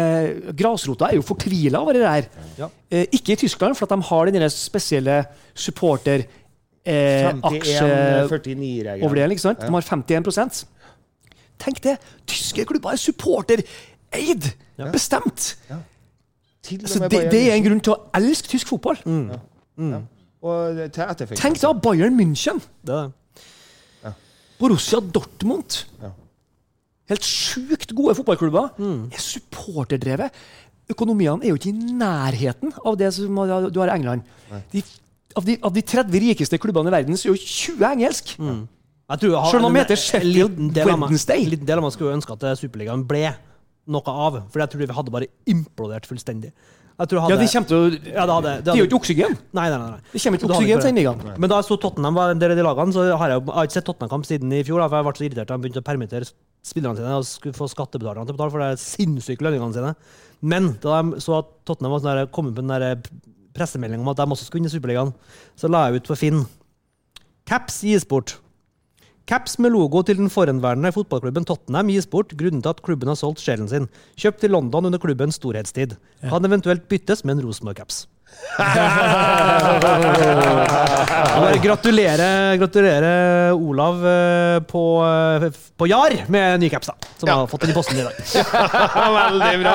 Grasrota 0.57 1.05
er 1.11 1.19
jo 1.21 1.27
fortvila 1.29 1.85
over 1.85 1.99
det 1.99 2.09
her. 2.09 2.25
Ja. 2.59 2.71
Eh, 2.89 3.07
ikke 3.21 3.37
i 3.37 3.41
Tyskland, 3.45 3.77
for 3.77 3.85
at 3.87 3.95
de 3.95 4.09
har 4.09 4.33
den 4.33 4.49
spesielle 4.55 5.21
supporter 5.53 6.25
eh, 6.25 7.29
51-49-regelen. 7.45 9.37
ikke 9.37 9.47
sant? 9.51 9.61
De 9.63 9.73
har 9.77 9.85
51 9.93 10.65
Tenk 11.59 11.81
det! 11.85 11.97
Tyske 12.27 12.65
klubber 12.69 12.95
er 12.95 13.01
supportereid! 13.03 14.51
Bestemt! 14.95 15.57
Ja. 15.71 15.81
Altså, 16.69 16.99
det, 17.09 17.21
det 17.33 17.41
er 17.49 17.55
en 17.57 17.65
grunn 17.65 17.81
til 17.81 17.95
å 17.95 18.01
elske 18.19 18.51
tysk 18.53 18.69
fotball. 18.69 18.99
Og 20.43 20.81
til. 20.93 21.27
Tenk 21.39 21.59
da 21.63 21.73
Bayern 21.73 22.15
München! 22.19 22.61
Det 22.87 22.99
det. 24.05 24.13
Borussia 24.61 25.01
Dortmund. 25.01 25.85
Ja. 26.03 26.11
Helt 27.09 27.25
sjukt 27.25 27.95
gode 27.97 28.15
fotballklubber. 28.19 28.73
Er 29.15 29.23
supporterdrevet. 29.23 30.35
Økonomiene 30.93 31.45
er 31.45 31.53
jo 31.53 31.59
ikke 31.61 31.71
i 31.73 31.93
nærheten 32.01 32.73
av 32.85 32.97
det 33.01 33.11
som 33.17 33.39
du 33.73 33.81
har 33.81 33.89
i 33.93 33.95
England. 33.99 34.23
De, 34.73 34.83
av, 35.37 35.45
de, 35.47 35.57
av 35.63 35.73
de 35.77 35.83
30 35.85 36.21
rikeste 36.27 36.59
klubbene 36.61 36.89
i 36.91 36.95
verden, 36.99 37.17
så 37.17 37.29
er 37.31 37.37
jo 37.37 37.43
20 37.77 37.87
engelsk. 37.95 38.35
Har- 38.41 38.67
Selv 39.09 39.65
om 39.65 39.73
de 39.73 39.79
en- 39.81 39.85
heter 39.87 39.97
en 39.97 40.03
Sheffield 40.05 40.75
Wednesday. 40.85 41.45
En 41.45 41.51
liten 41.51 41.67
del 41.67 41.79
av 41.79 41.83
meg 41.85 41.93
skulle 41.93 42.17
ønske 42.17 42.33
at 42.37 42.59
Superligaen 42.59 43.07
ble 43.09 43.35
noe 43.89 44.03
av. 44.05 44.43
For 44.53 44.61
jeg 44.61 44.71
tror 44.71 44.83
vi 44.85 44.93
hadde 44.93 45.11
bare 45.15 45.27
implodert 45.49 46.05
fullstendig. 46.07 46.53
Jeg 46.99 47.13
Ja, 47.15 47.37
de 47.37 47.47
kommer 47.47 47.69
til 47.69 47.79
å 47.79 48.13
Ja, 48.13 48.27
det 48.27 48.35
hadde, 48.35 48.53
det 48.57 48.65
De 48.65 48.71
er 48.73 48.77
jo 48.83 48.87
ikke 48.89 48.99
oksygen. 48.99 49.39
Nei, 49.55 49.69
nei, 49.71 49.79
nei. 49.79 49.91
nei. 49.91 50.01
De 50.13 50.19
kommer 50.19 50.39
ikke 50.39 50.51
oksygen 50.51 50.81
til 50.83 50.95
den 50.95 51.39
Men 51.39 51.49
da 51.49 51.61
jeg 51.61 51.67
så 51.71 51.81
Tottenham 51.81 52.15
var 52.15 52.31
en 52.33 52.39
del 52.41 52.51
av 52.51 52.57
de 52.57 52.63
lagene, 52.65 52.93
så 52.93 53.17
har 53.17 53.29
jeg, 53.31 53.45
jeg 53.47 53.55
har 53.55 53.67
ikke 53.69 53.77
sett 53.79 53.85
Tottenham-kamp 53.87 54.27
siden 54.27 54.53
i 54.53 54.63
fjor. 54.65 54.81
Da, 54.83 54.89
for 54.89 54.97
jeg 54.99 55.07
ble 55.07 55.15
så 55.15 55.25
irritert 55.29 55.47
da 55.47 55.57
de 55.57 55.63
begynte 55.63 55.79
å 55.79 55.87
permittere 55.87 56.27
spillerne 56.67 56.97
sine 56.99 57.15
og 57.15 57.25
skulle 57.25 57.55
få 57.55 57.69
skattebetalerne 57.71 58.27
til 58.27 58.35
å 58.35 58.37
betale 58.37 58.51
for 58.51 58.59
de 58.59 58.83
sinnssyke 58.83 59.47
lønningene 59.47 59.73
sine. 59.79 59.95
Men 60.43 60.73
da 60.83 61.01
de 61.03 61.23
så 61.23 61.39
at 61.39 61.47
Tottenham 61.65 61.93
var 61.95 62.01
sånn 62.03 62.19
der, 62.19 62.27
kom 62.27 62.51
med 62.51 62.57
den 62.59 62.67
der 62.67 62.99
pressemeldingen 63.55 64.03
om 64.03 64.09
at 64.11 64.17
de 64.19 64.27
også 64.27 64.51
skulle 64.51 64.67
inn 64.67 64.67
i 64.67 64.75
Superligaen, 64.75 65.15
så 65.57 65.71
la 65.71 65.87
jeg 65.87 66.03
ut 66.03 66.11
på 66.11 66.19
Finn 66.19 66.47
Caps 67.47 67.83
gis 67.87 68.05
bort. 68.05 68.39
Caps 69.29 69.59
med 69.61 69.75
logo 69.75 70.01
til 70.09 70.17
den 70.17 70.31
forhenværende 70.33 70.89
fotballklubben 70.97 71.45
Tottenham 71.45 71.91
gis 71.93 72.07
bort 72.09 72.31
grunnet 72.41 72.65
at 72.71 72.79
klubben 72.81 73.11
har 73.13 73.19
solgt 73.21 73.43
sjelen 73.45 73.69
sin. 73.69 73.89
Kjøpt 74.17 74.47
i 74.47 74.49
London 74.49 74.89
under 74.89 75.03
klubbens 75.03 75.37
storhetstid. 75.37 75.99
Kan 76.25 76.49
eventuelt 76.49 76.87
byttes 76.89 77.27
med 77.29 77.37
en 77.37 77.43
Rosenborg-caps. 77.45 78.07
Jeg 78.59 78.75
Bare 81.39 81.59
gratulerer, 81.63 82.57
gratulerer 82.59 83.55
Olav 83.55 84.03
eh, 84.03 84.59
på, 84.67 84.83
eh, 85.07 85.47
på 85.79 85.87
Jar 85.87 86.15
med 86.33 86.61
ny 86.65 86.69
caps, 86.73 86.91
da. 86.91 86.95
Som 87.21 87.31
har 87.31 87.47
fått 87.51 87.63
den 87.65 87.73
i 87.73 87.77
posten 87.77 88.01
i 88.01 88.07
dag. 88.07 88.15
Veldig 89.19 89.53
bra! 89.63 89.75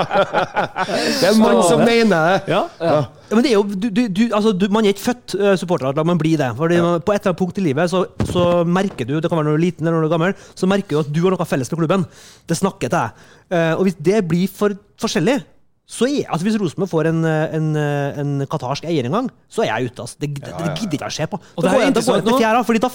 Det 0.84 1.30
er 1.30 1.40
mann 1.40 1.62
som 1.64 1.80
mener 1.86 2.28
det. 2.28 2.38
Ja. 2.52 2.62
Ja, 2.84 3.38
men 3.38 3.46
det 3.46 3.54
er 3.54 3.56
jo, 3.56 3.64
du, 3.66 3.88
du, 3.90 4.04
du, 4.12 4.24
altså, 4.36 4.52
du, 4.52 4.68
Man 4.74 4.86
er 4.86 4.94
ikke 4.94 5.08
født 5.08 5.36
uh, 5.40 5.54
supporter 5.58 5.96
la 5.96 6.04
man 6.06 6.20
blir 6.20 6.38
det. 6.42 6.52
Fordi 6.60 6.82
man, 6.84 7.00
På 7.02 7.16
et 7.16 7.24
eller 7.24 7.32
annet 7.32 7.40
punkt 7.40 7.58
i 7.58 7.66
livet 7.66 7.90
så, 7.90 8.04
så 8.30 8.44
merker 8.68 9.08
du 9.08 9.16
det 9.18 9.32
kan 9.32 9.40
være 9.40 9.48
når 9.48 9.56
du 9.56 9.62
er 9.62 9.66
liten 9.66 9.88
eller 9.88 9.98
når 9.98 10.06
du 10.06 10.10
er 10.12 10.18
gammel, 10.18 10.36
så 10.60 10.70
merker 10.70 10.92
du 10.92 11.02
at 11.02 11.16
du 11.16 11.24
har 11.24 11.34
noe 11.34 11.48
felles 11.50 11.72
med 11.72 11.82
klubben. 11.82 12.06
Det 12.50 12.60
snakker 12.60 12.92
til 12.92 12.98
deg. 12.98 13.26
Eh, 13.54 13.74
og 13.78 13.88
hvis 13.88 13.98
det 14.12 14.22
blir 14.28 14.52
for 14.52 14.76
forskjellig 15.02 15.40
så 15.86 16.08
jeg, 16.08 16.24
altså 16.32 16.46
Hvis 16.48 16.56
Rosenborg 16.62 16.90
får 16.90 17.08
en, 17.10 17.18
eh, 17.28 17.56
en, 17.58 17.66
eh, 17.76 18.20
en 18.22 18.30
katarsk 18.48 18.86
eier 18.88 19.06
en 19.06 19.12
gang, 19.12 19.28
så 19.52 19.64
er 19.66 19.68
jeg 19.74 19.92
ute. 19.92 20.02
Altså. 20.06 20.16
Det, 20.22 20.30
det, 20.40 20.54
det 20.58 20.70
gidder 20.80 20.96
ikke 20.98 21.10
å 21.12 21.16
se 21.18 21.28
på. 21.28 21.40
Og 21.58 21.60
det 21.60 21.66
Da 21.68 21.74
går 21.74 21.82
er 21.82 21.84
jeg- 21.84 21.94
jeg 21.94 22.24
til 22.24 22.40
fjæra, 22.40 22.64
fordi 22.66 22.80
da 22.80 22.90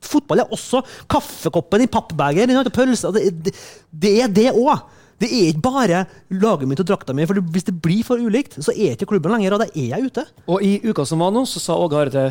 Fotball 0.00 0.40
er 0.40 0.48
også 0.56 0.80
kaffekoppen 1.08 1.82
i 1.82 1.86
pappbager, 1.86 2.42
ikke 2.48 2.56
sant, 2.56 2.66
og 2.66 2.72
Pølse. 2.72 3.12
Det, 3.12 3.44
det, 3.44 3.54
det 3.92 4.14
er 4.24 4.28
det 4.28 4.48
òg. 4.54 4.80
Det 5.20 5.28
er 5.30 5.50
ikke 5.52 5.62
bare 5.62 5.98
laget 6.30 6.68
mitt 6.68 6.80
og 6.82 6.86
drakta 6.88 7.12
mi. 7.14 7.26
For 7.26 7.38
hvis 7.54 7.64
det 7.68 7.74
blir 7.82 8.02
for 8.06 8.18
ulikt, 8.18 8.56
så 8.64 8.72
er 8.74 8.96
ikke 8.96 9.06
klubben 9.12 9.30
lenger, 9.34 9.54
og 9.54 9.60
da 9.62 9.66
er 9.70 9.88
jeg 9.92 10.08
ute. 10.08 10.24
Og 10.50 10.62
i 10.64 10.72
uka 10.88 11.04
som 11.06 11.20
var 11.22 11.30
nå, 11.34 11.44
så 11.46 11.60
sa 11.62 11.76
Åge 11.78 11.94
Hareide 11.98 12.24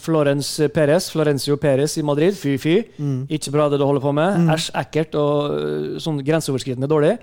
Florence 0.00 0.68
Perez, 0.72 1.10
Florencio 1.12 1.56
Perez 1.60 1.96
i 2.00 2.04
Madrid 2.06 2.36
fy, 2.38 2.56
fy. 2.60 2.76
Ikke 3.28 3.52
bra 3.54 3.68
det 3.72 3.80
du 3.80 3.84
holder 3.88 4.04
på 4.04 4.12
med. 4.16 4.48
Æsj, 4.54 4.70
ekkelt 4.80 5.14
og 5.20 5.56
øh, 5.58 5.98
sånn 6.02 6.20
grenseoverskridende 6.26 6.88
dårlig. 6.90 7.16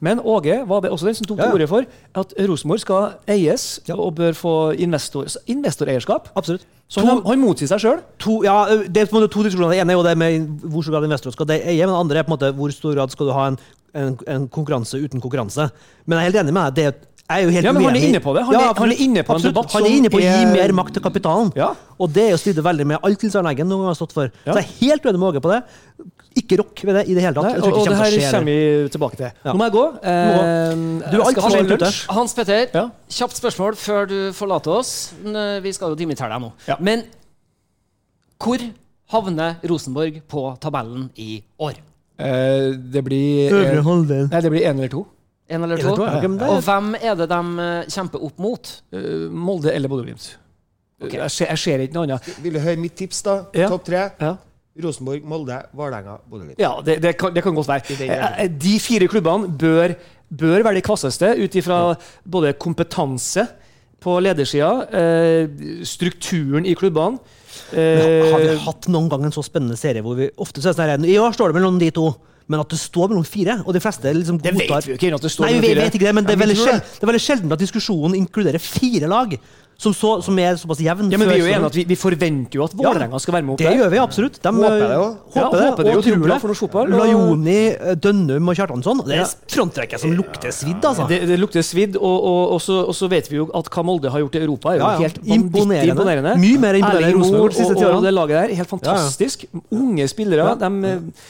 Men 0.00 0.20
Åge 0.22 0.60
var 0.68 0.84
det 0.84 0.92
også 0.94 1.10
den 1.10 1.18
som 1.18 1.26
tok 1.30 1.40
Ja, 1.40 1.48
til 1.48 1.50
ja. 1.50 1.56
orde 1.60 1.70
for 1.70 2.22
at 2.24 2.34
Rosenborg 2.50 2.80
skal 2.84 3.14
eies 3.30 3.68
og 3.94 4.14
bør 4.20 4.36
få 4.36 4.54
investor, 4.78 5.26
investoreierskap. 5.50 6.30
Absolutt. 6.36 6.66
Så 6.90 7.04
han, 7.06 7.20
han 7.22 7.38
motsier 7.38 7.68
seg 7.70 7.82
sjøl. 7.84 8.00
Ja, 8.42 8.56
det 8.90 9.04
er 9.04 9.06
på 9.06 9.14
en 9.14 9.20
måte 9.22 9.30
to 9.30 9.44
diskusjoner. 9.46 9.76
Det 9.76 9.82
ene 9.84 9.94
er 9.94 9.98
jo 10.00 10.02
det 10.02 10.14
med 10.18 10.48
hvor 10.72 10.82
stor 10.82 10.96
grad 10.96 11.06
investorer 11.06 11.36
skal 11.36 11.52
eie, 11.54 11.84
men 11.86 11.92
det 11.94 12.00
andre 12.00 12.18
er 12.18 12.26
på 12.26 12.32
en 12.32 12.36
måte 12.38 12.50
hvor 12.58 12.72
stor 12.74 12.96
grad 12.98 13.12
skal 13.14 13.28
du 13.30 13.32
ha 13.36 13.44
en, 13.52 13.58
en, 13.94 14.16
en 14.34 14.48
konkurranse 14.50 14.98
uten 14.98 15.22
konkurranse. 15.22 15.68
Men 16.06 16.18
jeg 16.18 16.24
er 16.24 16.28
helt 16.32 16.40
enig 16.42 16.56
med 16.56 16.66
deg. 16.66 16.74
Det 16.80 16.88
er, 16.90 17.06
jeg 17.30 17.38
er 17.38 17.46
jo 17.46 17.52
helt 17.54 17.68
Ja, 17.68 17.72
men 17.76 17.84
han 17.86 17.94
er 18.00 18.06
inne 18.08 18.20
på 18.24 18.32
det. 18.34 18.42
Han 18.48 18.56
er- 18.58 18.74
han 18.82 18.90
er 18.96 19.02
inne 19.06 19.22
på 19.22 19.36
en 19.38 19.44
debatt 19.46 19.70
som 19.70 19.78
Han 19.84 19.86
er 19.92 19.96
inne 20.00 20.10
på 20.10 20.18
å 20.18 20.24
gi 20.24 20.32
er- 20.34 20.50
mer 20.50 20.72
makt 20.80 20.96
til 20.98 21.02
kapitalen. 21.04 21.52
Ja. 21.54 21.68
Og 22.00 22.10
det 22.12 22.24
er 22.26 22.30
jo 22.34 22.40
stride 22.42 22.64
veldig 22.66 22.86
med 22.90 22.98
alt 23.06 23.22
Nils 23.22 23.36
Arne 23.38 23.52
Eggen 23.54 23.68
noen 23.70 23.84
gang 23.86 23.92
har 23.94 24.00
stått 24.00 24.16
for. 24.16 24.32
Ja. 24.44 24.50
Så 24.52 24.58
jeg 24.58 24.66
er 24.66 24.74
helt 24.80 25.06
uenig 25.06 25.20
med 25.22 25.28
Åge 25.30 25.42
på 25.46 25.52
det. 25.54 25.60
Ikke 26.38 26.60
rock 26.60 26.78
ved 26.86 26.94
det 26.94 27.02
i 27.10 27.14
det 27.16 27.22
hele 27.24 27.34
tatt. 27.34 27.46
Nei, 27.48 27.58
og, 27.58 27.74
og 27.80 27.88
det 27.88 27.96
her 27.98 28.16
kommer 28.30 28.46
vi 28.46 28.88
tilbake 28.94 29.16
til. 29.18 29.30
Ja. 29.44 29.50
Nå 29.50 29.56
må 29.58 29.66
jeg 29.66 29.74
gå. 29.74 29.84
Eh, 30.12 30.82
Du 31.10 31.16
er 31.18 31.24
altfor 31.26 31.50
sent 31.56 31.72
ute. 31.74 31.88
Hans 32.14 32.34
Petter, 32.38 32.66
Ja. 32.74 32.84
kjapt 33.10 33.40
spørsmål 33.40 33.78
før 33.80 34.06
du 34.06 34.18
forlater 34.32 34.70
oss. 34.78 34.92
Vi 35.24 35.72
skal 35.74 35.90
jo 35.90 35.98
dimittere 35.98 36.30
deg 36.30 36.44
nå. 36.44 36.52
Ja. 36.68 36.76
Men 36.78 37.02
hvor 38.40 38.62
havner 39.10 39.56
Rosenborg 39.66 40.20
på 40.30 40.44
tabellen 40.62 41.08
i 41.18 41.42
år? 41.60 41.80
Eh, 42.20 42.76
det 42.92 43.02
blir 43.04 43.50
Øvre 43.56 43.82
halvdel. 43.82 44.28
Nei, 44.30 44.40
det 44.44 44.50
blir 44.52 44.66
én 44.68 44.78
eller 44.78 44.92
to. 44.92 45.06
En 45.50 45.64
eller 45.66 45.80
to? 45.82 45.88
eller 45.88 46.20
to, 46.20 46.28
ja. 46.44 46.50
Og 46.52 46.62
hvem 46.62 46.92
er 47.00 47.16
det 47.18 47.26
de 47.32 47.40
eh, 47.64 47.88
kjemper 47.90 48.22
opp 48.22 48.38
mot? 48.38 48.70
Uh, 48.94 49.26
Molde 49.34 49.72
eller 49.74 49.90
Bodø-Glimt. 49.90 50.36
Okay. 51.00 51.16
Jeg, 51.18 51.30
ser, 51.30 51.46
jeg 51.48 51.58
ser 51.58 51.82
ikke 51.86 51.96
noe 51.96 52.06
annet. 52.06 52.28
Vil 52.44 52.54
du 52.54 52.60
høre 52.60 52.76
mitt 52.78 52.94
tips, 52.94 53.22
da? 53.26 53.34
Ja. 53.56 53.70
Topp 53.72 53.86
tre. 53.88 54.02
Ja. 54.20 54.34
Rosenborg, 54.78 55.24
Molde, 55.26 55.56
Vålerenga, 55.74 56.18
Bodø-Glimt. 56.30 56.60
Ja, 56.62 56.76
det, 56.84 57.00
det, 57.02 57.16
kan, 57.18 57.34
det 57.34 57.42
kan 57.42 57.56
godt 57.56 57.68
være. 57.68 57.96
Eh, 58.06 58.46
De 58.62 58.76
fire 58.82 59.08
klubbene 59.10 59.50
bør, 59.58 59.96
bør 60.30 60.62
være 60.62 60.78
de 60.78 60.84
kvasseste 60.86 61.32
ut 61.42 61.58
ifra 61.58 61.80
både 62.24 62.54
kompetanse 62.60 63.46
på 64.00 64.16
ledersida, 64.24 64.70
eh, 64.96 65.84
strukturen 65.84 66.64
i 66.64 66.72
klubbene 66.78 67.18
Men 67.74 68.30
Har 68.32 68.40
vi 68.40 68.48
eh, 68.54 68.62
hatt 68.64 68.86
noen 68.88 69.10
gang 69.12 69.26
en 69.26 69.34
så 69.34 69.42
spennende 69.44 69.76
serie 69.76 70.00
hvor 70.00 70.16
vi 70.16 70.30
ofte 70.40 70.62
så 70.62 70.70
er 70.70 70.78
sånn 70.78 70.88
her, 70.88 71.04
I 71.04 71.18
år 71.20 71.34
står 71.36 71.50
det 71.50 71.58
mellom 71.58 71.76
de 71.82 71.90
to, 71.92 72.06
men 72.50 72.62
at 72.62 72.72
det 72.72 72.78
står 72.80 73.10
mellom 73.12 73.26
fire, 73.26 73.58
og 73.66 73.74
de 73.76 73.82
fleste 73.82 74.14
liksom 74.16 74.38
Det 74.40 74.54
vet 74.56 74.86
vi 74.86 74.94
jo 74.94 74.96
ikke 74.96 75.10
at 75.18 75.26
det 75.26 75.32
står 75.34 75.46
Nei, 75.50 75.58
vi 75.60 75.74
vet 75.76 75.98
ikke 75.98 76.08
det, 76.08 76.14
men 76.16 76.26
det 76.26 76.38
er, 76.38 76.54
sjelden, 76.54 76.80
det. 76.80 76.94
det 76.96 77.04
er 77.04 77.10
veldig 77.12 77.24
sjelden 77.26 77.54
at 77.54 77.62
diskusjonen 77.66 78.16
inkluderer 78.22 78.62
fire 78.64 79.10
lag 79.10 79.36
som, 79.80 79.94
så, 79.96 80.08
som 80.20 80.36
er 80.42 80.58
såpass 80.60 80.80
jevn. 80.84 81.06
Ja, 81.08 81.16
men 81.16 81.30
vi 81.30 81.38
er 81.38 81.40
jo 81.40 81.46
enige 81.48 81.68
at 81.70 81.76
vi, 81.78 81.84
vi 81.88 81.96
forventer 81.96 82.58
jo 82.58 82.64
at 82.66 82.74
Vålerenga 82.76 83.16
skal 83.22 83.32
være 83.38 83.46
med 83.46 83.54
opp 83.54 83.62
Det 83.62 83.70
gjør 83.78 83.88
vi 83.94 84.00
absolutt. 84.02 84.34
De, 84.44 84.50
Håper 84.52 84.82
det 84.84 84.98
jo. 84.98 85.06
Ja, 85.06 85.44
Håper 85.46 85.56
det, 85.56 85.68
håper 85.70 85.86
det 85.86 85.94
og 85.94 86.02
Det 86.02 86.12
tror 86.12 86.26
det. 86.32 86.36
for 86.42 86.58
fotball, 86.58 86.92
Lajoni, 86.98 87.54
eh, 87.72 87.94
Dønnum 87.96 88.50
og 88.52 88.58
Kjartansson. 88.58 89.00
Det 89.06 89.16
Ja. 89.16 89.24
er 89.24 89.54
fronttrekket 89.54 90.02
som 90.04 90.12
lukter 90.18 90.52
svidd, 90.52 90.84
altså. 90.84 91.06
Det, 91.08 91.20
det 91.30 91.38
lukter 91.40 91.64
svidd, 91.64 91.96
og, 91.96 92.04
og, 92.32 92.42
og, 92.58 92.60
så, 92.60 92.76
og 92.92 92.94
så 93.00 93.08
vet 93.08 93.30
vi 93.32 93.40
jo 93.40 93.48
at 93.56 93.72
hva 93.72 93.86
Molde 93.88 94.12
har 94.12 94.20
gjort 94.26 94.36
i 94.36 94.44
Europa, 94.44 94.74
er 94.74 94.78
jo 94.82 94.84
Ja, 94.84 94.92
ja. 94.92 95.08
helt 95.08 95.20
imponerende. 95.24 95.94
imponerende. 95.96 96.36
Mye 96.44 96.60
mer 96.66 96.74
imponerende 96.82 97.08
enn 97.14 97.20
Rosenborg 97.22 97.50
de 97.56 97.60
siste 97.62 97.72
og, 97.72 97.80
ti 97.80 97.84
og 97.88 97.94
årene. 97.94 98.04
det 98.10 98.14
laget 98.20 98.36
der, 98.42 98.54
helt 98.60 98.68
fantastisk. 98.76 99.48
Unge 99.72 100.08
spillere. 100.12 100.44
Ja. 100.44 100.54
De, 100.60 100.70
eh, 100.92 101.26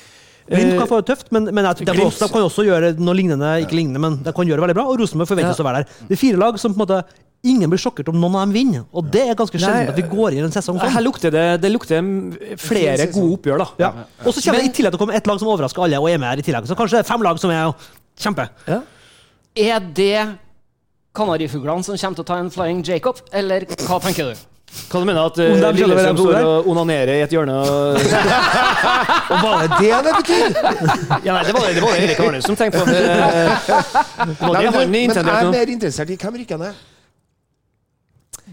Glimt 0.51 0.79
kan 0.81 0.89
få 0.91 0.99
det 0.99 1.07
tøft, 1.15 1.29
men, 1.31 1.45
men 1.55 1.63
de, 1.63 1.85
kan 1.87 1.95
også, 2.03 2.27
de 2.27 2.33
kan 2.35 2.43
også 2.43 2.65
gjøre 2.67 2.89
noe 2.99 3.15
lignende, 3.15 3.53
ikke 3.63 3.77
lignende, 3.79 4.01
men 4.03 4.17
de 4.27 4.33
kan 4.35 4.43
gjøre 4.51 4.59
det 4.59 4.65
veldig 4.67 4.79
bra. 4.81 4.87
Og 4.91 4.99
Rosenborg 4.99 5.31
forventes 5.31 5.61
å 5.63 5.67
være 5.69 5.85
der. 5.85 5.93
Det 6.09 6.17
er 6.17 6.23
fire 6.27 6.41
lag 6.43 6.59
som 6.59 6.75
på 6.75 6.81
en 6.81 6.83
måte 6.89 7.05
Ingen 7.41 7.71
blir 7.73 7.81
sjokkert 7.81 8.11
om 8.13 8.19
noen 8.21 8.35
av 8.37 8.43
dem 8.45 8.51
vinner, 8.53 8.83
og 8.93 9.07
det 9.09 9.23
er 9.31 9.37
ganske 9.39 9.57
sjelden 9.57 9.89
at 9.89 9.97
vi 9.97 10.05
går 10.05 10.35
inn 10.37 10.43
i 10.43 10.49
en 10.51 10.53
sesong 10.53 10.77
her 10.77 10.91
sånn. 10.93 11.05
lukter 11.07 11.33
det, 11.33 11.45
det 11.63 11.71
lukter 11.73 12.05
flere 12.61 13.07
gode 13.15 13.39
oppgjør, 13.39 13.63
da. 13.63 13.69
Ja. 13.81 13.91
Og 14.27 14.35
så 14.37 14.43
kommer 14.45 14.61
det 14.61 14.69
i 14.69 14.75
tillegg 14.77 14.93
til 14.93 15.01
å 15.01 15.03
komme 15.07 15.17
ett 15.17 15.31
lag 15.31 15.41
som 15.41 15.49
overrasker 15.49 15.87
alle, 15.87 16.03
og 16.03 16.11
er 16.11 16.21
med 16.21 16.29
her 16.35 16.43
i 16.43 16.45
tillegg. 16.45 16.69
Så 16.69 16.77
kanskje 16.77 16.99
det 16.99 17.07
er 17.07 17.09
fem 17.09 17.25
lag 17.25 17.41
som 17.41 17.55
er 17.55 17.73
kjempe. 18.21 18.45
Ja. 18.69 18.83
Er 19.57 19.89
det 19.97 20.27
kanarifuglene 21.17 21.87
som 21.87 21.97
kommer 21.97 22.21
til 22.21 22.27
å 22.27 22.29
ta 22.29 22.39
en 22.45 22.53
Flying 22.53 22.85
Jacob, 22.85 23.25
eller 23.33 23.65
hva 23.87 24.03
tenker 24.05 24.35
du? 24.35 24.47
Hva 24.91 25.01
du 25.01 25.09
mener 25.09 25.25
at 25.27 25.41
uh, 25.41 25.65
Lillestrøm 25.75 26.21
står 26.21 26.37
og 26.47 26.69
onanerer 26.71 27.17
i 27.17 27.25
et 27.25 27.33
hjørne 27.35 27.57
og 27.57 27.97
Og 29.33 29.41
var 29.43 29.65
det 29.65 29.81
det 29.81 29.97
det 30.07 30.13
betydde? 30.21 30.63
Ja, 31.25 31.35
nei, 31.35 31.43
det 31.49 31.57
var 31.57 31.65
det, 31.67 31.73
det 31.75 31.83
var 31.83 31.97
Erik 32.05 32.23
Arne 32.23 32.45
som 32.45 32.59
tenkte 32.59 32.85
på. 32.85 32.87
Det, 32.87 33.01
Det 33.01 33.17
det, 33.17 33.19
det, 33.19 33.81
det 34.21 34.29
men, 34.29 34.71
han 34.77 34.95
men 34.95 35.01
jeg 35.01 35.25
er 35.25 35.49
nå. 35.49 35.53
mer 35.57 35.75
interessert 35.75 36.15
i 36.15 36.21
hvem 36.21 36.39
rykker 36.45 36.63
ned. 36.63 36.87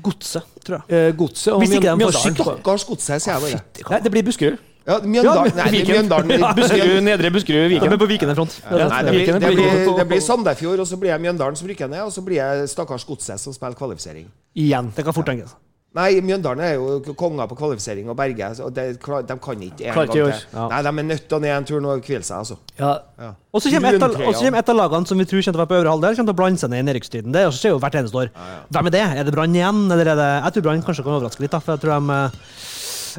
Godset, 0.03 0.43
tror 0.65 0.81
jeg. 0.88 1.07
Eh, 1.10 1.13
Godset 1.17 1.53
og 1.53 1.62
Mjøndalen. 1.63 2.36
Stakkars 2.38 2.86
godset, 2.86 3.21
sier 3.21 3.33
jeg 3.33 3.41
bare. 3.41 3.91
Nei, 3.91 3.99
det 4.03 4.12
blir 4.12 4.23
Buskerud. 4.27 4.57
Ja, 4.88 4.99
Mjøndalen 5.03 5.55
Nei, 5.57 5.71
Viken. 5.73 5.93
Mjøndalen 5.97 6.31
Ja, 6.39 6.53
Buskerud, 6.55 7.01
Nedre 7.03 7.31
Buskerud, 7.36 7.67
Viken. 7.67 7.83
Ja. 7.83 7.89
Men 7.91 7.99
på 7.99 8.07
vikende 8.07 8.36
front. 8.38 8.53
Ja, 8.63 8.88
Nei, 8.88 9.01
det 9.03 9.12
blir, 9.12 9.19
Viken 9.19 9.41
det 9.41 9.49
blir- 9.51 9.71
blir, 9.83 9.97
det 9.97 10.07
blir 10.07 10.21
Sandefjord, 10.23 10.79
og 10.79 10.88
så 10.88 10.95
blir 11.01 11.12
jeg 11.12 11.21
Mjøndalen 11.25 11.55
som 11.60 11.67
rykker 11.67 11.88
ned, 11.91 12.01
og 12.07 12.12
så 12.15 12.21
blir 12.23 12.39
jeg 12.39 12.69
stakkars 12.71 13.03
godset 13.05 13.39
som 13.39 13.53
spiller 13.53 13.75
kvalifisering. 13.75 14.29
Igjen. 14.55 14.93
Det 14.95 15.03
kan 15.03 15.13
fort 15.13 15.25
tenkes. 15.27 15.51
Nei, 15.97 16.21
Mjøndalen 16.21 16.62
er 16.62 16.75
jo 16.75 17.15
konger 17.17 17.49
på 17.49 17.57
kvalifisering, 17.57 18.10
og 18.12 18.17
Berge 18.19 18.49
og 18.62 18.73
det, 18.75 18.86
de 19.01 19.38
kan 19.41 19.63
ikke 19.65 19.88
en 19.89 19.97
gang 19.97 20.12
til. 20.13 20.33
Ja. 20.53 20.67
Nei, 20.69 20.81
de 20.86 20.91
er 20.91 21.07
nødt 21.10 21.25
til 21.25 21.38
å 21.38 21.41
ned 21.41 21.53
en 21.55 21.67
tur 21.67 21.81
nå 21.81 21.95
og 21.95 22.03
hvile 22.05 22.21
seg, 22.27 22.43
altså. 22.43 22.60
Ja. 22.77 22.91
Ja. 23.17 23.31
Og 23.51 23.63
så 23.63 23.71
kommer 23.73 23.97
kommer 23.97 24.62
et 24.62 24.69
av 24.69 24.77
lagene 24.77 25.10
som 25.10 25.17
vi 25.17 25.25
tror 25.25 25.41
kommer 25.41 25.55
til 25.55 25.57
å 25.57 25.63
være 25.63 25.71
på 25.71 25.79
øvre 25.79 25.95
halvdel, 25.95 26.17
kommer 26.19 26.29
til 26.29 26.38
å 26.38 26.41
blande 26.43 26.62
seg 26.62 26.73
ned 26.73 26.83
i 26.83 26.88
nedrykkstriden. 26.91 27.33
Det 27.33 27.45
skjer 27.57 27.73
jo 27.73 27.81
hvert 27.81 27.97
eneste 27.97 28.21
år. 28.21 28.33
Hvem 28.69 28.91
er 28.91 28.97
det? 28.97 29.05
Er 29.17 29.27
det 29.27 29.33
Brann 29.33 29.57
igjen, 29.57 29.86
eller 29.89 30.13
er 30.13 30.19
det 30.19 30.29
Jeg 30.36 30.57
tror 30.57 30.67
Brann 30.67 30.86
kanskje 30.86 31.07
kan 31.07 31.17
overraske 31.17 31.45
litt, 31.45 31.55
da, 31.55 31.63
for 31.63 31.73
jeg 31.75 31.86
tror 31.86 31.97
de 31.97 32.17
eh, 32.17 32.43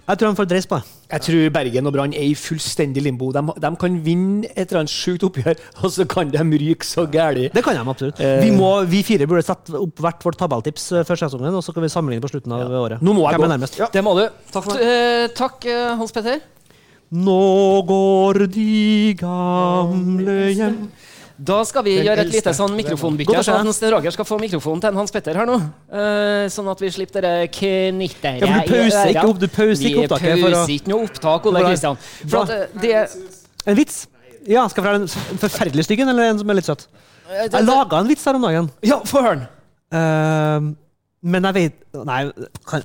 Jeg 0.07 0.19
tror 0.21 0.31
de 0.31 0.39
får 0.39 0.49
dreis 0.51 0.67
på 0.69 0.79
det. 0.79 0.95
Jeg 1.09 1.25
tror 1.25 1.51
Bergen 1.57 1.89
og 1.89 1.95
Brann 1.97 2.13
er 2.13 2.27
i 2.29 2.35
fullstendig 2.37 3.03
limbo. 3.05 3.31
De, 3.33 3.43
de 3.65 3.71
kan 3.81 3.97
vinne 4.05 4.51
et 4.53 4.67
eller 4.69 4.83
annet 4.83 4.93
sjukt 4.93 5.25
oppgjør, 5.29 5.57
og 5.83 5.95
så 5.95 6.07
kan 6.09 6.31
de 6.33 6.45
ryke 6.63 6.87
så 6.87 7.07
gæli. 7.11 7.49
Det 7.55 7.65
kan 7.65 7.79
de 7.79 7.83
absolutt. 7.95 8.21
Eh. 8.21 8.39
Vi, 8.45 8.53
må, 8.57 8.71
vi 8.91 9.03
fire 9.07 9.27
burde 9.31 9.45
sette 9.47 9.75
opp 9.79 10.05
hvert 10.05 10.29
vårt 10.29 10.39
tabelltips 10.41 10.91
eh, 10.93 11.07
før 11.09 11.23
sesongen, 11.25 11.57
og 11.59 11.65
så 11.65 11.75
kan 11.77 11.87
vi 11.87 11.93
sammenligne 11.93 12.25
på 12.25 12.31
slutten 12.35 12.55
av 12.59 12.77
året. 12.83 13.03
Nå 13.05 13.17
må 13.17 13.27
jeg 13.27 13.39
Hvem 13.39 13.47
er 13.47 13.51
gå. 13.51 13.55
nærmest? 13.57 13.81
Det 13.97 14.05
må 14.05 14.15
du. 14.21 14.25
Takk 14.53 14.69
for. 14.69 14.85
Eh, 14.85 15.27
takk, 15.39 15.69
eh, 15.73 15.91
Hans 15.99 16.15
Petter. 16.15 16.41
Nå 17.09 17.41
går 17.89 18.43
de 18.53 19.15
gamle 19.17 20.41
hjem 20.53 20.83
Da 21.38 21.61
skal 21.62 21.85
vi 21.87 21.92
Den 22.01 22.07
gjøre 22.09 22.22
et 22.27 22.33
lite 22.35 22.51
sånn 22.57 22.72
mikrofonbytte. 22.74 23.31
Godt. 23.31 23.46
Sånn 23.46 23.68
at 23.70 23.77
Sten 23.77 23.92
Roger 23.94 24.11
skal 24.11 24.27
få 24.27 24.38
mikrofonen 24.42 24.81
til 24.83 24.90
en 24.90 24.96
Hans 24.98 25.12
Petter 25.14 25.37
her 25.38 25.46
nå. 25.46 25.55
Uh, 25.87 26.48
sånn 26.51 26.66
at 26.72 26.81
vi 26.83 26.90
slipper 26.90 27.22
det 27.22 27.35
knitteret 27.55 28.42
Ja, 28.42 28.57
du 28.66 28.72
pauser 28.72 29.12
ikke 29.12 29.27
opp- 29.31 29.38
du 29.38 29.46
pauser 29.48 29.87
ikke 29.87 30.03
opptaket 30.09 30.35
Vi 30.35 30.42
pauser 30.48 30.72
ikke 30.74 30.90
noe 30.90 31.07
opptak, 31.07 31.46
Ole 31.46 31.62
Kristian. 31.68 32.01
For 32.27 32.42
at 32.42 32.51
uh, 32.51 32.81
det 32.83 32.94
En 33.70 33.79
vits? 33.79 34.01
Ja, 34.48 34.64
skal 34.72 34.83
jeg 34.83 34.88
fortelle 34.88 35.07
en 35.37 35.38
forferdelig 35.44 35.85
stygg 35.87 36.03
en, 36.03 36.09
eller 36.14 36.33
en 36.33 36.42
som 36.42 36.51
er 36.51 36.59
litt 36.59 36.66
søt? 36.66 36.87
eh, 37.31 37.46
Jeg 37.46 37.64
laga 37.68 38.03
en 38.03 38.09
vits 38.11 38.24
her 38.27 38.35
om 38.38 38.42
dagen, 38.48 38.70
Ja, 38.83 38.98
få 39.07 39.22
høre 39.22 39.38
den. 39.38 39.46
Uh, 39.94 40.74
men 41.22 41.48
jeg 41.48 41.55
vet 41.55 42.05
Nei, 42.09 42.20
kan, 42.66 42.83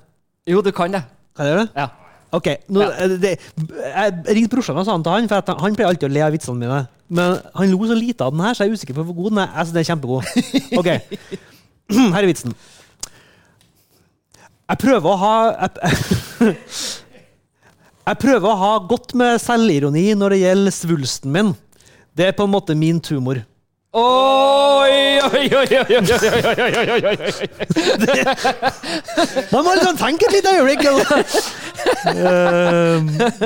Jo, 0.50 0.62
du 0.62 0.72
kan 0.76 0.92
det. 0.94 1.04
kan 1.36 1.46
jeg 1.50 1.56
gjøre 1.56 1.66
det? 1.66 1.72
Ja. 1.82 1.90
Ok, 2.34 2.48
nå, 2.74 2.82
Ja. 2.82 3.08
det, 3.22 3.34
Jeg 3.62 4.14
ringte 4.38 4.50
brorsan 4.56 4.78
og 4.78 4.86
sa 4.88 4.92
han 4.96 5.04
til 5.06 5.12
han, 5.14 5.28
for 5.30 5.58
han 5.62 5.76
pleier 5.78 5.90
alltid 5.92 6.10
å 6.10 6.14
le 6.14 6.22
av 6.26 6.32
vitsene 6.34 6.58
mine. 6.58 6.80
Men 7.14 7.38
han 7.54 7.72
lo 7.72 7.88
så 7.88 7.98
lite 7.98 8.26
av 8.26 8.34
den 8.34 8.42
her, 8.44 8.56
så 8.56 8.66
jeg 8.66 8.74
er 8.74 8.80
usikker 8.80 8.98
på 8.98 9.06
hvor 9.06 9.18
god 9.18 9.34
den 9.36 9.42
er. 9.44 9.52
Synes 9.60 9.74
den 9.74 9.82
er 9.82 9.90
kjempegod. 9.92 10.24
Ok, 10.80 10.90
Her 12.16 12.24
er 12.24 12.30
vitsen. 12.30 12.56
Jeg 14.72 14.80
prøver 14.80 15.12
å 15.12 15.18
ha 15.20 15.34
jeg, 15.52 15.98
jeg 18.08 18.20
prøver 18.24 18.48
å 18.50 18.60
ha 18.62 18.72
godt 18.90 19.14
med 19.20 19.42
selvironi 19.44 20.06
når 20.18 20.34
det 20.34 20.44
gjelder 20.46 20.76
svulsten 20.76 21.36
min. 21.36 21.52
Det 22.16 22.30
er 22.30 22.38
på 22.38 22.48
en 22.48 22.54
måte 22.54 22.78
min 22.78 23.02
tumor. 23.04 23.44
Oi, 23.94 25.20
oi, 25.22 25.46
oi, 25.54 25.68
oi, 25.78 25.94
oi, 25.94 26.98
oi, 26.98 27.14
må 29.62 29.76
liksom 29.78 30.00
tenke 30.00 30.26
et 30.26 30.34
lite 30.40 30.50
øyeblikk! 30.58 30.82
Eh, 32.10 32.98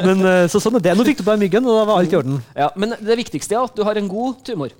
men 0.08 0.24
eh, 0.24 0.46
så 0.48 0.62
sånn 0.64 0.80
er 0.80 0.86
det. 0.86 0.94
Nå 0.96 1.04
fikk 1.04 1.20
du 1.20 1.26
bare 1.28 1.42
myggen, 1.42 1.68
og 1.68 1.82
da 1.82 1.84
var 1.90 2.00
alt 2.00 2.16
i 2.16 2.20
orden. 2.22 2.40
Ja, 2.56 2.70
men 2.80 2.96
det 2.96 3.20
viktigste 3.20 3.58
er 3.58 3.66
at 3.68 3.76
du 3.76 3.84
har 3.84 4.00
en 4.00 4.08
god 4.08 4.40
tumor. 4.48 4.72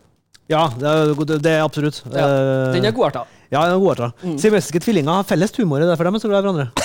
Ja, 0.48 0.70
det 0.80 0.88
er, 0.88 1.12
det 1.44 1.52
er 1.58 1.62
absolutt. 1.66 1.98
Ja, 2.08 2.24
Eh, 2.28 2.74
den 2.78 2.86
er 2.88 2.92
godarta. 2.96 3.22
Ja, 3.52 3.66
den 3.68 3.74
er 3.76 3.80
godarta. 3.84 4.08
Mm. 4.24 4.38
Siamesiske 4.40 4.80
tvillinger 4.84 5.12
har 5.20 5.26
felles 5.28 5.52
humor, 5.60 5.80
det 5.80 5.86
er 5.88 5.92
derfor 5.96 6.08
de 6.08 6.12
er 6.16 6.24
så 6.24 6.32
glad 6.32 6.40
i 6.40 6.44
hverandre. 6.48 6.68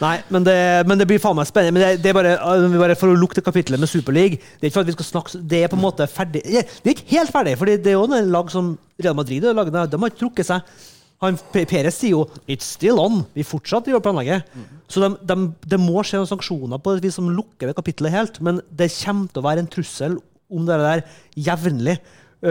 Nei, 0.00 0.16
men 0.32 0.44
det, 0.46 0.56
men 0.88 1.00
det 1.00 1.06
blir 1.10 1.20
faen 1.22 1.36
meg 1.36 1.48
spennende. 1.48 1.74
Men 1.76 1.82
det, 1.84 2.02
det 2.04 2.10
er 2.12 2.16
bare, 2.16 2.34
uh, 2.40 2.76
bare 2.80 2.96
for 2.98 3.12
å 3.12 3.18
lukte 3.18 3.40
det 3.40 3.46
kapitlet 3.48 3.80
med 3.82 3.90
Superleague. 3.90 4.38
Det 4.38 4.64
er 4.64 4.68
ikke 4.70 4.78
for 4.78 4.84
at 4.86 4.90
vi 4.90 4.96
skal 4.96 5.08
snakke 5.10 5.40
Det 5.50 5.62
er 5.64 5.72
på 5.72 5.78
en 5.78 5.82
måte 5.84 6.06
ferdig 6.10 6.42
Det 6.46 6.62
er 6.62 6.94
ikke 6.94 7.08
helt 7.14 7.32
ferdig, 7.34 7.56
for 7.60 7.68
det 7.70 7.86
er 7.90 7.96
jo 7.98 8.06
en 8.08 8.30
lag 8.32 8.52
som 8.52 8.74
Real 9.02 9.16
Madrid 9.18 9.44
og 9.44 9.72
de 9.72 9.76
har 9.76 10.12
ikke 10.12 10.22
trukket 10.22 10.48
seg. 10.48 10.76
Han, 11.24 11.38
P- 11.52 11.64
Perez 11.68 11.96
sier 11.96 12.12
jo 12.12 12.22
'it's 12.46 12.68
still 12.76 12.98
on'. 13.00 13.24
Vi 13.34 13.42
fortsatt 13.44 13.88
gjør 13.88 14.02
planlegget. 14.04 14.44
Så 14.88 15.00
de, 15.00 15.08
de, 15.24 15.36
det 15.64 15.78
må 15.80 16.02
skje 16.04 16.20
noen 16.20 16.28
sanksjoner 16.28 16.78
på 16.80 16.96
et 16.96 17.02
vis 17.04 17.16
som 17.16 17.28
lukker 17.32 17.70
det 17.70 17.76
kapitlet 17.76 18.12
helt. 18.12 18.40
Men 18.40 18.60
det 18.70 18.92
kommer 19.02 19.28
til 19.32 19.40
å 19.42 19.46
være 19.48 19.64
en 19.64 19.70
trussel 19.72 20.18
om 20.50 20.66
det 20.68 20.80
der 20.82 21.04
jevnlig 21.48 21.98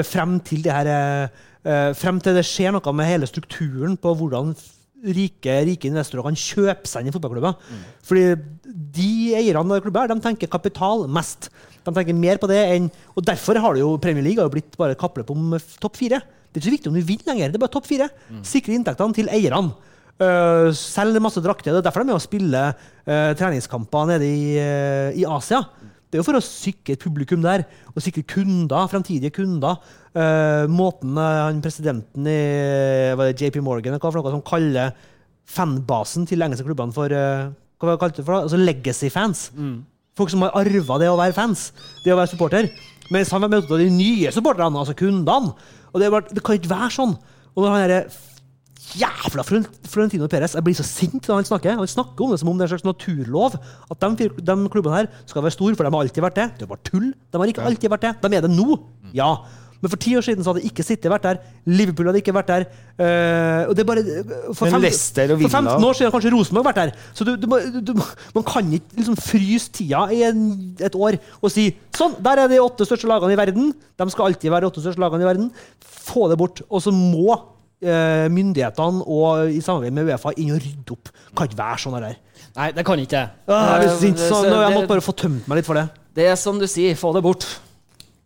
frem 0.03 0.39
til 0.43 0.63
det 0.65 0.73
her 0.73 0.87
ø, 0.89 1.27
ø, 1.69 1.75
Frem 1.95 2.17
til 2.19 2.35
det 2.35 2.45
skjer 2.47 2.73
noe 2.75 2.93
med 2.97 3.07
hele 3.07 3.29
strukturen 3.29 3.95
på 4.01 4.15
hvordan 4.17 4.55
rike, 5.05 5.53
rike 5.67 5.87
investorer 5.87 6.25
kan 6.25 6.37
kjøpe 6.39 6.89
seg 6.89 7.03
inn 7.03 7.11
i 7.11 7.13
fotballklubber. 7.13 7.59
Fordi 8.05 8.23
de 8.95 9.35
eierne 9.37 9.61
av 9.77 9.83
klubber 9.83 10.09
de 10.09 10.17
tenker 10.23 10.49
kapital 10.49 11.05
mest. 11.07 11.51
De 11.85 11.93
tenker 11.93 12.17
mer 12.17 12.39
på 12.41 12.49
det 12.49 12.57
enn 12.73 12.87
Og 13.13 13.21
derfor 13.23 13.59
har 13.61 13.75
det 13.75 13.83
jo 13.83 13.97
Premier 14.01 14.25
League 14.25 14.41
har 14.41 14.49
jo 14.49 14.55
blitt 14.55 14.77
bare 14.79 14.97
kappløp 14.97 15.29
om 15.31 15.53
topp 15.79 15.99
fire. 16.01 16.21
Det 16.49 16.57
er 16.57 16.63
ikke 16.63 16.71
så 16.71 16.75
viktig 16.77 16.89
om 16.91 16.97
du 16.97 17.05
vinner 17.05 17.29
lenger, 17.33 17.51
det 17.51 17.59
er 17.59 17.65
bare 17.65 17.75
topp 17.75 17.87
fire. 17.89 18.09
Sikre 18.47 18.73
inntektene 18.73 19.13
til 19.13 19.29
eierne. 19.29 19.75
Uh, 20.15 20.71
selge 20.71 21.19
masse 21.19 21.41
drakter. 21.43 21.73
Det 21.75 21.81
er 21.81 21.85
derfor 21.89 21.99
de 21.99 22.07
er 22.07 22.13
med 22.13 22.15
og 22.15 22.23
spille 22.23 22.61
uh, 22.71 23.31
treningskamper 23.35 24.05
nede 24.13 24.29
i, 24.31 24.55
uh, 24.55 25.09
i 25.11 25.25
Asia. 25.27 25.59
Det 26.09 26.17
er 26.17 26.21
jo 26.21 26.27
for 26.27 26.39
å 26.39 26.43
sikre 26.43 26.95
et 26.95 27.01
publikum 27.01 27.41
der, 27.43 27.65
og 27.91 28.03
sikre 28.03 28.23
kunder, 28.29 28.87
fremtidige 28.91 29.33
kunder. 29.35 29.81
Uh, 30.15 30.63
måten 30.71 31.17
eh, 31.19 31.41
han 31.41 31.57
presidenten 31.63 32.27
i 32.31 32.39
var 33.19 33.27
det 33.27 33.41
JP 33.41 33.59
Morgan 33.65 33.97
hva 33.97 34.07
for 34.07 34.21
noe, 34.21 34.31
som 34.31 34.43
kaller 34.45 34.93
fanbasen 35.45 36.23
til 36.29 36.39
de 36.39 36.47
engelske 36.47 36.65
klubbene 36.65 36.95
for 36.95 37.11
uh, 37.11 37.49
hva 37.83 37.97
kalte 37.99 38.21
det 38.21 38.27
for? 38.27 38.45
Altså 38.45 38.59
legacy-fans. 38.61 39.49
Folk 40.15 40.31
som 40.31 40.45
har 40.45 40.55
arva 40.55 40.99
det 41.01 41.09
å 41.11 41.17
være 41.19 41.35
fans, 41.35 41.67
det 42.05 42.13
å 42.13 42.19
være 42.19 42.31
supporter. 42.31 42.69
Mens 43.13 43.33
han 43.35 43.43
var 43.43 43.51
med 43.51 43.67
de 43.69 43.89
nye 43.91 44.31
supporterne, 44.33 44.79
altså 44.79 44.95
kundene. 44.97 45.51
Og 45.91 46.01
det, 46.01 46.11
bare, 46.11 46.31
det 46.31 46.43
kan 46.45 46.57
ikke 46.57 46.71
være 46.71 46.93
sånn. 46.95 47.17
Og 47.53 47.59
når 47.63 47.73
han 47.73 47.83
derre 47.83 47.99
jævla 48.93 49.43
Florentino 49.45 50.27
Perez 50.31 50.55
Jeg 50.55 50.63
blir 50.65 50.77
så 50.77 50.85
sint 50.85 51.27
når 51.27 51.41
han 51.41 51.49
snakker. 51.49 51.77
Han 51.79 51.89
snakker 51.89 52.25
om 52.25 52.31
det 52.33 52.39
som 52.41 52.49
om 52.51 52.57
det 52.57 52.65
er 52.65 52.71
en 52.71 52.75
slags 52.75 52.87
naturlov. 52.87 53.57
At 53.91 54.07
de, 54.21 54.29
de 54.29 54.55
klubbene 54.71 55.01
her 55.01 55.11
skal 55.25 55.43
være 55.45 55.57
store, 55.57 55.75
for 55.75 55.87
de 55.87 55.91
har 55.93 56.07
alltid 56.07 56.25
vært 56.25 56.39
det. 56.39 56.49
Det 56.59 56.67
er 56.67 56.73
bare 56.73 56.87
tull. 56.87 57.11
De 57.11 57.41
har 57.41 57.53
ikke 57.53 57.65
alltid 57.69 57.93
vært 57.95 58.07
det. 58.07 58.15
De 58.23 58.37
er 58.37 58.45
det 58.45 58.51
nå. 58.53 58.79
Ja. 59.15 59.33
Men 59.85 59.91
for 59.91 60.01
ti 60.01 60.15
år 60.17 60.23
siden 60.25 60.41
så 60.41 60.53
hadde 60.53 60.65
ikke 60.65 60.83
City 60.85 61.09
vært 61.11 61.25
der. 61.27 61.39
Liverpool 61.69 62.07
hadde 62.09 62.21
ikke 62.21 62.33
vært 62.33 62.47
der. 62.49 62.63
Uh, 62.97 63.69
og 63.69 63.73
det 63.75 63.83
er 63.83 63.89
bare 63.89 64.03
for, 64.55 64.65
Men 64.65 64.81
fem- 64.81 65.33
for 65.43 65.51
15 65.51 65.85
år 65.89 65.97
siden 65.99 66.13
kanskje 66.15 66.31
Rosenborg 66.33 66.65
vært 66.69 66.79
der. 66.79 66.93
Så 67.13 67.27
du, 67.27 67.35
du, 67.37 67.49
du, 67.85 67.93
man 68.33 68.45
kan 68.47 68.71
ikke 68.73 68.97
liksom 69.01 69.17
fryse 69.19 69.69
tida 69.75 70.05
i 70.15 70.23
en, 70.25 70.45
et 70.79 70.95
år 70.97 71.19
og 71.41 71.53
si 71.53 71.67
sånn, 71.95 72.15
der 72.23 72.45
er 72.45 72.49
de 72.49 72.61
åtte 72.63 72.87
største 72.87 73.09
lagene 73.11 73.35
i 73.35 73.39
verden. 73.39 73.73
De 73.75 74.07
skal 74.13 74.31
alltid 74.31 74.53
være 74.55 74.65
de 74.65 74.71
åtte 74.71 74.85
største 74.87 75.03
lagene 75.03 75.27
i 75.27 75.29
verden. 75.29 75.51
Få 76.07 76.29
det 76.31 76.39
bort. 76.41 76.63
Og 76.69 76.81
så 76.81 76.93
må 76.95 77.27
eh, 77.35 77.43
myndighetene 77.85 79.03
og 79.05 79.51
i 79.53 79.61
samarbeid 79.63 79.93
med 79.95 80.09
Uefa 80.09 80.33
inn 80.41 80.53
og 80.55 80.61
rydde 80.63 80.95
opp. 80.95 81.11
Kan 81.37 81.49
ikke 81.49 81.59
være 81.59 81.83
sånn 81.83 81.97
her. 81.99 82.17
Nei, 82.55 82.69
det 82.75 82.85
kan 82.87 83.01
ikke. 83.01 83.21
Ah, 83.51 83.75
jeg, 83.75 83.83
blir 83.83 83.95
sint, 83.99 84.21
så, 84.21 84.41
Så 84.41 84.49
nå, 84.49 84.57
jeg 84.63 84.75
måtte 84.77 84.91
bare 84.93 85.03
få 85.03 85.15
tømt 85.19 85.47
meg 85.51 85.59
litt 85.59 85.67
for 85.67 85.77
det. 85.79 85.85
Det 86.15 86.27
er 86.31 86.37
som 86.39 86.59
du 86.61 86.67
sier, 86.71 86.95
få 86.99 87.11
det 87.15 87.23
bort. 87.25 87.47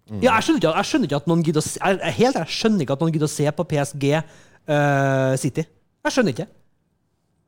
Ja, 0.10 0.36
jeg, 0.36 0.46
skjønner 0.46 0.62
ikke, 0.62 0.74
jeg 0.74 0.90
skjønner 0.90 1.10
ikke 1.10 1.18
at 1.20 1.28
noen 1.30 1.42
gidder 1.46 1.62
å 1.62 1.66
se, 1.66 1.80
jeg, 1.80 2.14
helt, 2.18 2.38
jeg 2.40 2.54
skjønner 2.56 2.86
ikke 2.86 2.96
at 2.96 3.04
noen 3.04 3.14
gidder 3.14 3.30
å 3.30 3.34
se 3.34 3.52
på 3.58 3.66
PSG 3.74 4.06
uh, 4.18 5.34
City. 5.42 5.66
Jeg 6.06 6.16
skjønner 6.16 6.34
ikke. 6.34 6.48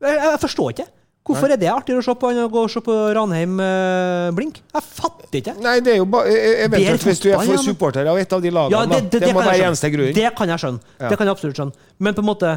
Jeg, 0.05 0.19
jeg 0.21 0.41
forstår 0.43 0.75
ikke. 0.75 0.87
Hvorfor 1.27 1.53
er 1.53 1.59
det 1.61 1.69
artigere 1.69 2.01
å 2.01 2.05
se 2.05 2.13
på 2.17 2.31
enn 2.33 2.41
å 2.41 2.49
gå 2.51 2.63
og 2.65 2.71
se 2.73 2.81
på 2.83 2.95
Ranheim 3.15 3.59
eh, 3.61 4.31
blink? 4.35 4.57
Jeg 4.73 4.85
fatter 4.87 5.37
ikke. 5.39 5.53
Nei, 5.61 5.77
det 5.85 5.95
er 5.95 5.99
jo 6.01 6.07
ba, 6.09 6.23
eh, 6.25 6.65
eventuelt 6.65 7.05
hvis 7.05 7.21
du 7.21 7.29
er 7.29 7.43
for 7.45 7.61
supporter 7.61 8.09
av 8.09 8.17
et 8.17 8.33
av 8.33 8.41
de 8.41 8.51
lagene. 8.53 8.73
Ja, 8.73 8.89
det, 8.89 9.03
det, 9.05 9.19
det, 9.19 9.27
det, 9.27 9.33
må 9.37 9.45
være 9.45 9.69
eneste 9.69 9.91
grunn. 9.93 10.11
Det 10.17 10.31
kan 10.37 10.49
jeg 10.49 10.63
skjønne. 10.65 10.93
Ja. 10.97 11.11
Det 11.11 11.19
kan 11.19 11.29
jeg 11.29 11.37
absolutt 11.37 11.61
skjønne. 11.61 11.89
Men 12.01 12.17
på 12.17 12.25
en 12.25 12.29
måte 12.31 12.55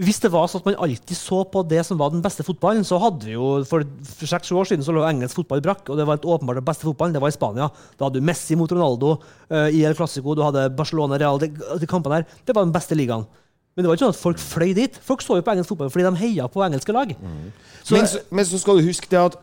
hvis 0.00 0.20
det 0.22 0.30
var 0.32 0.46
sånn 0.48 0.62
at 0.62 0.68
man 0.70 0.78
alltid 0.86 1.16
så 1.18 1.42
på 1.52 1.60
det 1.68 1.82
som 1.84 1.98
var 2.00 2.12
den 2.14 2.22
beste 2.24 2.44
fotballen, 2.46 2.86
så 2.88 2.96
hadde 3.02 3.26
vi 3.28 3.34
jo 3.34 3.58
For 3.68 3.84
seks-sju 4.16 4.54
år 4.56 4.70
siden 4.70 4.86
så 4.86 4.94
lå 4.96 5.02
engelsk 5.04 5.36
fotball 5.36 5.60
brakk, 5.64 5.82
og 5.90 5.98
det 5.98 6.06
var 6.08 6.16
helt 6.16 6.24
åpenbart 6.24 6.56
den 6.56 6.68
beste 6.70 6.88
fotballen. 6.88 7.12
Det 7.12 7.20
var 7.20 7.32
i 7.32 7.36
Spania. 7.36 7.68
Da 7.98 8.06
hadde 8.06 8.22
du 8.22 8.24
Messi 8.24 8.56
mot 8.56 8.72
Ronaldo 8.72 9.18
uh, 9.18 9.68
i 9.68 9.82
El 9.84 9.98
Clásico, 9.98 10.32
du 10.32 10.40
hadde 10.46 10.70
Barcelona 10.72 11.18
Real 11.20 11.42
de, 11.42 11.50
de 11.52 11.90
kampene 11.90 12.22
der. 12.22 12.40
Det 12.48 12.56
var 12.56 12.64
den 12.64 12.72
beste 12.72 12.96
ligaen. 12.96 13.28
Men 13.80 13.86
det 13.86 13.88
var 13.88 13.96
ikke 13.96 14.04
sånn 14.04 14.12
at 14.12 14.20
folk 14.20 14.40
fløy 14.44 14.74
dit. 14.76 14.96
Folk 15.06 15.22
så 15.24 15.38
jo 15.38 15.44
på 15.46 15.54
engelsk 15.54 15.72
fotball 15.72 15.88
fordi 15.88 16.04
de 16.04 16.20
heia 16.20 16.48
på 16.52 16.60
engelske 16.66 16.92
lag. 16.92 17.14
Så, 17.80 17.94
men, 17.94 18.08
så, 18.10 18.20
men 18.28 18.44
så 18.44 18.60
skal 18.60 18.76
du 18.76 18.84
huske 18.84 19.08
det 19.08 19.16
at, 19.22 19.38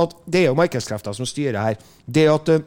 at 0.00 0.14
det 0.24 0.40
er 0.40 0.46
jo 0.48 0.56
markedskrefter 0.56 1.12
som 1.12 1.28
styrer 1.28 1.60
her. 1.60 1.76
Det 2.08 2.24
at, 2.32 2.48
eh, 2.54 2.64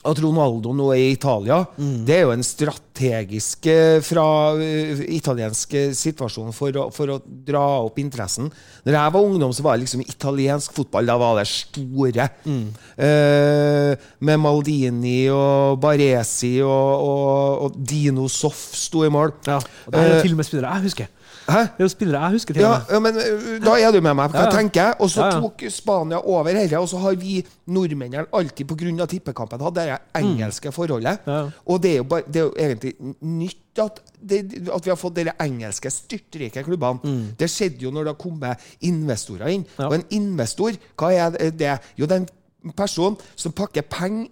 at 0.00 0.20
Ronaldo 0.22 0.72
nå 0.72 0.86
er 0.94 1.02
i 1.02 1.12
Italia, 1.12 1.58
det 1.76 2.14
er 2.14 2.22
jo 2.24 2.32
en 2.32 2.44
strategisk 2.44 3.66
eh, 3.68 3.98
fra 4.00 4.24
uh, 4.56 5.02
italiensk 5.12 5.74
situasjon 5.98 6.54
for 6.56 6.78
å, 6.80 6.86
for 6.94 7.12
å 7.12 7.18
dra 7.20 7.60
opp 7.84 8.00
interessen. 8.00 8.48
Når 8.86 8.96
jeg 8.96 9.14
var 9.16 9.28
ungdom, 9.28 9.52
så 9.52 9.66
var 9.66 9.76
det 9.76 9.84
liksom 9.84 10.04
italiensk 10.06 10.72
fotball. 10.78 11.04
Da 11.10 11.18
var 11.20 11.36
det 11.36 11.46
store. 11.50 12.30
Eh, 12.48 14.08
med 14.24 14.40
Maldini 14.40 15.28
og 15.34 15.76
Baresi 15.82 16.54
og, 16.64 17.04
og, 17.04 17.66
og 17.66 17.80
Dino 17.92 18.24
Soff 18.32 18.70
sto 18.80 19.04
i 19.04 19.12
mål. 19.12 19.36
ja, 19.44 19.60
og 19.60 19.92
Det 19.92 20.00
er 20.00 20.14
jo 20.14 20.22
til 20.24 20.36
og 20.38 20.40
med 20.40 20.48
spillere 20.48 20.78
jeg 20.78 20.88
husker. 20.88 21.16
Hæ? 21.50 21.60
Det 21.76 21.82
er 21.82 21.86
jo 21.86 21.90
spillere 21.92 22.28
jeg 22.28 22.38
husker 22.38 22.56
til 22.56 22.64
Ja, 22.64 22.72
ja, 22.90 23.00
men 23.02 23.18
da 23.64 23.76
er 23.76 23.92
du 23.92 24.00
med 24.00 24.14
meg, 24.14 24.34
Ja, 24.34 24.46
jeg 24.46 24.52
tenker. 24.54 24.94
Og 25.00 25.10
så 25.10 25.30
tok 25.34 25.64
Spania 25.70 26.20
over 26.20 26.52
dette, 26.54 26.78
og 26.78 26.88
så 26.88 27.00
har 27.02 27.16
vi 27.20 27.40
nordmennene 27.66 28.26
alltid 28.32 28.66
pga. 28.66 29.06
tippekampen 29.06 29.60
hatt 29.60 29.74
det 29.74 29.98
engelske 30.20 30.72
forholdet. 30.72 31.26
Mm. 31.26 31.52
Og 31.66 31.82
det 31.82 31.96
er, 31.96 32.02
bare, 32.02 32.22
det 32.26 32.36
er 32.36 32.44
jo 32.44 32.54
egentlig 32.56 32.94
nytt 33.20 33.78
at, 33.78 34.00
det, 34.20 34.40
at 34.74 34.84
vi 34.84 34.90
har 34.90 34.98
fått 34.98 35.16
de 35.16 35.30
engelske 35.40 35.90
styrtrike 35.90 36.64
klubbene. 36.66 37.34
Det 37.38 37.50
skjedde 37.50 37.84
jo 37.84 37.90
når 37.90 38.04
det 38.04 38.14
har 38.14 38.20
kommet 38.20 38.68
investorer 38.80 39.54
inn. 39.54 39.64
Mm. 39.78 39.86
Og 39.86 39.94
en 39.94 40.04
investor, 40.10 40.76
hva 40.98 41.12
er 41.14 41.30
det? 41.50 41.78
Jo, 41.98 42.06
det 42.06 42.16
er 42.16 42.26
en 42.64 42.74
person 42.76 43.16
som 43.36 43.52
pakker 43.56 43.86
penger 43.88 44.28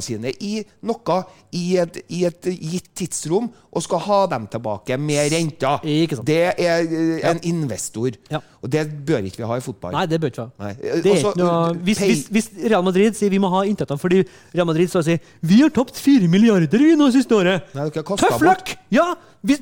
sine 0.00 0.30
i 0.46 0.60
noe 0.86 1.16
i 1.58 1.64
et, 1.82 1.96
i 2.14 2.20
et 2.28 2.48
gitt 2.54 2.86
tidsrom 2.94 3.48
og 3.50 3.82
skal 3.82 4.02
ha 4.04 4.18
dem 4.30 4.46
tilbake 4.50 4.96
med 4.98 5.32
renta. 5.32 5.72
Det 5.82 6.38
er 6.54 6.86
eh, 6.86 7.24
en 7.26 7.40
investor. 7.50 8.14
Ja. 8.30 8.40
Og 8.62 8.70
det 8.70 8.84
bør 9.06 9.26
ikke 9.26 9.42
vi 9.42 9.48
ha 9.50 9.58
i 9.58 9.64
fotball. 9.64 9.96
Nei, 9.96 10.06
det 10.06 10.20
bør 10.22 10.30
ikke 10.30 10.46
vi 10.46 10.62
ha. 10.62 10.70
Ikke 11.02 11.34
noe, 11.40 11.74
hvis, 11.82 11.98
hvis, 11.98 12.24
hvis 12.30 12.50
Real 12.70 12.86
Madrid 12.86 13.18
sier 13.18 13.32
vi 13.32 13.42
må 13.42 13.50
ha 13.52 13.64
inntektene 13.66 13.98
fordi 13.98 14.22
Real 14.54 14.68
Madrid 14.68 14.92
så 14.92 15.02
sier 15.06 15.18
vi 15.42 15.60
har 15.64 15.74
tapt 15.74 15.98
fire 15.98 16.30
milliarder 16.30 16.86
i 16.86 16.94
nå 16.98 17.10
siste 17.14 17.34
året 17.34 17.74
Nei, 17.76 17.88
Tøff 17.90 18.42
løkk! 18.44 18.76
Ja! 18.94 19.10
vi, 19.46 19.58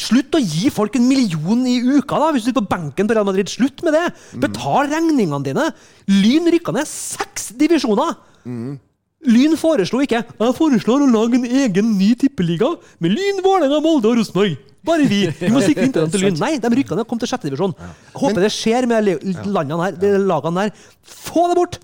slutt 0.00 0.36
å 0.36 0.40
gi 0.40 0.70
folk 0.72 0.96
en 0.96 1.04
million 1.08 1.66
i 1.68 1.76
uka 1.84 2.16
da, 2.20 2.30
hvis 2.32 2.46
du 2.46 2.50
sitter 2.50 2.64
på 2.64 2.72
benken 2.72 3.08
på 3.08 3.16
Real 3.16 3.28
Madrid. 3.28 3.50
Slutt 3.52 3.84
med 3.84 3.96
det! 3.96 4.06
Mm. 4.32 4.40
Betal 4.46 4.88
regningene 4.88 5.44
dine! 5.44 5.68
Lyn 6.08 6.48
rykka 6.56 6.74
ned 6.76 6.88
seks 6.88 7.52
divisjoner! 7.60 8.16
Mm. 8.48 8.78
Lyn 9.24 9.56
foreslo 9.56 10.02
ikke 10.04 10.20
Jeg 10.20 10.54
foreslår 10.58 11.04
å 11.06 11.08
lage 11.10 11.38
en 11.40 11.46
egen 11.64 11.94
ny 11.98 12.12
tippeliga 12.20 12.74
med 13.00 13.14
Lyn, 13.16 13.40
Vålerenga, 13.44 13.80
Molde 13.84 14.10
og 14.10 14.18
Rosenborg. 14.20 14.58
Bare 14.84 15.06
vi. 15.08 15.22
Vi 15.38 15.48
må 15.52 15.62
sikre 15.64 15.84
inntektene 15.88 16.12
til 16.12 16.26
Lyn. 16.26 16.38
Nei, 16.42 16.52
de 16.60 16.70
rykka 16.76 16.96
ned 16.98 17.06
og 17.06 17.10
kom 17.14 17.22
til 17.22 17.30
sjette 17.30 17.48
divisjon. 17.48 17.72
Håper 18.20 18.44
det 18.44 18.52
skjer 18.52 18.88
med 18.90 19.08
landene 19.48 19.80
her, 19.86 19.98
de 20.00 20.14
lagene 20.28 20.66
der. 20.68 20.86
Få 21.24 21.48
det 21.50 21.58
bort! 21.62 21.80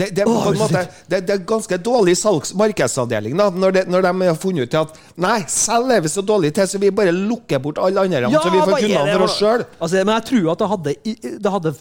Det, 0.00 0.06
det, 0.14 0.22
på 0.24 0.52
en 0.52 0.56
måte, 0.56 0.80
det, 1.10 1.18
det 1.26 1.34
er 1.34 1.40
ganske 1.44 1.76
dårlig 1.82 2.14
salgs- 2.16 2.52
markedsavdeling 2.56 3.34
da, 3.36 3.48
når, 3.50 3.72
det, 3.74 3.80
når 3.90 4.04
de 4.06 4.12
har 4.30 4.36
funnet 4.38 4.70
ut 4.70 4.76
at 4.78 4.94
Nei, 5.20 5.40
selv 5.50 5.90
er 5.92 6.04
vi 6.04 6.12
så 6.12 6.22
dårlige 6.24 6.54
til, 6.56 6.68
så 6.70 6.78
vi 6.80 6.92
bare 6.94 7.12
lukker 7.12 7.58
bort 7.60 7.80
alle 7.82 8.06
andre, 8.06 8.30
så 8.30 8.52
vi 8.54 8.62
får 8.62 8.78
kundene 8.86 9.16
for 9.18 9.26
oss 9.26 9.34
sjøl. 9.42 9.64
Altså, 9.80 10.04
men 10.06 10.14
jeg 10.14 10.26
tror 10.30 10.46
at 10.54 10.62
det 10.62 10.68
hadde, 10.70 10.94
det 11.42 11.52
hadde 11.56 11.74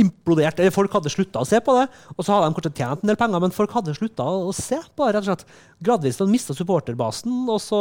implodert. 0.00 0.58
Eller 0.58 0.74
folk 0.74 0.92
hadde 0.96 1.12
slutta 1.12 1.42
å 1.42 1.48
se 1.48 1.60
på 1.64 1.76
det. 1.78 1.86
Og 2.16 2.24
så 2.24 2.34
hadde 2.34 2.50
de 2.50 2.58
kanskje 2.58 2.74
tjent 2.80 3.04
en 3.04 3.12
del 3.12 3.20
penger, 3.20 3.44
men 3.44 3.54
folk 3.54 3.74
hadde 3.76 3.96
slutta 3.96 4.26
å 4.26 4.52
se 4.56 4.80
på 4.94 5.06
det. 5.06 5.14
rett 5.16 5.24
og 5.24 5.30
slett. 5.30 5.46
Gradvis 5.84 6.20
de 6.20 6.28
mista 6.30 6.56
supporterbasen, 6.56 7.40
og 7.48 7.60
så 7.62 7.80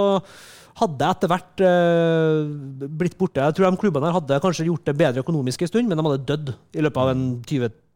hadde 0.78 1.10
etter 1.10 1.32
hvert 1.32 1.66
eh, 1.66 2.88
blitt 3.00 3.18
borte. 3.18 3.42
Jeg 3.42 3.58
tror 3.58 3.72
de 3.72 3.82
klubbene 3.82 4.10
her 4.10 4.20
hadde 4.20 4.42
kanskje 4.44 4.68
gjort 4.68 4.86
det 4.86 4.98
bedre 5.00 5.24
økonomisk 5.26 5.64
en 5.66 5.72
stund, 5.72 5.90
men 5.90 5.98
de 5.98 6.06
hadde 6.06 6.28
dødd 6.30 6.54
i 6.78 6.86
løpet 6.86 7.02
av 7.02 7.14
en 7.14 7.28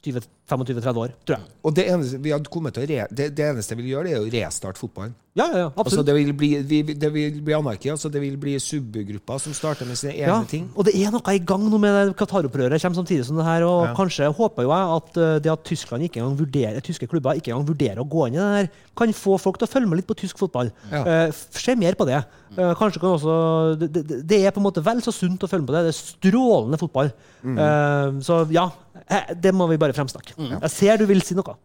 20-25-30 0.02 0.98
år, 0.98 1.12
tror 1.26 1.38
jeg. 1.38 1.50
Og 1.62 1.76
det 1.78 1.84
eneste 1.92 2.18
vi 2.24 2.32
re, 2.34 3.04
det, 3.14 3.28
det 3.38 3.46
eneste 3.46 3.76
vi 3.78 3.84
vil 3.86 3.92
gjøre, 3.96 4.10
det 4.10 4.16
er 4.16 4.24
å 4.24 4.32
restarte 4.34 4.82
fotballen. 4.82 5.14
Ja, 5.38 5.46
ja, 5.48 5.60
ja, 5.62 5.68
Altså, 5.80 6.02
det, 6.04 6.12
vil 6.18 6.34
bli, 6.36 6.50
vi, 6.68 6.82
det 6.84 7.08
vil 7.14 7.38
bli 7.46 7.54
anarki. 7.56 7.88
Altså, 7.94 8.10
det 8.12 8.20
vil 8.20 8.34
bli 8.42 8.58
subgrupper 8.60 9.40
som 9.40 9.54
starter 9.56 9.88
med 9.88 9.96
sine 10.00 10.12
egne 10.18 10.28
Ja, 10.28 10.40
ting. 10.44 10.66
og 10.76 10.90
det 10.90 10.96
er 11.00 11.14
noe 11.14 11.36
i 11.38 11.40
gang 11.40 11.64
nå 11.72 11.80
med 11.80 12.12
Qatar-opprøret. 12.20 12.82
kommer 12.82 13.00
samtidig 13.00 13.26
som 13.30 13.38
det 13.40 13.46
her, 13.46 13.64
og 13.64 13.86
Ja. 13.88 13.94
Kanskje 13.96 14.28
håper 14.28 14.64
jo 14.64 14.74
jeg 14.74 14.98
at 14.98 15.18
eh, 15.18 15.40
det 15.40 15.52
at 15.54 15.64
Tyskland 15.64 16.04
ikke 16.04 16.20
engang 16.20 16.38
vurderer, 16.42 16.82
tyske 16.82 17.08
klubber 17.08 17.38
ikke 17.40 17.54
engang 17.54 17.70
vurderer 17.70 18.02
å 18.04 18.10
gå 18.10 18.28
inn 18.28 18.36
i 18.36 18.38
det 18.42 18.52
her, 18.58 18.70
kan 18.98 19.14
få 19.14 19.38
folk 19.40 19.58
til 19.58 19.68
å 19.68 19.72
følge 19.72 19.88
med 19.88 20.02
litt 20.02 20.10
på 20.10 20.18
tysk 20.20 20.38
fotball. 20.38 20.72
Ja. 20.92 21.06
Eh, 21.06 21.32
se 21.32 21.76
mer 21.76 21.96
på 21.96 22.06
det. 22.10 22.20
Eh, 22.58 22.74
kanskje 22.76 23.00
kan 23.00 23.16
også, 23.16 23.78
det, 23.80 24.28
det 24.28 24.42
er 24.44 24.52
på 24.52 24.60
en 24.60 24.68
måte 24.68 24.84
vel 24.84 25.00
så 25.00 25.14
sunt 25.16 25.40
å 25.46 25.48
følge 25.48 25.64
med 25.64 25.72
på 25.72 25.78
det. 25.78 25.86
Det 25.88 25.94
er 25.96 26.02
strålende 26.02 26.82
fotball. 26.82 27.14
Mm. 27.44 27.58
Uh, 27.58 28.22
så 28.22 28.44
ja, 28.54 28.68
eh, 29.10 29.34
det 29.34 29.54
må 29.58 29.68
vi 29.72 29.78
bare 29.82 29.94
fremsnakke. 29.98 30.36
Jeg 30.38 30.72
ser 30.72 30.98
du 31.02 31.06
vil 31.10 31.22
si 31.26 31.36
noe. 31.38 31.56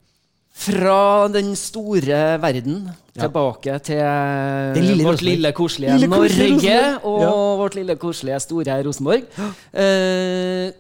Fra 0.57 1.29
den 1.29 1.51
store 1.55 2.39
verden 2.41 2.87
tilbake 3.13 3.75
til 3.85 4.01
lille 4.81 5.05
vårt 5.05 5.19
Rosenborg. 5.21 5.27
lille, 5.29 5.53
koselige 5.53 5.99
Lille, 5.99 6.09
Norge 6.09 6.31
Rosenborg. 6.33 7.05
og 7.05 7.21
Ja. 7.21 7.35
vårt 7.61 7.75
lille, 7.77 7.97
koselige, 8.01 8.41
store 8.41 8.79
Rosenborg. 8.87 9.23
Eh, 9.75 10.73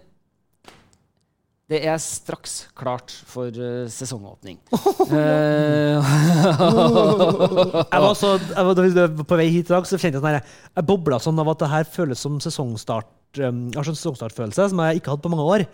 det 1.66 1.80
er 1.82 1.96
straks 1.98 2.68
klart 2.78 3.10
for 3.26 3.50
eh, 3.50 3.86
sesongåpning. 3.90 4.60
Eh, 5.06 6.02
Jeg 7.92 8.02
var 8.02 8.14
så, 8.18 8.32
jeg 8.38 8.64
var, 8.66 8.74
da 8.74 8.82
vi 8.82 8.90
var 8.96 9.26
på 9.28 9.38
vei 9.38 9.46
hit 9.54 9.68
i 9.70 9.74
dag, 9.74 9.86
så 9.86 9.98
kjente 9.98 10.18
jeg 10.18 10.22
sånn 10.22 10.32
her, 10.32 10.54
jeg 10.74 10.86
bobla 10.88 11.18
sånn 11.22 11.38
av 11.42 11.50
at 11.52 11.60
det 11.62 11.68
her 11.70 11.86
føles 11.90 12.22
som 12.22 12.40
sesongstart. 12.42 13.10
Um, 13.38 13.66
har 13.74 13.86
sånn 13.86 13.98
sesongstartfølelse 13.98 14.66
som 14.72 14.80
jeg 14.82 14.98
ikke 14.98 15.10
har 15.12 15.18
hatt 15.18 15.24
på 15.26 15.30
mange 15.32 15.46
år. 15.46 15.64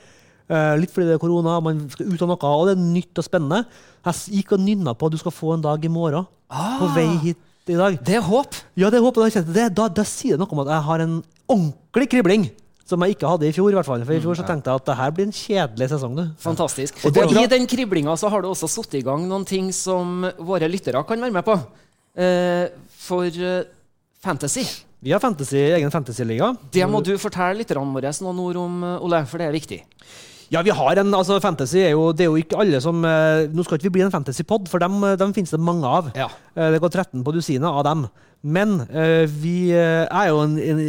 Eh, 0.53 0.73
litt 0.81 0.93
fordi 0.93 1.09
det 1.09 1.17
er 1.17 1.23
korona, 1.23 1.57
man 1.65 1.85
skal 1.93 2.11
ut 2.11 2.25
av 2.25 2.33
noe, 2.33 2.53
og 2.59 2.69
det 2.69 2.75
er 2.75 2.83
nytt 2.83 3.21
og 3.23 3.27
spennende. 3.27 3.63
Jeg 4.09 4.39
gikk 4.41 4.57
og 4.57 4.65
nynna 4.65 4.97
på 4.99 5.09
at 5.09 5.15
du 5.15 5.21
skal 5.23 5.35
få 5.35 5.55
en 5.57 5.65
dag 5.65 5.85
i 5.87 5.93
morgen. 5.93 6.29
På 6.53 6.91
vei 6.97 7.09
hit 7.23 7.71
i 7.71 7.79
dag. 7.79 7.97
det 8.05 8.19
er 8.19 8.27
håp. 8.27 8.59
Ja, 8.77 8.91
det 8.91 8.99
er 8.99 9.07
håp. 9.07 9.21
Da. 9.23 9.69
Da, 9.71 9.89
da 9.89 10.05
sier 10.09 10.37
det 10.37 10.43
noe 10.43 10.53
om 10.57 10.65
at 10.65 10.73
jeg 10.75 10.87
har 10.89 11.05
en 11.05 11.17
ordentlig 11.47 12.11
kribling. 12.13 12.51
Som 12.93 13.05
jeg 13.07 13.17
ikke 13.17 13.31
hadde 13.31 13.49
i 13.49 13.53
fjor. 13.57 13.71
i 13.73 13.77
hvert 13.79 13.89
fall. 13.89 14.03
For 14.05 14.13
I 14.13 14.21
fjor 14.21 14.37
så 14.37 14.45
tenkte 14.45 14.69
jeg 14.69 14.83
at 14.83 14.89
det 14.91 14.97
her 14.99 15.13
blir 15.17 15.29
en 15.31 15.37
kjedelig 15.37 15.89
sesong. 15.95 16.17
du. 16.19 16.25
Fantastisk. 16.43 16.99
Og 17.09 17.17
Og, 17.23 17.37
i 17.41 17.47
den 17.49 17.65
kriblinga 17.71 18.17
så 18.21 18.29
har 18.29 18.45
du 18.45 18.51
også 18.51 18.69
satt 18.69 18.99
i 18.99 19.05
gang 19.07 19.25
noen 19.29 19.47
ting 19.49 19.71
som 19.73 20.27
våre 20.39 20.69
lyttere 20.69 21.01
kan 21.09 21.21
være 21.21 21.33
med 21.33 21.47
på. 21.47 21.57
Eh, 22.13 22.69
for 23.07 23.25
eh, 23.25 23.63
fantasy. 24.23 24.67
Vi 25.03 25.11
har 25.11 25.23
fantasy, 25.23 25.57
egen 25.57 25.91
fantasyliga. 25.91 26.53
Det 26.71 26.85
må 26.87 27.01
du 27.03 27.17
fortelle 27.19 27.63
lytterne 27.63 27.97
våre 27.97 28.13
noen 28.23 28.43
ord 28.45 28.61
om, 28.61 28.77
Ole, 29.03 29.25
for 29.27 29.41
det 29.41 29.49
er 29.49 29.57
viktig. 29.57 29.81
Ja, 30.53 30.61
vi 30.61 30.71
har 30.77 30.99
en, 31.01 31.15
altså 31.17 31.39
Fantasy 31.41 31.79
er 31.81 31.95
jo, 31.95 32.11
det 32.13 32.27
er 32.27 32.29
jo 32.29 32.37
ikke 32.37 32.59
alle 32.61 32.77
som 32.85 32.99
eh, 33.09 33.47
Nå 33.49 33.65
skal 33.65 33.79
ikke 33.79 33.89
vi 33.89 33.95
bli 33.95 34.03
en 34.05 34.13
fantasypod, 34.13 34.69
for 34.69 34.85
dem, 34.85 34.99
eh, 35.09 35.17
dem 35.17 35.33
finnes 35.33 35.51
det 35.51 35.59
mange 35.59 35.89
av. 35.89 36.13
Ja. 36.13 36.29
Det 36.53 36.83
går 36.83 36.93
13 36.93 37.25
på 37.25 37.33
dusinet 37.33 37.71
av 37.71 37.81
dem. 37.89 38.05
Men 38.43 38.75
uh, 38.91 39.25
vi 39.31 39.71
uh, 39.71 40.05
er 40.11 40.29
jo 40.33 40.43
en, 40.43 40.59
en, 40.59 40.83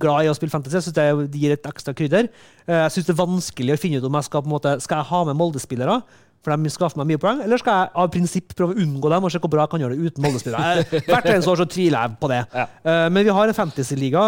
glad 0.00 0.24
i 0.24 0.30
å 0.30 0.34
spille 0.38 0.52
fantasy. 0.52 0.78
Jeg 0.78 0.86
synes 0.88 0.96
det, 0.96 1.38
gir 1.42 1.56
et 1.56 1.70
ekstra 1.70 1.94
krydder. 1.96 2.30
Uh, 2.68 2.84
jeg 2.84 2.96
syns 2.96 3.10
det 3.10 3.14
er 3.16 3.22
vanskelig 3.24 3.74
å 3.74 3.80
finne 3.82 4.00
ut 4.00 4.06
om 4.06 4.18
jeg 4.20 4.28
skal 4.30 4.50
måte, 4.50 4.76
skal 4.84 5.02
jeg 5.02 5.10
ha 5.10 5.22
med 5.28 5.38
Molde-spillere. 5.40 6.00
For 6.40 6.56
de 6.56 6.70
skaffer 6.72 6.96
meg 6.96 7.10
mye 7.10 7.20
poeng, 7.20 7.42
eller 7.44 7.60
skal 7.60 7.82
jeg 7.82 7.90
av 8.00 8.06
prinsipp 8.14 8.54
prøve 8.56 8.72
å 8.72 8.80
unngå 8.80 9.10
dem 9.12 9.26
og 9.26 9.32
se 9.32 9.40
hvor 9.42 9.50
bra 9.52 9.66
jeg 9.66 9.72
kan 9.74 9.82
gjøre 9.82 9.98
det 9.98 10.06
uten 10.08 10.24
Molde-spillere? 10.24 10.86
Hvert 11.10 11.26
eneste 11.28 11.52
år 11.52 11.60
så 11.60 11.66
tviler 11.68 12.06
jeg 12.06 12.16
på 12.22 12.30
det. 12.32 12.38
Ja. 12.60 12.64
men 13.12 13.26
vi 13.26 13.34
har 13.36 13.50
en 13.50 13.56
fantasy-liga. 13.58 14.22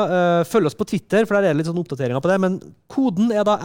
Følg 0.49 0.69
oss 0.69 0.77
på 0.77 0.85
Twitter, 0.91 1.25
for 1.25 1.39
der 1.39 1.49
er 1.49 1.55
det 1.55 1.63
litt 1.63 1.71
sånn 1.71 1.81
oppdateringer 1.81 2.21
på 2.21 2.29
det. 2.29 2.37
Men 2.45 2.59
koden 2.93 3.33
er 3.33 3.49
da 3.49 3.57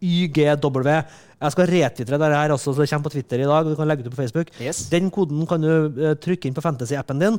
N8HYGW. 0.00 0.90
Jeg 1.36 1.52
skal 1.52 1.68
retvitre 1.68 2.18
det 2.18 2.28
her 2.32 2.52
også, 2.54 2.72
så 2.72 2.80
det 2.80 2.88
kommer 2.90 3.04
på 3.10 3.12
Twitter 3.12 3.42
i 3.42 3.48
dag. 3.48 3.66
og 3.66 3.70
Du 3.74 3.76
kan 3.76 3.88
legge 3.90 4.02
det 4.04 4.08
ut 4.10 4.16
på 4.16 4.22
Facebook. 4.22 4.48
Yes. 4.60 4.86
Den 4.92 5.10
koden 5.12 5.46
kan 5.46 5.60
du 5.60 5.68
eh, 6.00 6.14
trykke 6.16 6.48
inn 6.48 6.54
på 6.56 6.64
Fantasy-appen 6.64 7.20
din 7.20 7.36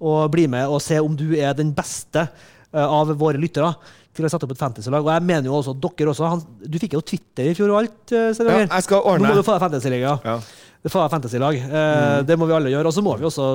og 0.00 0.30
bli 0.30 0.46
med 0.50 0.68
og 0.70 0.78
se 0.84 1.00
om 1.02 1.16
du 1.18 1.32
er 1.36 1.52
den 1.58 1.72
beste 1.74 2.28
eh, 2.28 2.84
av 2.86 3.10
våre 3.18 3.40
lyttere 3.42 3.72
til 4.14 4.26
å 4.26 4.30
sette 4.30 4.46
opp 4.46 4.54
et 4.54 4.58
fantasy-lag. 4.62 5.02
Og 5.06 5.10
jeg 5.14 5.26
mener 5.26 5.50
jo 5.50 5.58
også, 5.58 5.74
dere 5.82 6.10
også, 6.14 6.30
han, 6.30 6.40
Du 6.66 6.78
fikk 6.82 6.94
jo 6.98 7.02
Twitter 7.02 7.50
i 7.50 7.54
fjor 7.58 7.70
og 7.74 7.82
alt. 7.82 8.12
eh, 8.14 8.30
Ja, 8.38 8.58
jeg 8.66 8.86
skal 8.86 9.02
Nå 9.18 9.26
må 9.26 9.34
du 9.38 9.42
få 9.46 9.54
deg 9.56 9.64
fantasy-liga. 9.66 10.16
Ja. 10.26 10.38
Det 10.80 10.88
får 10.88 11.10
fantasy-lag. 11.12 11.58
Mm. 11.60 12.22
Det 12.24 12.36
må 12.40 12.46
vi 12.48 12.54
alle 12.56 12.70
gjøre. 12.72 12.88
Og 12.88 12.94
så 12.96 13.02
må 13.04 13.12
vi 13.20 13.26
også 13.28 13.48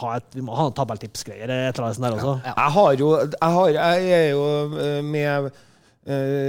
ha 0.00 0.16
et 0.16 0.32
vi 0.34 0.42
må 0.42 0.56
ha 0.58 0.64
tabelltipsgreier. 0.74 1.44
et 1.46 1.76
eller 1.78 1.84
annet 1.86 1.94
sånt 2.00 2.08
der 2.08 2.16
også. 2.16 2.32
Jeg 2.48 2.72
har 2.74 2.96
jo 2.98 3.10
Jeg, 3.20 3.52
har, 3.54 3.68
jeg 3.76 4.08
er 4.16 4.24
jo 4.32 5.02
med 5.06 5.52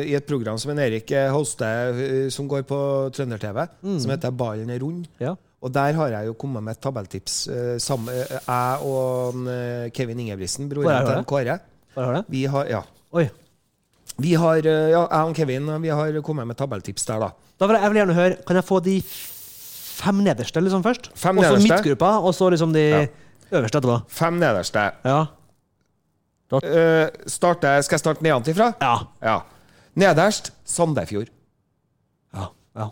i 0.10 0.14
et 0.18 0.26
program 0.26 0.58
som 0.58 0.72
en 0.74 0.80
Erik 0.82 1.12
eh, 1.14 1.30
hoster, 1.30 1.94
eh, 1.94 2.30
som 2.34 2.48
går 2.50 2.64
på 2.66 2.78
Trønder-TV, 3.14 3.68
som 4.02 4.10
heter 4.16 4.32
Ballen 4.34 4.70
er 4.74 4.80
rund. 4.82 5.06
Ja. 5.22 5.36
Og 5.64 5.72
der 5.72 5.94
har 5.96 6.10
jeg 6.12 6.28
jo 6.28 6.34
kommet 6.34 6.64
med 6.66 6.76
et 6.76 6.82
tabelltips. 6.84 7.48
eh, 7.48 7.78
sammen, 7.80 8.10
eh, 8.14 8.34
jeg 8.48 8.82
og 8.84 9.38
eh, 9.48 9.90
Kevin 9.96 10.20
Ingebrigtsen, 10.20 10.68
broren 10.70 11.06
til? 11.06 11.24
Kåre. 11.30 11.60
Vi 12.30 12.46
har, 12.50 12.66
ja. 12.66 12.82
Vi 14.20 14.34
har, 14.38 14.58
eh, 14.58 14.90
ja, 14.92 15.04
jeg 15.08 15.30
og 15.30 15.36
Kevin 15.36 15.70
vi 15.82 15.90
har 15.90 16.22
kommet 16.22 16.48
med 16.48 16.58
tabelltips 16.58 17.06
der, 17.06 17.20
da. 17.20 17.30
Da 17.60 17.68
vil 17.70 17.76
jeg, 17.78 17.84
jeg 17.84 17.92
vil 17.94 18.00
gjerne 18.02 18.14
høre, 18.18 18.36
Kan 18.48 18.56
jeg 18.60 18.66
få 18.66 18.80
de 18.84 18.98
fem 19.04 20.16
nederste 20.26 20.62
liksom 20.62 20.84
først? 20.84 21.12
Fem 21.16 21.38
og 21.38 21.46
så 21.46 21.62
midtgruppa, 21.62 22.12
og 22.26 22.34
så 22.36 22.50
liksom 22.50 22.74
de 22.74 22.84
Ja. 22.90 23.06
øverste 23.54 23.78
etterpå? 23.78 24.02
Fem 24.10 24.34
nederste. 24.42 24.92
Ja. 25.06 25.26
Eh, 26.62 27.28
starte, 27.32 27.74
skal 27.86 27.98
jeg 27.98 28.04
starte 28.04 28.26
nedenfra? 28.26 28.74
Ja. 28.82 28.94
Ja. 29.24 29.40
Nederst 29.96 30.52
Sandefjord. 30.66 31.30
ja. 32.34 32.50
ja. 32.78 32.90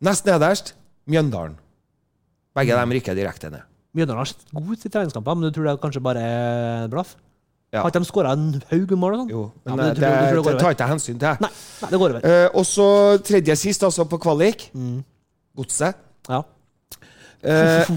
Nest 0.00 0.26
nederst 0.26 0.74
Mjøndalen. 1.10 1.56
Begge 2.54 2.76
dem 2.76 2.92
rykker 2.94 3.16
direkte 3.18 3.50
ned. 3.50 3.66
Mjøndalen 3.94 4.22
har 4.22 4.30
sett 4.30 4.52
god 4.54 4.76
til 4.78 4.92
treningskamper, 4.94 5.34
men 5.34 5.48
du 5.48 5.54
tror 5.54 5.66
det 5.66 5.72
er 5.72 5.82
kanskje 5.82 6.02
bare 6.02 6.24
blaff? 6.90 7.16
Ja. 7.70 7.84
Har 7.84 7.92
ikke 7.92 8.02
de 8.02 8.08
skåra 8.08 8.32
en 8.34 8.62
haug 8.70 8.92
mål? 8.98 9.12
og 9.14 9.20
sånn? 9.20 9.28
Jo, 9.30 9.42
Ja, 9.62 9.74
men, 9.74 9.76
men 9.76 9.84
eh, 9.84 9.94
det, 9.94 10.00
det 10.02 10.42
det 10.46 10.54
tar 10.58 10.74
ikke 10.74 10.86
jeg 10.86 10.90
hensyn 10.90 11.18
til. 11.22 11.44
Nei, 11.44 11.50
nei, 11.82 11.90
det 11.92 12.00
går 12.02 12.14
over. 12.14 12.24
Uh, 12.26 12.46
og 12.58 12.64
så 12.66 12.86
tredje 13.26 13.56
sist, 13.60 13.84
altså 13.86 14.06
på 14.10 14.18
kvalik. 14.22 14.64
Mm. 14.74 14.96
Godset. 15.58 16.00
Ja. 16.26 16.40
Uh, 17.40 17.92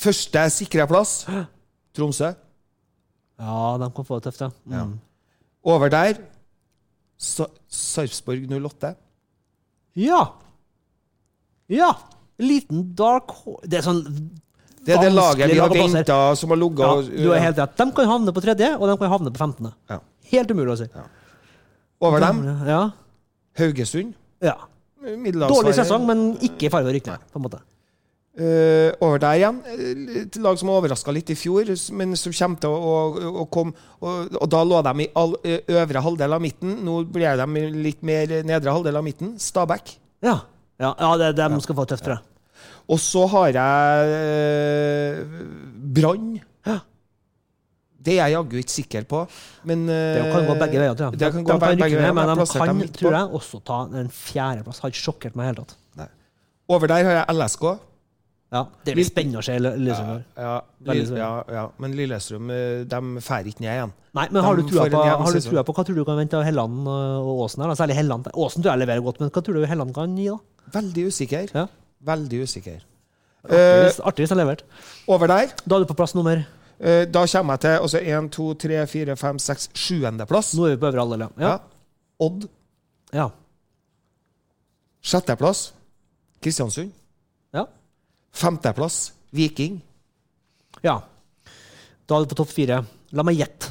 første 0.00 0.44
sikre 0.54 0.86
plass 0.88 1.26
Tromsø. 1.96 2.30
Ja, 3.40 3.60
de 3.80 3.88
kan 3.96 4.06
få 4.06 4.18
det 4.20 4.28
tøft, 4.28 4.40
ja. 4.44 4.50
Mm. 4.84 4.98
Over 5.70 5.90
der 5.92 6.20
Sa 7.20 7.46
Sarpsborg 7.68 8.46
08. 8.48 8.94
Ja. 10.00 10.20
Ja. 11.68 11.90
En 12.40 12.46
liten 12.48 12.86
dark 12.96 13.34
Det 13.68 13.80
er 13.80 13.84
sånn 13.84 14.00
Det 14.80 14.94
er 14.96 15.02
det 15.04 15.10
laget 15.12 15.52
vi 15.52 15.58
har 15.60 15.68
venta, 15.74 16.16
som 16.40 16.54
har 16.54 16.60
ligget 16.62 16.80
Ja, 16.80 16.92
og 16.96 17.10
du 17.12 17.32
er 17.36 17.42
helt 17.44 17.60
rett. 17.60 17.76
De 17.76 17.86
kan 17.96 18.08
havne 18.08 18.32
på 18.32 18.40
tredje, 18.44 18.70
og 18.78 18.88
de 18.88 18.96
kan 19.02 19.12
havne 19.12 19.32
på 19.34 19.42
15. 19.44 19.72
Ja. 19.92 19.98
Helt 20.32 20.54
umulig 20.54 20.72
å 20.72 20.78
si. 20.80 20.88
Over 22.00 22.24
dem 22.24 22.40
Ja. 22.66 22.80
Haugesund. 23.60 24.14
ja. 24.40 24.56
Dårlig 25.00 25.74
sesong, 25.76 26.06
men 26.06 26.24
ikke 26.44 26.68
i 26.68 26.72
fare 26.72 26.84
for 26.84 26.92
rykning, 26.92 27.60
Eh, 28.40 28.94
over 29.04 29.18
der 29.20 29.36
igjen. 29.36 29.56
eh, 29.68 30.20
Et 30.22 30.36
lag 30.40 30.56
som 30.56 30.70
overraska 30.72 31.12
litt 31.12 31.28
i 31.28 31.36
fjor, 31.36 31.68
men 31.92 32.16
som 32.16 32.32
kommer 32.32 32.60
til 32.62 32.72
å, 32.72 32.78
å, 32.80 33.32
å 33.42 33.44
komme 33.52 33.74
og, 34.00 34.30
og 34.40 34.46
da 34.48 34.62
lå 34.64 34.78
de 34.86 35.04
i 35.04 35.08
all, 35.20 35.34
øvre 35.68 36.00
halvdel 36.06 36.36
av 36.38 36.40
midten. 36.40 36.78
Nå 36.86 37.02
blir 37.12 37.36
de 37.36 37.64
litt 37.84 38.00
mer 38.06 38.38
nedre 38.48 38.72
halvdel 38.72 38.96
av 38.96 39.04
midten. 39.04 39.34
Stabæk. 39.36 39.92
Ja, 40.24 40.38
ja, 40.80 40.94
ja 40.96 41.10
det, 41.20 41.34
de 41.36 41.60
skal 41.60 41.76
få 41.76 41.84
det 41.84 41.92
tøft, 41.98 42.06
tror 42.06 42.16
jeg. 42.16 42.24
Og 42.90 43.02
så 43.02 43.26
har 43.34 43.50
jeg 43.58 44.14
uh, 44.16 45.42
Brann. 45.98 46.40
Det 48.00 48.14
er 48.16 48.30
jeg 48.30 48.38
jaggu 48.38 48.56
ikke 48.62 48.72
sikker 48.72 49.04
på, 49.04 49.18
men 49.68 49.84
Det 49.84 50.24
kan 50.32 50.46
gå 50.48 50.54
begge 50.56 50.80
veier, 50.80 50.96
tror 50.96 51.10
jeg. 51.10 51.20
Det 51.20 51.28
kan 51.34 51.44
de 51.44 51.50
kan 51.50 51.60
begge 51.60 52.00
veier, 52.00 52.14
men 52.16 52.30
de 52.32 52.46
kan, 52.48 52.80
tror 52.96 53.16
jeg, 53.18 53.28
også 53.36 53.60
ta 53.68 53.82
en 54.00 54.08
fjerdeplass. 54.08 54.80
Har 54.80 54.94
ikke 54.94 55.02
sjokkert 55.02 55.36
meg 55.36 55.44
i 55.44 55.50
det 55.50 55.52
hele 55.52 55.68
tatt. 55.68 56.16
Over 56.70 56.88
der 56.88 57.04
har 57.04 57.16
jeg 57.18 57.36
LSK. 57.36 57.66
Ja, 58.50 58.64
Det 58.84 58.94
blir 58.96 59.04
spennende 59.06 59.38
å 59.38 59.44
se. 59.46 59.54
Lillestrøm. 59.62 60.22
Ja, 60.36 60.56
ja, 60.90 61.44
ja, 61.54 61.64
men 61.78 61.92
Lillestrøm 61.94 62.48
eh, 62.50 62.80
de 62.90 63.00
får 63.22 63.46
ikke 63.52 63.62
ned 63.62 63.70
igjen. 63.76 63.92
Nei, 64.18 64.24
men 64.34 64.42
har 64.42 64.56
du, 64.58 64.62
trua 64.66 64.88
på, 64.90 65.02
har 65.06 65.32
du 65.32 65.40
trua 65.44 65.62
på 65.62 65.74
hva 65.76 65.84
tror 65.86 65.94
du 66.00 66.04
kan 66.04 66.16
vente 66.18 66.34
av 66.34 66.42
Helland 66.42 66.88
og 66.90 67.28
og 67.30 67.44
Åsen? 67.44 67.62
her. 67.62 67.74
Særlig 67.78 67.94
Helland. 68.00 68.26
Åsen 68.34 68.62
tror 68.64 68.72
jeg 68.74 68.82
leverer 68.82 69.04
godt, 69.06 69.20
men 69.22 69.30
hva 69.30 69.42
tror 69.46 69.54
du 69.60 69.66
Helland 69.70 69.94
kan 69.94 70.16
gi? 70.18 70.26
da? 70.32 70.38
Veldig 70.80 71.04
usikker. 71.12 71.46
Ja. 71.54 71.66
Veldig 72.10 72.42
usikker. 72.42 72.80
Artig 73.44 73.56
Eh, 73.56 73.84
hvis- 73.86 74.00
Artig 74.04 74.28
han 74.28 74.38
leverte. 74.38 74.64
over 75.08 75.26
der 75.26 75.46
Da 75.66 75.76
er 75.76 75.80
du 75.80 75.86
på 75.86 75.94
plass 75.96 76.12
nummer 76.14 76.44
eh, 76.80 77.04
Da 77.06 77.22
kommer 77.26 77.54
jeg 77.54 77.60
til 77.60 77.78
altså 77.80 77.98
1, 78.02 78.30
2, 78.32 78.54
3, 78.54 78.86
4, 78.86 79.16
5, 79.16 79.38
6, 79.38 79.68
7.-plass. 79.74 80.54
Nå 80.58 80.66
er 80.66 80.74
vi 80.76 80.80
på 80.82 80.90
øvre 80.90 81.00
halvdel, 81.06 81.28
ja. 81.40 81.58
Odd. 82.20 82.48
ja. 83.14 83.30
Sjetteplass 85.02 85.72
Kristiansund. 86.42 86.90
Ja. 88.30 88.38
Femteplass 88.46 89.12
Viking. 89.30 89.80
ja. 90.82 91.00
Da 92.06 92.16
er 92.16 92.24
du 92.24 92.30
på 92.32 92.34
topp 92.40 92.50
fire. 92.50 92.80
La 93.14 93.22
meg 93.22 93.36
gjette. 93.38 93.68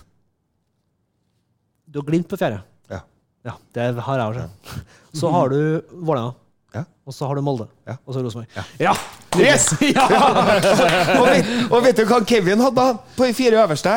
Du 1.89 1.99
har 1.99 2.05
Glimt 2.07 2.27
på 2.31 2.37
fjerde. 2.39 2.61
Ja. 2.87 3.01
Ja, 3.43 3.55
det 3.75 3.87
har 4.05 4.19
jeg 4.21 4.27
også. 4.29 4.83
Så 5.19 5.31
har 5.33 5.49
du 5.51 5.81
Vålerenga. 5.91 6.35
Ja. 6.75 6.83
Og 7.03 7.13
så 7.13 7.27
har 7.27 7.35
du 7.35 7.41
Molde. 7.41 7.65
Ja. 7.87 7.97
Og 8.05 8.13
så 8.13 8.21
Rosenborg. 8.23 8.47
Ja. 8.79 8.93
Yes! 9.35 9.73
og, 11.19 11.25
vet, 11.27 11.51
og 11.67 11.83
vet 11.83 11.97
du 11.97 12.05
hva 12.07 12.21
Kevin 12.29 12.61
hadde 12.63 12.85
på 13.17 13.27
de 13.27 13.33
fire 13.35 13.59
øverste? 13.65 13.95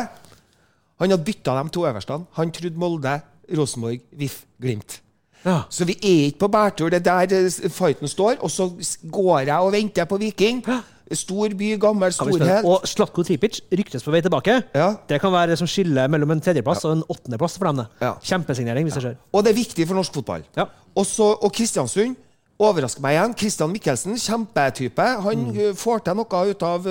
Han 1.03 1.11
hadde 1.13 1.25
bytta 1.27 1.55
de 1.61 1.69
to 1.77 1.87
øverste. 1.87 2.19
Han 2.39 2.53
trodde 2.57 2.79
Molde, 2.81 3.15
Rosenborg, 3.59 4.01
VIF, 4.19 4.41
Glimt. 4.63 4.99
Ja. 5.45 5.63
Så 5.71 5.85
vi 5.89 5.97
er 5.99 6.27
ikke 6.31 6.39
på 6.45 6.49
bærtur. 6.55 6.91
Det 6.93 7.01
er 7.07 7.27
der 7.27 7.37
eh, 7.47 7.71
fighten 7.71 8.09
står. 8.09 8.41
Og 8.41 8.51
så 8.51 8.69
går 9.13 9.41
jeg 9.49 9.59
og 9.59 9.73
venter 9.73 10.05
på 10.11 10.19
Viking. 10.23 10.65
Stor 11.13 11.53
by, 11.59 11.75
gammel 11.81 12.13
storhet. 12.15 12.65
Og 12.65 12.87
Slatko 12.89 13.23
Tripic 13.27 13.59
ryktes 13.73 14.05
på 14.07 14.13
vei 14.15 14.23
tilbake. 14.25 14.55
Ja. 14.75 14.95
Det 15.09 15.19
kan 15.21 15.33
være 15.35 15.51
det 15.53 15.59
som 15.61 15.69
skiller 15.69 16.09
mellom 16.09 16.31
en 16.33 16.41
tredjeplass 16.41 16.87
og 16.89 16.95
en 16.97 17.03
åttendeplass 17.13 17.59
for 17.61 17.69
dem. 17.69 17.83
Ja. 18.01 18.15
Kjempesignering, 18.25 18.87
hvis 18.89 18.97
det 18.97 19.03
skjer. 19.05 19.19
Og 19.33 19.45
det 19.45 19.53
er 19.53 19.59
viktig 19.59 19.87
for 19.91 19.99
norsk 19.99 20.15
fotball. 20.15 20.47
Ja. 20.57 20.71
Og, 20.97 21.07
og 21.43 21.51
Kristiansund 21.53 22.17
overrasker 22.63 23.03
meg 23.05 23.19
igjen. 23.19 23.35
Christian 23.43 23.73
Michelsen, 23.75 24.17
kjempetype. 24.17 25.09
Han 25.27 25.45
Mm. 25.53 25.77
får 25.77 26.05
til 26.07 26.17
noe 26.17 26.43
ut 26.49 26.63
av, 26.63 26.89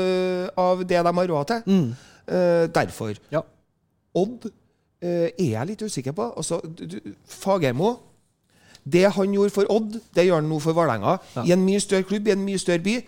av 0.57 0.83
det 0.85 1.01
de 1.01 1.13
har 1.17 1.27
råd 1.33 1.47
til. 1.47 1.61
Mm. 1.65 1.89
Uh, 2.31 2.67
derfor. 2.75 3.17
Ja. 3.31 3.41
Odd 4.15 4.45
uh, 4.45 5.07
er 5.07 5.31
jeg 5.39 5.67
litt 5.67 5.81
usikker 5.81 6.13
på. 6.13 6.29
Altså, 6.37 6.61
Fagermo 7.25 7.95
Det 8.83 9.05
han 9.13 9.33
gjorde 9.33 9.53
for 9.53 9.69
Odd, 9.69 9.99
det 10.15 10.25
gjør 10.25 10.41
han 10.41 10.49
nå 10.49 10.59
for 10.63 10.73
Vålerenga. 10.77 11.17
I 11.45 11.53
en 11.53 11.65
mye 11.65 11.79
større 11.83 12.07
klubb, 12.07 12.27
i 12.27 12.33
en 12.33 12.45
mye 12.45 12.61
større 12.61 12.81
by. 12.85 12.99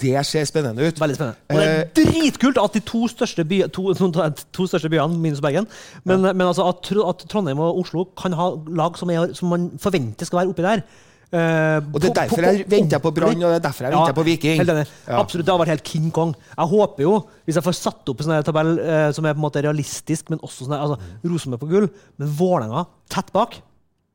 Det 0.00 0.14
ser 0.26 0.46
spennende 0.48 0.86
ut. 0.86 1.00
Veldig 1.00 1.16
spennende. 1.16 1.36
Og 1.50 1.56
det 1.60 1.66
er 1.68 1.84
dritkult 1.96 2.58
at 2.62 2.76
de 2.76 2.80
to 2.88 3.04
største, 3.10 3.44
by, 3.44 3.60
to, 3.74 3.92
to 4.56 4.66
største 4.66 4.88
byene, 4.92 5.18
minus 5.20 5.42
Bergen, 5.44 5.68
men, 6.04 6.24
men 6.24 6.46
altså 6.46 6.68
at, 6.70 6.90
at 7.08 7.26
Trondheim 7.28 7.60
og 7.60 7.82
Oslo 7.82 8.06
kan 8.16 8.32
ha 8.36 8.50
lag 8.80 8.96
som, 8.98 9.12
er, 9.12 9.34
som 9.36 9.52
man 9.52 9.70
forventer 9.80 10.28
skal 10.28 10.42
være 10.42 10.54
oppi 10.54 10.64
der. 10.64 10.84
Uh, 11.30 11.78
Og 11.94 12.00
det 12.02 12.08
er 12.10 12.14
derfor 12.24 12.42
jeg 12.42 12.64
venter 12.66 12.98
på 12.98 13.12
Brann, 13.14 13.38
og 13.38 13.52
det 13.52 13.58
er 13.60 13.66
derfor 13.68 13.86
jeg 13.86 13.94
venter 13.94 14.14
på 14.16 14.22
Viking. 14.26 14.62
Ja. 14.66 15.20
Absolutt, 15.20 15.46
Det 15.46 15.52
har 15.52 15.60
vært 15.60 15.70
helt 15.76 15.84
King 15.86 16.08
Kong. 16.10 16.32
Jeg 16.56 16.66
håper 16.72 17.04
jo, 17.04 17.12
hvis 17.46 17.60
jeg 17.60 17.66
får 17.68 17.76
satt 17.78 18.10
opp 18.10 18.22
en 18.22 18.26
sånn 18.26 18.46
tabell 18.48 18.72
uh, 18.80 19.10
som 19.14 19.28
er 19.28 19.36
på 19.36 19.38
en 19.38 19.44
måte 19.44 19.62
realistisk, 19.62 20.32
men 20.32 20.42
også 20.42 20.66
sånn 20.66 20.74
altså, 20.74 20.98
Rosenborg 21.22 21.62
på 21.62 21.70
gull, 21.70 21.86
men 22.18 22.32
Vålerenga 22.40 22.82
tett 23.14 23.30
bak 23.36 23.60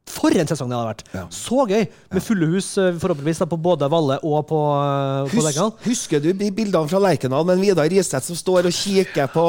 For 0.05 0.29
en 0.37 0.45
sesong 0.45 0.69
det 0.69 0.77
hadde 0.77 0.89
vært! 0.91 1.31
Så 1.33 1.63
gøy! 1.65 1.87
Med 2.13 2.21
fulle 2.23 2.47
hus, 2.51 2.67
eh, 2.77 2.91
forhåpentligvis, 3.01 3.39
da, 3.41 3.47
på 3.49 3.57
både 3.57 3.87
Valle 3.89 4.19
og 4.21 4.43
på, 4.51 4.59
eh, 4.77 5.31
på 5.33 5.41
Lerkendal. 5.41 5.71
Husker 5.87 6.21
du 6.21 6.29
bildene 6.37 6.85
fra 6.91 7.01
Lerkendal 7.01 7.47
med 7.49 7.63
Vidar 7.63 7.89
Riseth 7.89 8.27
som 8.29 8.37
står 8.37 8.69
og 8.69 8.75
kikker 8.77 9.31
på 9.33 9.45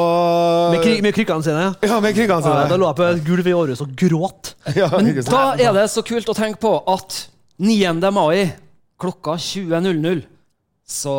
Med, 0.73 0.81
kry, 0.81 0.95
med 1.05 1.13
krykkene 1.13 1.45
sine. 1.45 1.67
Ja, 1.85 1.99
med 2.01 2.17
krykkene 2.17 2.41
Ja, 2.41 2.65
da 2.71 2.79
lå 2.81 2.89
jeg 2.89 2.97
på 2.97 3.05
et 3.11 3.23
gulv 3.29 3.51
i 3.51 3.53
Århus 3.53 3.85
og 3.85 3.93
gråt. 4.01 4.55
Ja, 4.75 4.89
Men 4.97 5.13
da 5.29 5.43
er 5.61 5.77
det 5.77 5.85
så 5.93 6.01
kult 6.05 6.33
å 6.33 6.37
tenke 6.37 6.59
på 6.65 6.73
at 6.89 7.27
9. 7.61 7.93
mai 8.13 8.49
klokka 8.97 9.37
20.00 9.37 10.25
så 10.87 11.17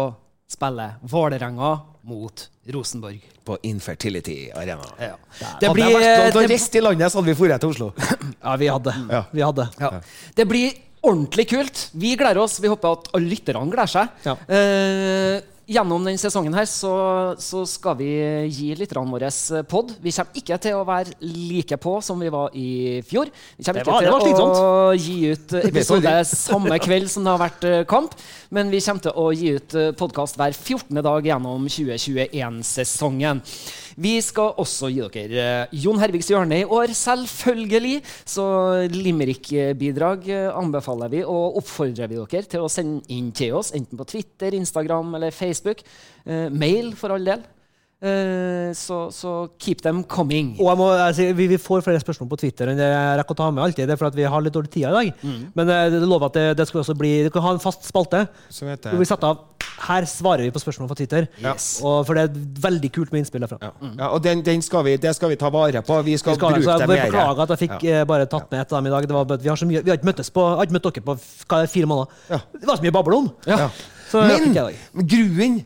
spiller 0.50 0.96
Vålerenga 1.06 1.76
mot 2.08 2.48
Rosenborg. 2.74 3.22
På 3.48 3.56
Infertility 3.64 4.36
Arena. 4.52 4.84
Det 4.98 5.08
Hadde 5.40 5.72
blir, 5.72 5.88
jeg 5.88 6.02
vært 6.02 6.34
det, 6.36 6.42
reise 6.52 6.76
i 6.76 6.82
landet, 6.84 7.12
så 7.12 7.22
hadde 7.22 7.32
vi 7.32 7.48
dratt 7.48 7.64
til 7.64 7.72
Oslo. 7.72 7.92
Ja, 8.48 8.56
vi 8.60 8.68
hadde. 8.68 8.92
Ja. 9.08 9.22
Vi 9.32 9.42
hadde. 9.44 9.68
ja. 9.80 9.90
det 10.36 10.44
blir 10.50 10.76
ordentlig 11.02 11.48
kult. 11.50 11.84
Vi 11.92 12.14
gleder 12.18 12.42
oss. 12.42 12.58
Vi 12.60 12.70
håper 12.70 12.98
at 12.98 13.08
alle 13.16 13.30
lytterne 13.30 13.64
gleder 13.72 13.90
seg. 13.90 14.18
Ja. 14.26 14.34
Eh, 14.48 15.38
gjennom 15.68 16.00
denne 16.06 16.16
sesongen 16.20 16.54
her 16.56 16.64
så, 16.64 16.90
så 17.36 17.60
skal 17.68 17.98
vi 17.98 18.06
gi 18.48 18.70
lytterne 18.78 19.12
våre 19.12 19.28
pod. 19.68 19.90
Vi 20.00 20.12
kommer 20.16 20.40
ikke 20.40 20.56
til 20.64 20.78
å 20.78 20.84
være 20.88 21.12
like 21.20 21.76
på 21.82 21.92
som 22.04 22.20
vi 22.24 22.30
var 22.32 22.54
i 22.56 22.68
fjor. 23.04 23.28
Vi 23.58 23.66
kommer 23.66 23.82
ikke 23.84 23.92
var- 23.92 24.06
til 24.06 24.14
å 24.14 24.22
slitsomt. 24.24 24.58
gi 25.04 25.18
ut 25.34 25.56
episode 25.70 26.14
samme 26.32 26.78
kveld 26.80 27.10
som 27.12 27.26
det 27.28 27.34
har 27.34 27.42
vært 27.44 27.68
eh, 27.68 27.82
kamp, 27.90 28.16
men 28.56 28.72
vi 28.72 28.80
kommer 28.80 29.04
til 29.04 29.12
å 29.20 29.28
gi 29.36 29.52
ut 29.58 29.76
podkast 30.00 30.40
hver 30.40 30.56
14. 30.56 31.02
dag 31.04 31.28
gjennom 31.28 31.68
2021-sesongen. 31.68 33.44
Vi 33.98 34.14
skal 34.22 34.54
også 34.62 34.90
gi 34.92 35.02
dere 35.14 35.44
eh, 35.64 35.76
Jon 35.82 35.98
Hervigs 35.98 36.30
hjørne 36.30 36.60
i 36.62 36.66
år, 36.66 36.92
selvfølgelig. 36.94 37.98
Så 38.28 38.44
limerick-bidrag 38.94 40.28
eh, 40.30 40.48
anbefaler 40.54 41.10
vi 41.16 41.24
og 41.26 41.58
oppfordrer 41.58 42.10
vi 42.10 42.20
dere 42.20 42.46
til 42.46 42.62
å 42.62 42.70
sende 42.70 43.02
inn 43.14 43.32
til 43.34 43.56
oss, 43.58 43.72
enten 43.74 43.98
på 43.98 44.06
Twitter, 44.08 44.54
Instagram 44.54 45.16
eller 45.18 45.34
Facebook. 45.34 45.82
Eh, 46.24 46.46
mail, 46.54 46.92
for 46.98 47.16
all 47.16 47.26
del. 47.26 47.42
Eh, 47.98 48.70
så, 48.78 49.08
så 49.10 49.32
keep 49.58 49.82
them 49.82 50.04
coming. 50.06 50.52
Og 50.60 50.68
jeg 50.70 50.78
må, 50.78 50.88
jeg 51.18 51.34
vi, 51.34 51.48
vi 51.56 51.58
får 51.58 51.82
flere 51.82 51.98
spørsmål 51.98 52.30
på 52.30 52.38
Twitter 52.44 52.70
enn 52.70 52.78
jeg 52.78 53.18
rekker 53.18 53.34
å 53.34 53.40
ta 53.40 53.48
med 53.50 53.64
alltid. 53.64 53.88
Det 53.88 53.96
er 53.96 53.98
for 53.98 54.12
at 54.12 54.18
vi 54.18 54.28
har 54.30 54.44
litt 54.44 54.54
dårlig 54.54 54.70
tid 54.76 54.86
i 54.86 54.94
dag. 54.94 55.26
Men 55.58 55.74
jeg 55.74 55.96
det 55.96 56.04
lover 56.06 56.30
at 56.30 56.38
det, 56.38 56.46
det 56.60 56.68
skal 56.70 56.84
også 56.84 56.94
bli 56.98 57.16
Du 57.26 57.32
kan 57.34 57.42
ha 57.48 57.56
en 57.56 57.62
fast 57.62 57.88
spalte. 57.90 58.28
Som 58.54 58.70
heter 58.70 58.94
Hvor 58.94 59.02
vi 59.02 59.10
setter 59.10 59.32
av 59.32 59.57
Her 59.86 60.06
svarer 60.10 60.42
vi 60.42 60.50
på 60.54 60.60
spørsmål 60.62 60.88
fra 60.90 60.96
Twitter. 60.98 61.28
Yes. 61.38 61.68
Og 61.86 62.00
for 62.08 62.18
det 62.18 62.24
er 62.26 62.40
veldig 62.64 62.90
kult 62.96 63.12
med 63.14 63.22
innspill 63.22 63.44
derfra. 63.44 63.58
Ja, 63.62 64.08
og 64.10 64.22
den, 64.24 64.42
den 64.46 64.62
skal 64.64 64.84
vi, 64.88 64.96
det 65.00 65.14
skal 65.16 65.30
vi 65.32 65.38
ta 65.40 65.50
vare 65.54 65.82
på. 65.86 66.00
Vi 66.02 66.16
skal, 66.18 66.34
Vi 66.34 66.40
skal, 66.40 66.50
så 66.50 66.58
bruke 66.58 66.70
jeg 66.72 66.82
det 66.82 66.88
mer. 66.90 67.04
beklager 67.06 67.42
at 67.46 67.54
jeg 67.54 67.62
fikk 67.68 67.86
ja. 67.86 68.02
bare 68.08 68.26
tatt 68.26 68.50
med 68.50 68.60
et 68.64 68.72
av 68.72 68.78
dem 68.82 68.90
i 68.90 68.94
dag. 68.96 69.08
Det 69.08 69.16
var, 69.18 69.38
vi, 69.38 69.48
har 69.52 69.60
så 69.62 69.68
mye, 69.70 69.84
vi 69.86 69.90
har 69.94 70.00
ikke 70.00 70.10
møttes 70.10 70.30
på, 70.34 70.44
har 70.58 70.66
ikke 70.66 70.78
møtt 70.78 70.90
dere 70.90 71.06
på 71.06 71.16
hva 71.48 71.62
fire 71.70 71.90
måneder. 71.94 72.20
Ja. 72.34 72.40
Det 72.58 72.70
var 72.70 72.80
så 72.80 72.86
mye 72.88 72.94
å 72.94 72.98
bable 72.98 73.20
om! 73.22 73.32
Ja. 73.46 73.70
Så 74.08 74.22
Men 74.24 74.54
jeg 74.56 74.78
gruen 75.08 75.58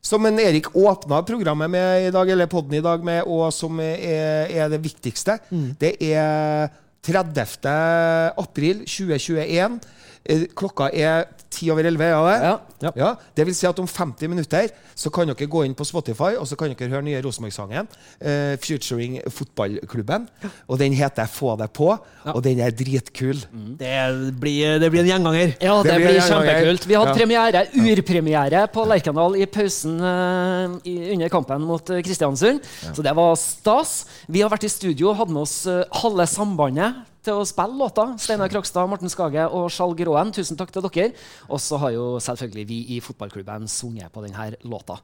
som 0.00 0.24
en 0.24 0.38
Erik 0.40 0.70
åpna 0.78 1.20
programmet 1.28 1.68
med 1.70 2.06
i 2.08 2.12
dag, 2.14 2.30
eller 2.32 2.48
podden 2.48 2.78
i 2.78 2.80
dag 2.84 3.02
med, 3.04 3.26
og 3.28 3.50
som 3.52 3.80
er, 3.84 4.48
er 4.48 4.70
det 4.72 4.80
viktigste, 4.80 5.38
Mm. 5.50 5.74
det 5.78 5.96
er 6.00 6.70
30. 7.04 8.34
april 8.38 8.84
2021. 8.86 9.80
Eh, 10.28 10.46
Klokka 10.54 10.90
er 10.92 11.24
ti 11.50 11.70
over 11.72 11.84
elleve. 11.88 12.06
Ja, 12.12 12.20
det? 12.28 12.52
Ja. 12.84 12.90
Ja, 12.96 13.08
det 13.36 13.44
vil 13.48 13.54
si 13.56 13.66
at 13.66 13.78
om 13.82 13.86
50 13.88 14.28
minutter 14.30 14.68
så 14.96 15.10
kan 15.12 15.28
dere 15.28 15.46
gå 15.50 15.62
inn 15.66 15.74
på 15.76 15.84
Spotify 15.84 16.34
og 16.38 16.46
så 16.48 16.56
kan 16.60 16.70
dere 16.72 16.88
høre 16.92 17.04
nye 17.04 17.20
Rosenborg-sangen. 17.24 17.88
Uh, 18.20 18.54
Futuring 18.60 19.18
fotballklubben. 19.32 20.28
Og 20.68 20.78
den 20.80 20.92
heter 20.96 21.26
Få 21.30 21.56
det 21.60 21.70
på, 21.76 21.90
og 22.24 22.40
den 22.44 22.60
er 22.60 22.70
dritkul. 22.76 23.40
Det 23.80 23.96
blir, 24.40 24.78
det 24.80 24.90
blir 24.92 25.02
en 25.04 25.10
gjenganger. 25.10 25.54
Ja, 25.60 25.76
det, 25.82 25.90
Det 25.90 25.96
blir 26.00 26.14
blir 26.14 26.20
kjempekult. 26.28 26.86
Vi 26.88 26.94
hadde 26.98 27.10
Ja. 27.10 27.16
premiere, 27.16 27.64
urpremiere 27.74 28.64
på 28.72 28.84
Lerkendal 28.88 29.36
i 29.40 29.46
pausen 29.46 29.98
uh, 30.00 30.78
i, 30.84 31.12
under 31.14 31.28
kampen 31.32 31.62
mot 31.66 31.90
eh, 31.90 32.02
Kristiansund. 32.06 32.60
Så 32.92 33.02
det 33.02 33.14
var 33.16 33.34
stas. 33.40 34.06
Vi 34.28 34.40
har 34.44 34.50
vært 34.52 34.64
i 34.68 34.72
studio 34.72 35.12
hadde 35.16 35.32
med 35.34 35.42
oss 35.42 35.66
eh, 35.66 35.84
halve 36.02 36.26
sambandet 36.30 37.06
til 37.24 37.40
å 37.40 37.46
spille 37.48 37.76
låta. 37.78 38.06
Steinar 38.20 38.50
Krokstad, 38.52 38.88
Morten 38.90 39.12
Skage 39.12 39.44
og 39.56 39.68
Skjalg 39.72 40.00
Råen. 40.08 40.32
Tusen 40.34 40.58
takk 40.58 40.72
til 40.74 40.86
dere. 40.86 41.10
Og 41.48 41.60
så 41.62 41.78
har 41.82 41.94
jo 41.94 42.06
selvfølgelig 42.22 42.66
vi 42.68 42.80
i 42.96 43.00
fotballklubben 43.04 43.68
sunget 43.70 44.12
på 44.14 44.24
denne 44.24 44.50
låta. 44.68 44.98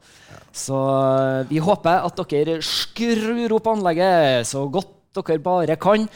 Så 0.54 0.76
eh, 0.76 1.44
vi 1.50 1.60
håper 1.62 2.06
at 2.08 2.24
dere 2.32 2.58
skrur 2.64 3.58
opp 3.58 3.70
anlegget 3.74 4.48
så 4.48 4.64
godt 4.72 4.94
dere 5.16 5.40
bare 5.44 5.78
kan. 5.80 6.08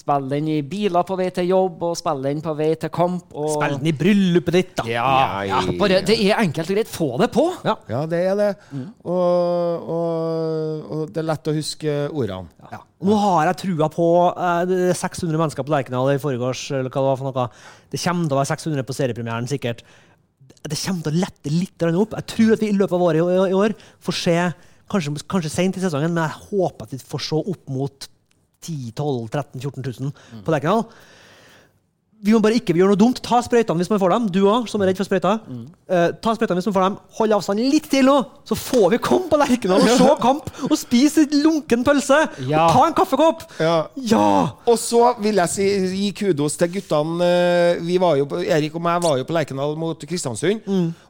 Spill 0.00 0.28
den 0.30 0.46
i 0.48 0.58
biler 0.64 1.04
på 1.04 1.16
vei 1.18 1.26
til 1.36 1.50
jobb, 1.50 1.82
og 1.90 1.96
spill 1.98 2.22
den 2.24 2.38
på 2.44 2.54
vei 2.56 2.70
til 2.80 2.88
kamp. 2.94 3.34
Og 3.36 3.50
Spill 3.52 3.74
den 3.76 3.90
i 3.90 3.92
bryllupet 3.96 4.56
ditt, 4.56 4.70
da. 4.78 4.84
ja, 4.88 5.08
ja, 5.44 5.58
bare, 5.76 5.98
det 6.08 6.16
er 6.24 6.40
enkelt 6.40 6.70
og 6.72 6.78
greit. 6.78 6.92
Få 6.92 7.08
det 7.20 7.28
på! 7.34 7.44
Ja. 7.66 7.74
Ja, 7.90 8.04
det 8.08 8.20
er 8.30 8.38
det. 8.38 8.50
Og, 9.04 9.90
og, 9.94 10.86
og 10.96 11.02
det 11.12 11.20
er 11.20 11.26
lett 11.28 11.50
å 11.52 11.54
huske 11.56 11.96
ordene. 12.08 12.48
Ja. 12.72 12.80
Nå 13.06 13.16
har 13.16 13.50
jeg 13.50 13.58
trua 13.62 13.88
på 13.92 14.06
eh, 14.30 14.62
det 14.68 14.78
er 14.90 14.96
600 14.98 15.40
mennesker 15.40 15.66
på 15.66 15.72
Lerkendal 15.74 16.14
i 16.14 16.20
forgårs. 16.22 16.62
Eller 16.78 16.88
hva 16.88 17.02
det 17.02 17.10
var 17.10 17.20
for 17.20 17.28
noe. 17.30 17.46
Det 17.92 18.00
kommer 18.02 18.28
til 18.30 18.36
å 18.36 18.40
være 18.40 18.50
600 18.54 18.88
på 18.88 18.96
seriepremieren, 18.96 19.50
sikkert. 19.50 19.84
Det 20.60 20.78
kommer 20.80 21.06
til 21.06 21.12
å 21.16 21.22
lette 21.26 21.52
litt 21.52 21.86
opp. 21.90 22.16
Jeg 22.18 22.28
tror 22.34 22.54
at 22.56 22.64
vi 22.64 22.70
i 22.72 22.76
løpet 22.76 22.96
av 22.96 23.04
året 23.10 23.20
i, 23.20 23.36
i, 23.36 23.50
i 23.52 23.58
år 23.60 23.76
får 24.04 24.18
se, 24.20 24.38
kanskje, 24.92 25.14
kanskje 25.28 25.52
sent 25.52 25.76
i 25.80 25.84
sesongen, 25.84 26.12
men 26.16 26.24
jeg 26.24 26.48
håper 26.50 26.88
at 26.88 26.96
vi 26.96 27.00
får 27.12 27.24
se 27.28 27.40
opp 27.40 27.72
mot 27.72 28.08
10 28.62 28.92
12 28.96 29.28
13 29.30 29.60
14 29.60 29.82
000 30.10 30.44
på 30.44 30.52
Lerkendal. 30.54 30.84
Vi 32.20 32.34
må 32.34 32.38
bare 32.44 32.58
ikke 32.58 32.74
gjøre 32.76 32.90
noe 32.92 33.00
dumt. 33.00 33.16
Ta 33.24 33.38
sprøytene 33.40 33.80
hvis 33.80 33.88
man 33.88 33.96
får 34.02 34.12
dem. 34.12 34.24
Du 34.28 34.42
òg, 34.44 34.66
som 34.68 34.82
er 34.84 34.90
redd 34.90 34.98
for 35.00 35.08
sprøyter. 35.08 35.38
Eh, 35.88 36.10
ta 36.20 36.34
sprøytene 36.36 36.58
hvis 36.60 36.66
man 36.68 36.74
får 36.76 36.82
dem. 36.84 36.96
Hold 37.16 37.32
avstand 37.32 37.62
litt 37.64 37.86
til 37.88 38.04
nå, 38.04 38.16
så 38.44 38.58
får 38.60 38.90
vi 38.92 38.98
komme 39.06 39.30
på 39.30 39.38
Lerkendal 39.40 39.80
og 39.86 39.94
se 39.96 40.08
kamp 40.20 40.50
og 40.68 40.74
spise 40.76 41.24
lunken 41.32 41.80
pølse. 41.86 42.18
Ja. 42.44 42.66
Og 42.66 42.74
ta 42.76 42.82
en 42.90 42.96
kaffekopp. 42.98 43.46
Ja. 43.64 43.78
Ja! 44.12 44.26
Og 44.68 44.76
så 44.82 45.00
vil 45.24 45.40
jeg 45.40 45.52
si, 45.54 45.68
gi 45.94 46.10
kudos 46.20 46.58
til 46.60 46.68
guttene. 46.76 47.24
eh, 47.24 47.80
Vi 47.88 47.96
var 48.04 48.18
jo 48.20 48.28
på, 48.28 48.42
Erik 48.44 48.76
og 48.76 48.84
meg 48.84 49.00
var 49.00 49.16
jo 49.16 49.24
på 49.24 49.38
Lerkendal 49.38 49.72
mot 49.80 50.04
Kristiansund. 50.04 50.60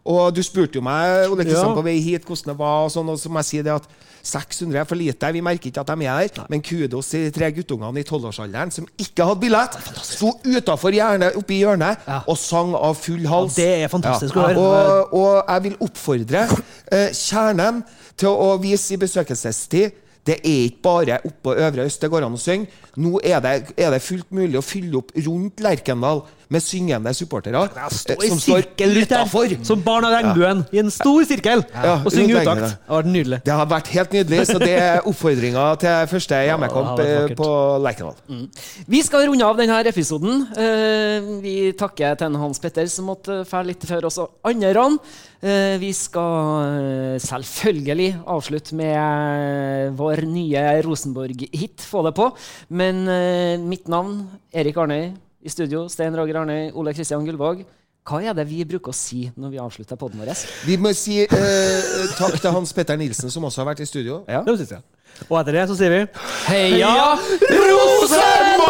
Og 0.06 0.30
du 0.38 0.44
spurte 0.46 0.78
jo 0.78 0.84
meg 0.86 1.26
Ole 1.26 1.42
Kristian, 1.42 1.72
Mm. 1.72 1.74
Ja. 1.74 1.80
på 1.82 1.86
vei 1.90 1.98
hit 2.06 2.22
hvordan 2.30 2.54
det 2.54 2.56
var, 2.62 2.84
og 2.86 2.94
sånn, 2.94 3.10
og 3.10 3.18
så 3.18 3.26
må 3.34 3.42
jeg 3.42 3.50
si 3.50 3.62
det 3.66 3.74
at 3.80 3.90
600 4.22 4.80
er 4.80 4.88
for 4.88 4.98
lite. 4.98 5.32
Vi 5.32 5.42
merker 5.44 5.70
ikke 5.70 5.84
at 5.84 5.92
de 5.92 6.06
er 6.06 6.26
der. 6.28 6.46
Men 6.52 6.62
kudos 6.62 7.12
til 7.12 7.26
de 7.26 7.30
tre 7.34 7.50
guttungene 7.56 8.02
i 8.02 8.06
tolvårsalderen 8.06 8.74
som 8.74 8.88
ikke 8.98 9.26
hadde 9.26 9.40
billett. 9.40 9.78
Sto 10.02 10.34
utafor 10.44 10.96
oppe 11.30 11.54
i 11.54 11.62
hjørnet 11.62 12.06
og 12.26 12.36
sang 12.38 12.74
av 12.74 12.94
full 12.98 13.26
hals. 13.30 13.58
Ja, 13.58 13.64
det 13.64 13.84
er 13.84 13.88
fantastisk 13.92 14.34
høre. 14.34 14.58
Og, 14.58 15.14
og 15.14 15.32
jeg 15.48 15.66
vil 15.68 15.80
oppfordre 15.86 16.46
eh, 16.92 17.10
kjernen 17.16 17.82
til 18.20 18.30
å 18.30 18.54
vise 18.60 18.94
i 18.94 19.00
besøkelsestid 19.00 19.98
det 20.26 20.36
er 20.44 20.66
ikke 20.68 20.82
bare 20.84 21.18
oppå 21.24 21.54
Øvre 21.56 21.86
Øst 21.88 22.02
det 22.02 22.10
går 22.12 22.26
an 22.26 22.36
å 22.36 22.40
synge. 22.40 22.68
Nå 23.00 23.20
er 23.24 23.40
det, 23.40 23.54
er 23.76 23.94
det 23.94 24.02
fullt 24.04 24.28
mulig 24.36 24.58
å 24.60 24.64
fylle 24.64 25.00
opp 25.00 25.14
rundt 25.16 25.62
Lerkendal 25.64 26.22
med 26.50 26.62
syngende 26.64 27.12
supportere. 27.14 27.62
Som 27.90 28.40
står 28.42 28.66
utafor. 28.80 29.52
som 29.64 29.82
barn 29.84 30.06
av 30.08 30.14
regnbuen, 30.16 30.64
i 30.74 30.80
en 30.82 30.90
stor 30.90 31.22
sirkel, 31.28 31.62
Ja, 31.70 32.00
og 32.02 32.10
synge 32.12 32.40
utakt. 32.40 32.64
Det 32.64 32.90
har 32.90 33.02
vært 33.02 33.12
nydelig. 33.14 33.38
Det 33.46 33.54
har 33.60 33.70
vært 33.70 33.90
helt 33.94 34.16
nydelig, 34.16 34.40
så 34.48 34.58
det 34.62 34.72
er 34.74 35.06
oppfordringa 35.06 35.64
til 35.80 36.10
første 36.10 36.42
hjemmekamp 36.48 37.02
eh, 37.04 37.34
på 37.38 37.48
Lerkendal. 37.84 38.44
Vi 38.90 39.02
skal 39.06 39.28
runde 39.30 39.46
av 39.46 39.60
denne 39.60 39.78
episoden. 39.92 40.44
Eh, 40.58 41.30
vi 41.44 41.56
takker 41.78 42.18
til 42.20 42.38
Hans 42.42 42.62
Petter 42.62 42.90
som 42.90 43.10
måtte 43.12 43.42
fære 43.48 43.70
litt 43.70 43.86
før 43.86 44.10
oss 44.10 44.18
andre. 44.20 44.86
Eh, 45.40 45.78
vi 45.80 45.92
skal 45.96 47.16
selvfølgelig 47.22 48.10
avslutte 48.26 48.76
med 48.76 49.96
vår 49.98 50.26
nye 50.26 50.66
Rosenborg-hit, 50.84 51.86
Få 51.90 52.02
det 52.06 52.14
på. 52.18 52.28
Men 52.68 53.06
mitt 53.68 53.88
navn, 53.90 54.24
Erik 54.52 54.76
Arnøy. 54.78 55.12
I 55.40 55.48
studio, 55.48 55.88
Stein 55.88 56.12
Roger 56.16 56.36
Arnøy, 56.42 56.70
Ole 56.76 56.92
Kristian 56.92 57.24
Gullvåg. 57.24 57.62
Hva 58.04 58.18
er 58.24 58.34
det 58.36 58.44
vi 58.48 58.64
bruker 58.68 58.92
å 58.92 58.96
si 58.96 59.30
når 59.40 59.50
vi 59.54 59.58
avslutter 59.60 59.96
podden 60.00 60.20
vår? 60.20 60.32
Vi 60.68 60.76
må 60.80 60.92
si 60.96 61.22
eh, 61.24 61.30
takk 62.18 62.36
til 62.40 62.52
Hans 62.52 62.72
Petter 62.76 62.96
Nilsen, 63.00 63.30
som 63.32 63.44
også 63.48 63.62
har 63.62 63.68
vært 63.70 63.80
i 63.84 63.88
studio. 63.88 64.24
Ja. 64.28 64.42
Det 64.44 64.56
synes 64.58 64.72
jeg. 64.76 64.82
Og 65.28 65.40
etter 65.40 65.52
det 65.56 65.64
så 65.70 65.76
sier 65.80 65.90
vi 65.94 66.00
Heia 66.48 67.16
Rosenborg! 67.48 68.60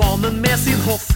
Banen 0.00 0.40
med 0.40 0.58
sin 0.58 0.80
hoff. 0.86 1.08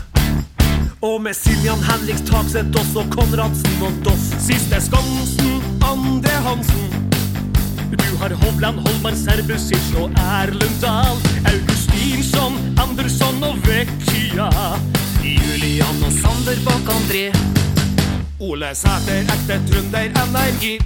Og 1.00 1.22
med 1.22 1.36
Siljan 1.36 1.80
Henriks 1.88 2.24
Takseth 2.28 2.80
også 2.80 3.04
Konradsen 3.12 3.82
og 3.86 3.96
Doff. 4.04 4.26
Siste 4.40 4.80
Skansen, 4.86 5.52
Andre 5.92 6.34
Hansen. 6.46 6.90
Du 7.94 8.16
har 8.20 8.32
Hovland, 8.42 8.78
Holmar, 8.84 9.16
Serbusic 9.24 9.90
og 10.00 10.10
Erlend 10.10 10.78
Dahl. 10.82 11.18
Augustinsson, 11.52 12.54
Andersson 12.84 13.44
og 13.50 13.56
Vecchia. 13.68 14.48
Julian 15.24 16.04
og 16.06 16.12
Sander 16.20 16.58
bak 16.66 16.88
André. 16.96 17.26
Ole 18.40 18.74
Sæter, 18.74 19.20
ekte 19.34 19.60
trønder, 19.68 20.08
energi. 20.24 20.78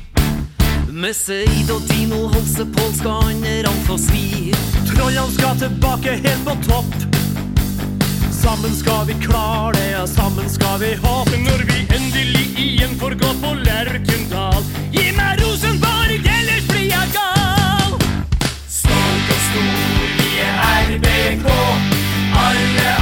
Med 0.92 1.14
Seid 1.14 1.70
og 1.70 1.82
Dino 1.90 2.26
Holse 2.32 2.66
Pål 2.74 2.94
skal 2.98 3.30
andre 3.30 3.74
få 3.86 3.98
svi. 3.98 4.54
Trollene 4.88 5.30
skal 5.38 5.62
tilbake 5.62 6.18
helt 6.26 6.44
på 6.46 6.58
topp. 6.66 7.27
Sammen 8.48 8.76
skal 8.76 9.06
vi 9.06 9.14
klare 9.26 9.72
det, 9.72 9.90
ja, 9.90 10.06
sammen 10.06 10.48
skal 10.50 10.80
vi 10.80 10.94
ha 11.02 11.16
Når 11.46 11.64
vi 11.68 11.80
endelig 11.96 12.46
igjen 12.56 12.94
får 13.00 13.10
gå 13.20 13.32
på 13.42 13.50
Lerkendal. 13.60 14.62
Gi 14.94 15.10
meg 15.18 15.42
Rosenborg, 15.42 16.16
ellers 16.16 16.64
blir 16.70 16.86
jeg 16.88 17.12
gal! 17.12 17.98
Stolt 18.72 19.34
og 19.36 19.42
stor, 19.50 20.08
vi 20.22 20.32
er 20.46 20.56
RBK. 20.94 21.52
Alle 22.46 22.97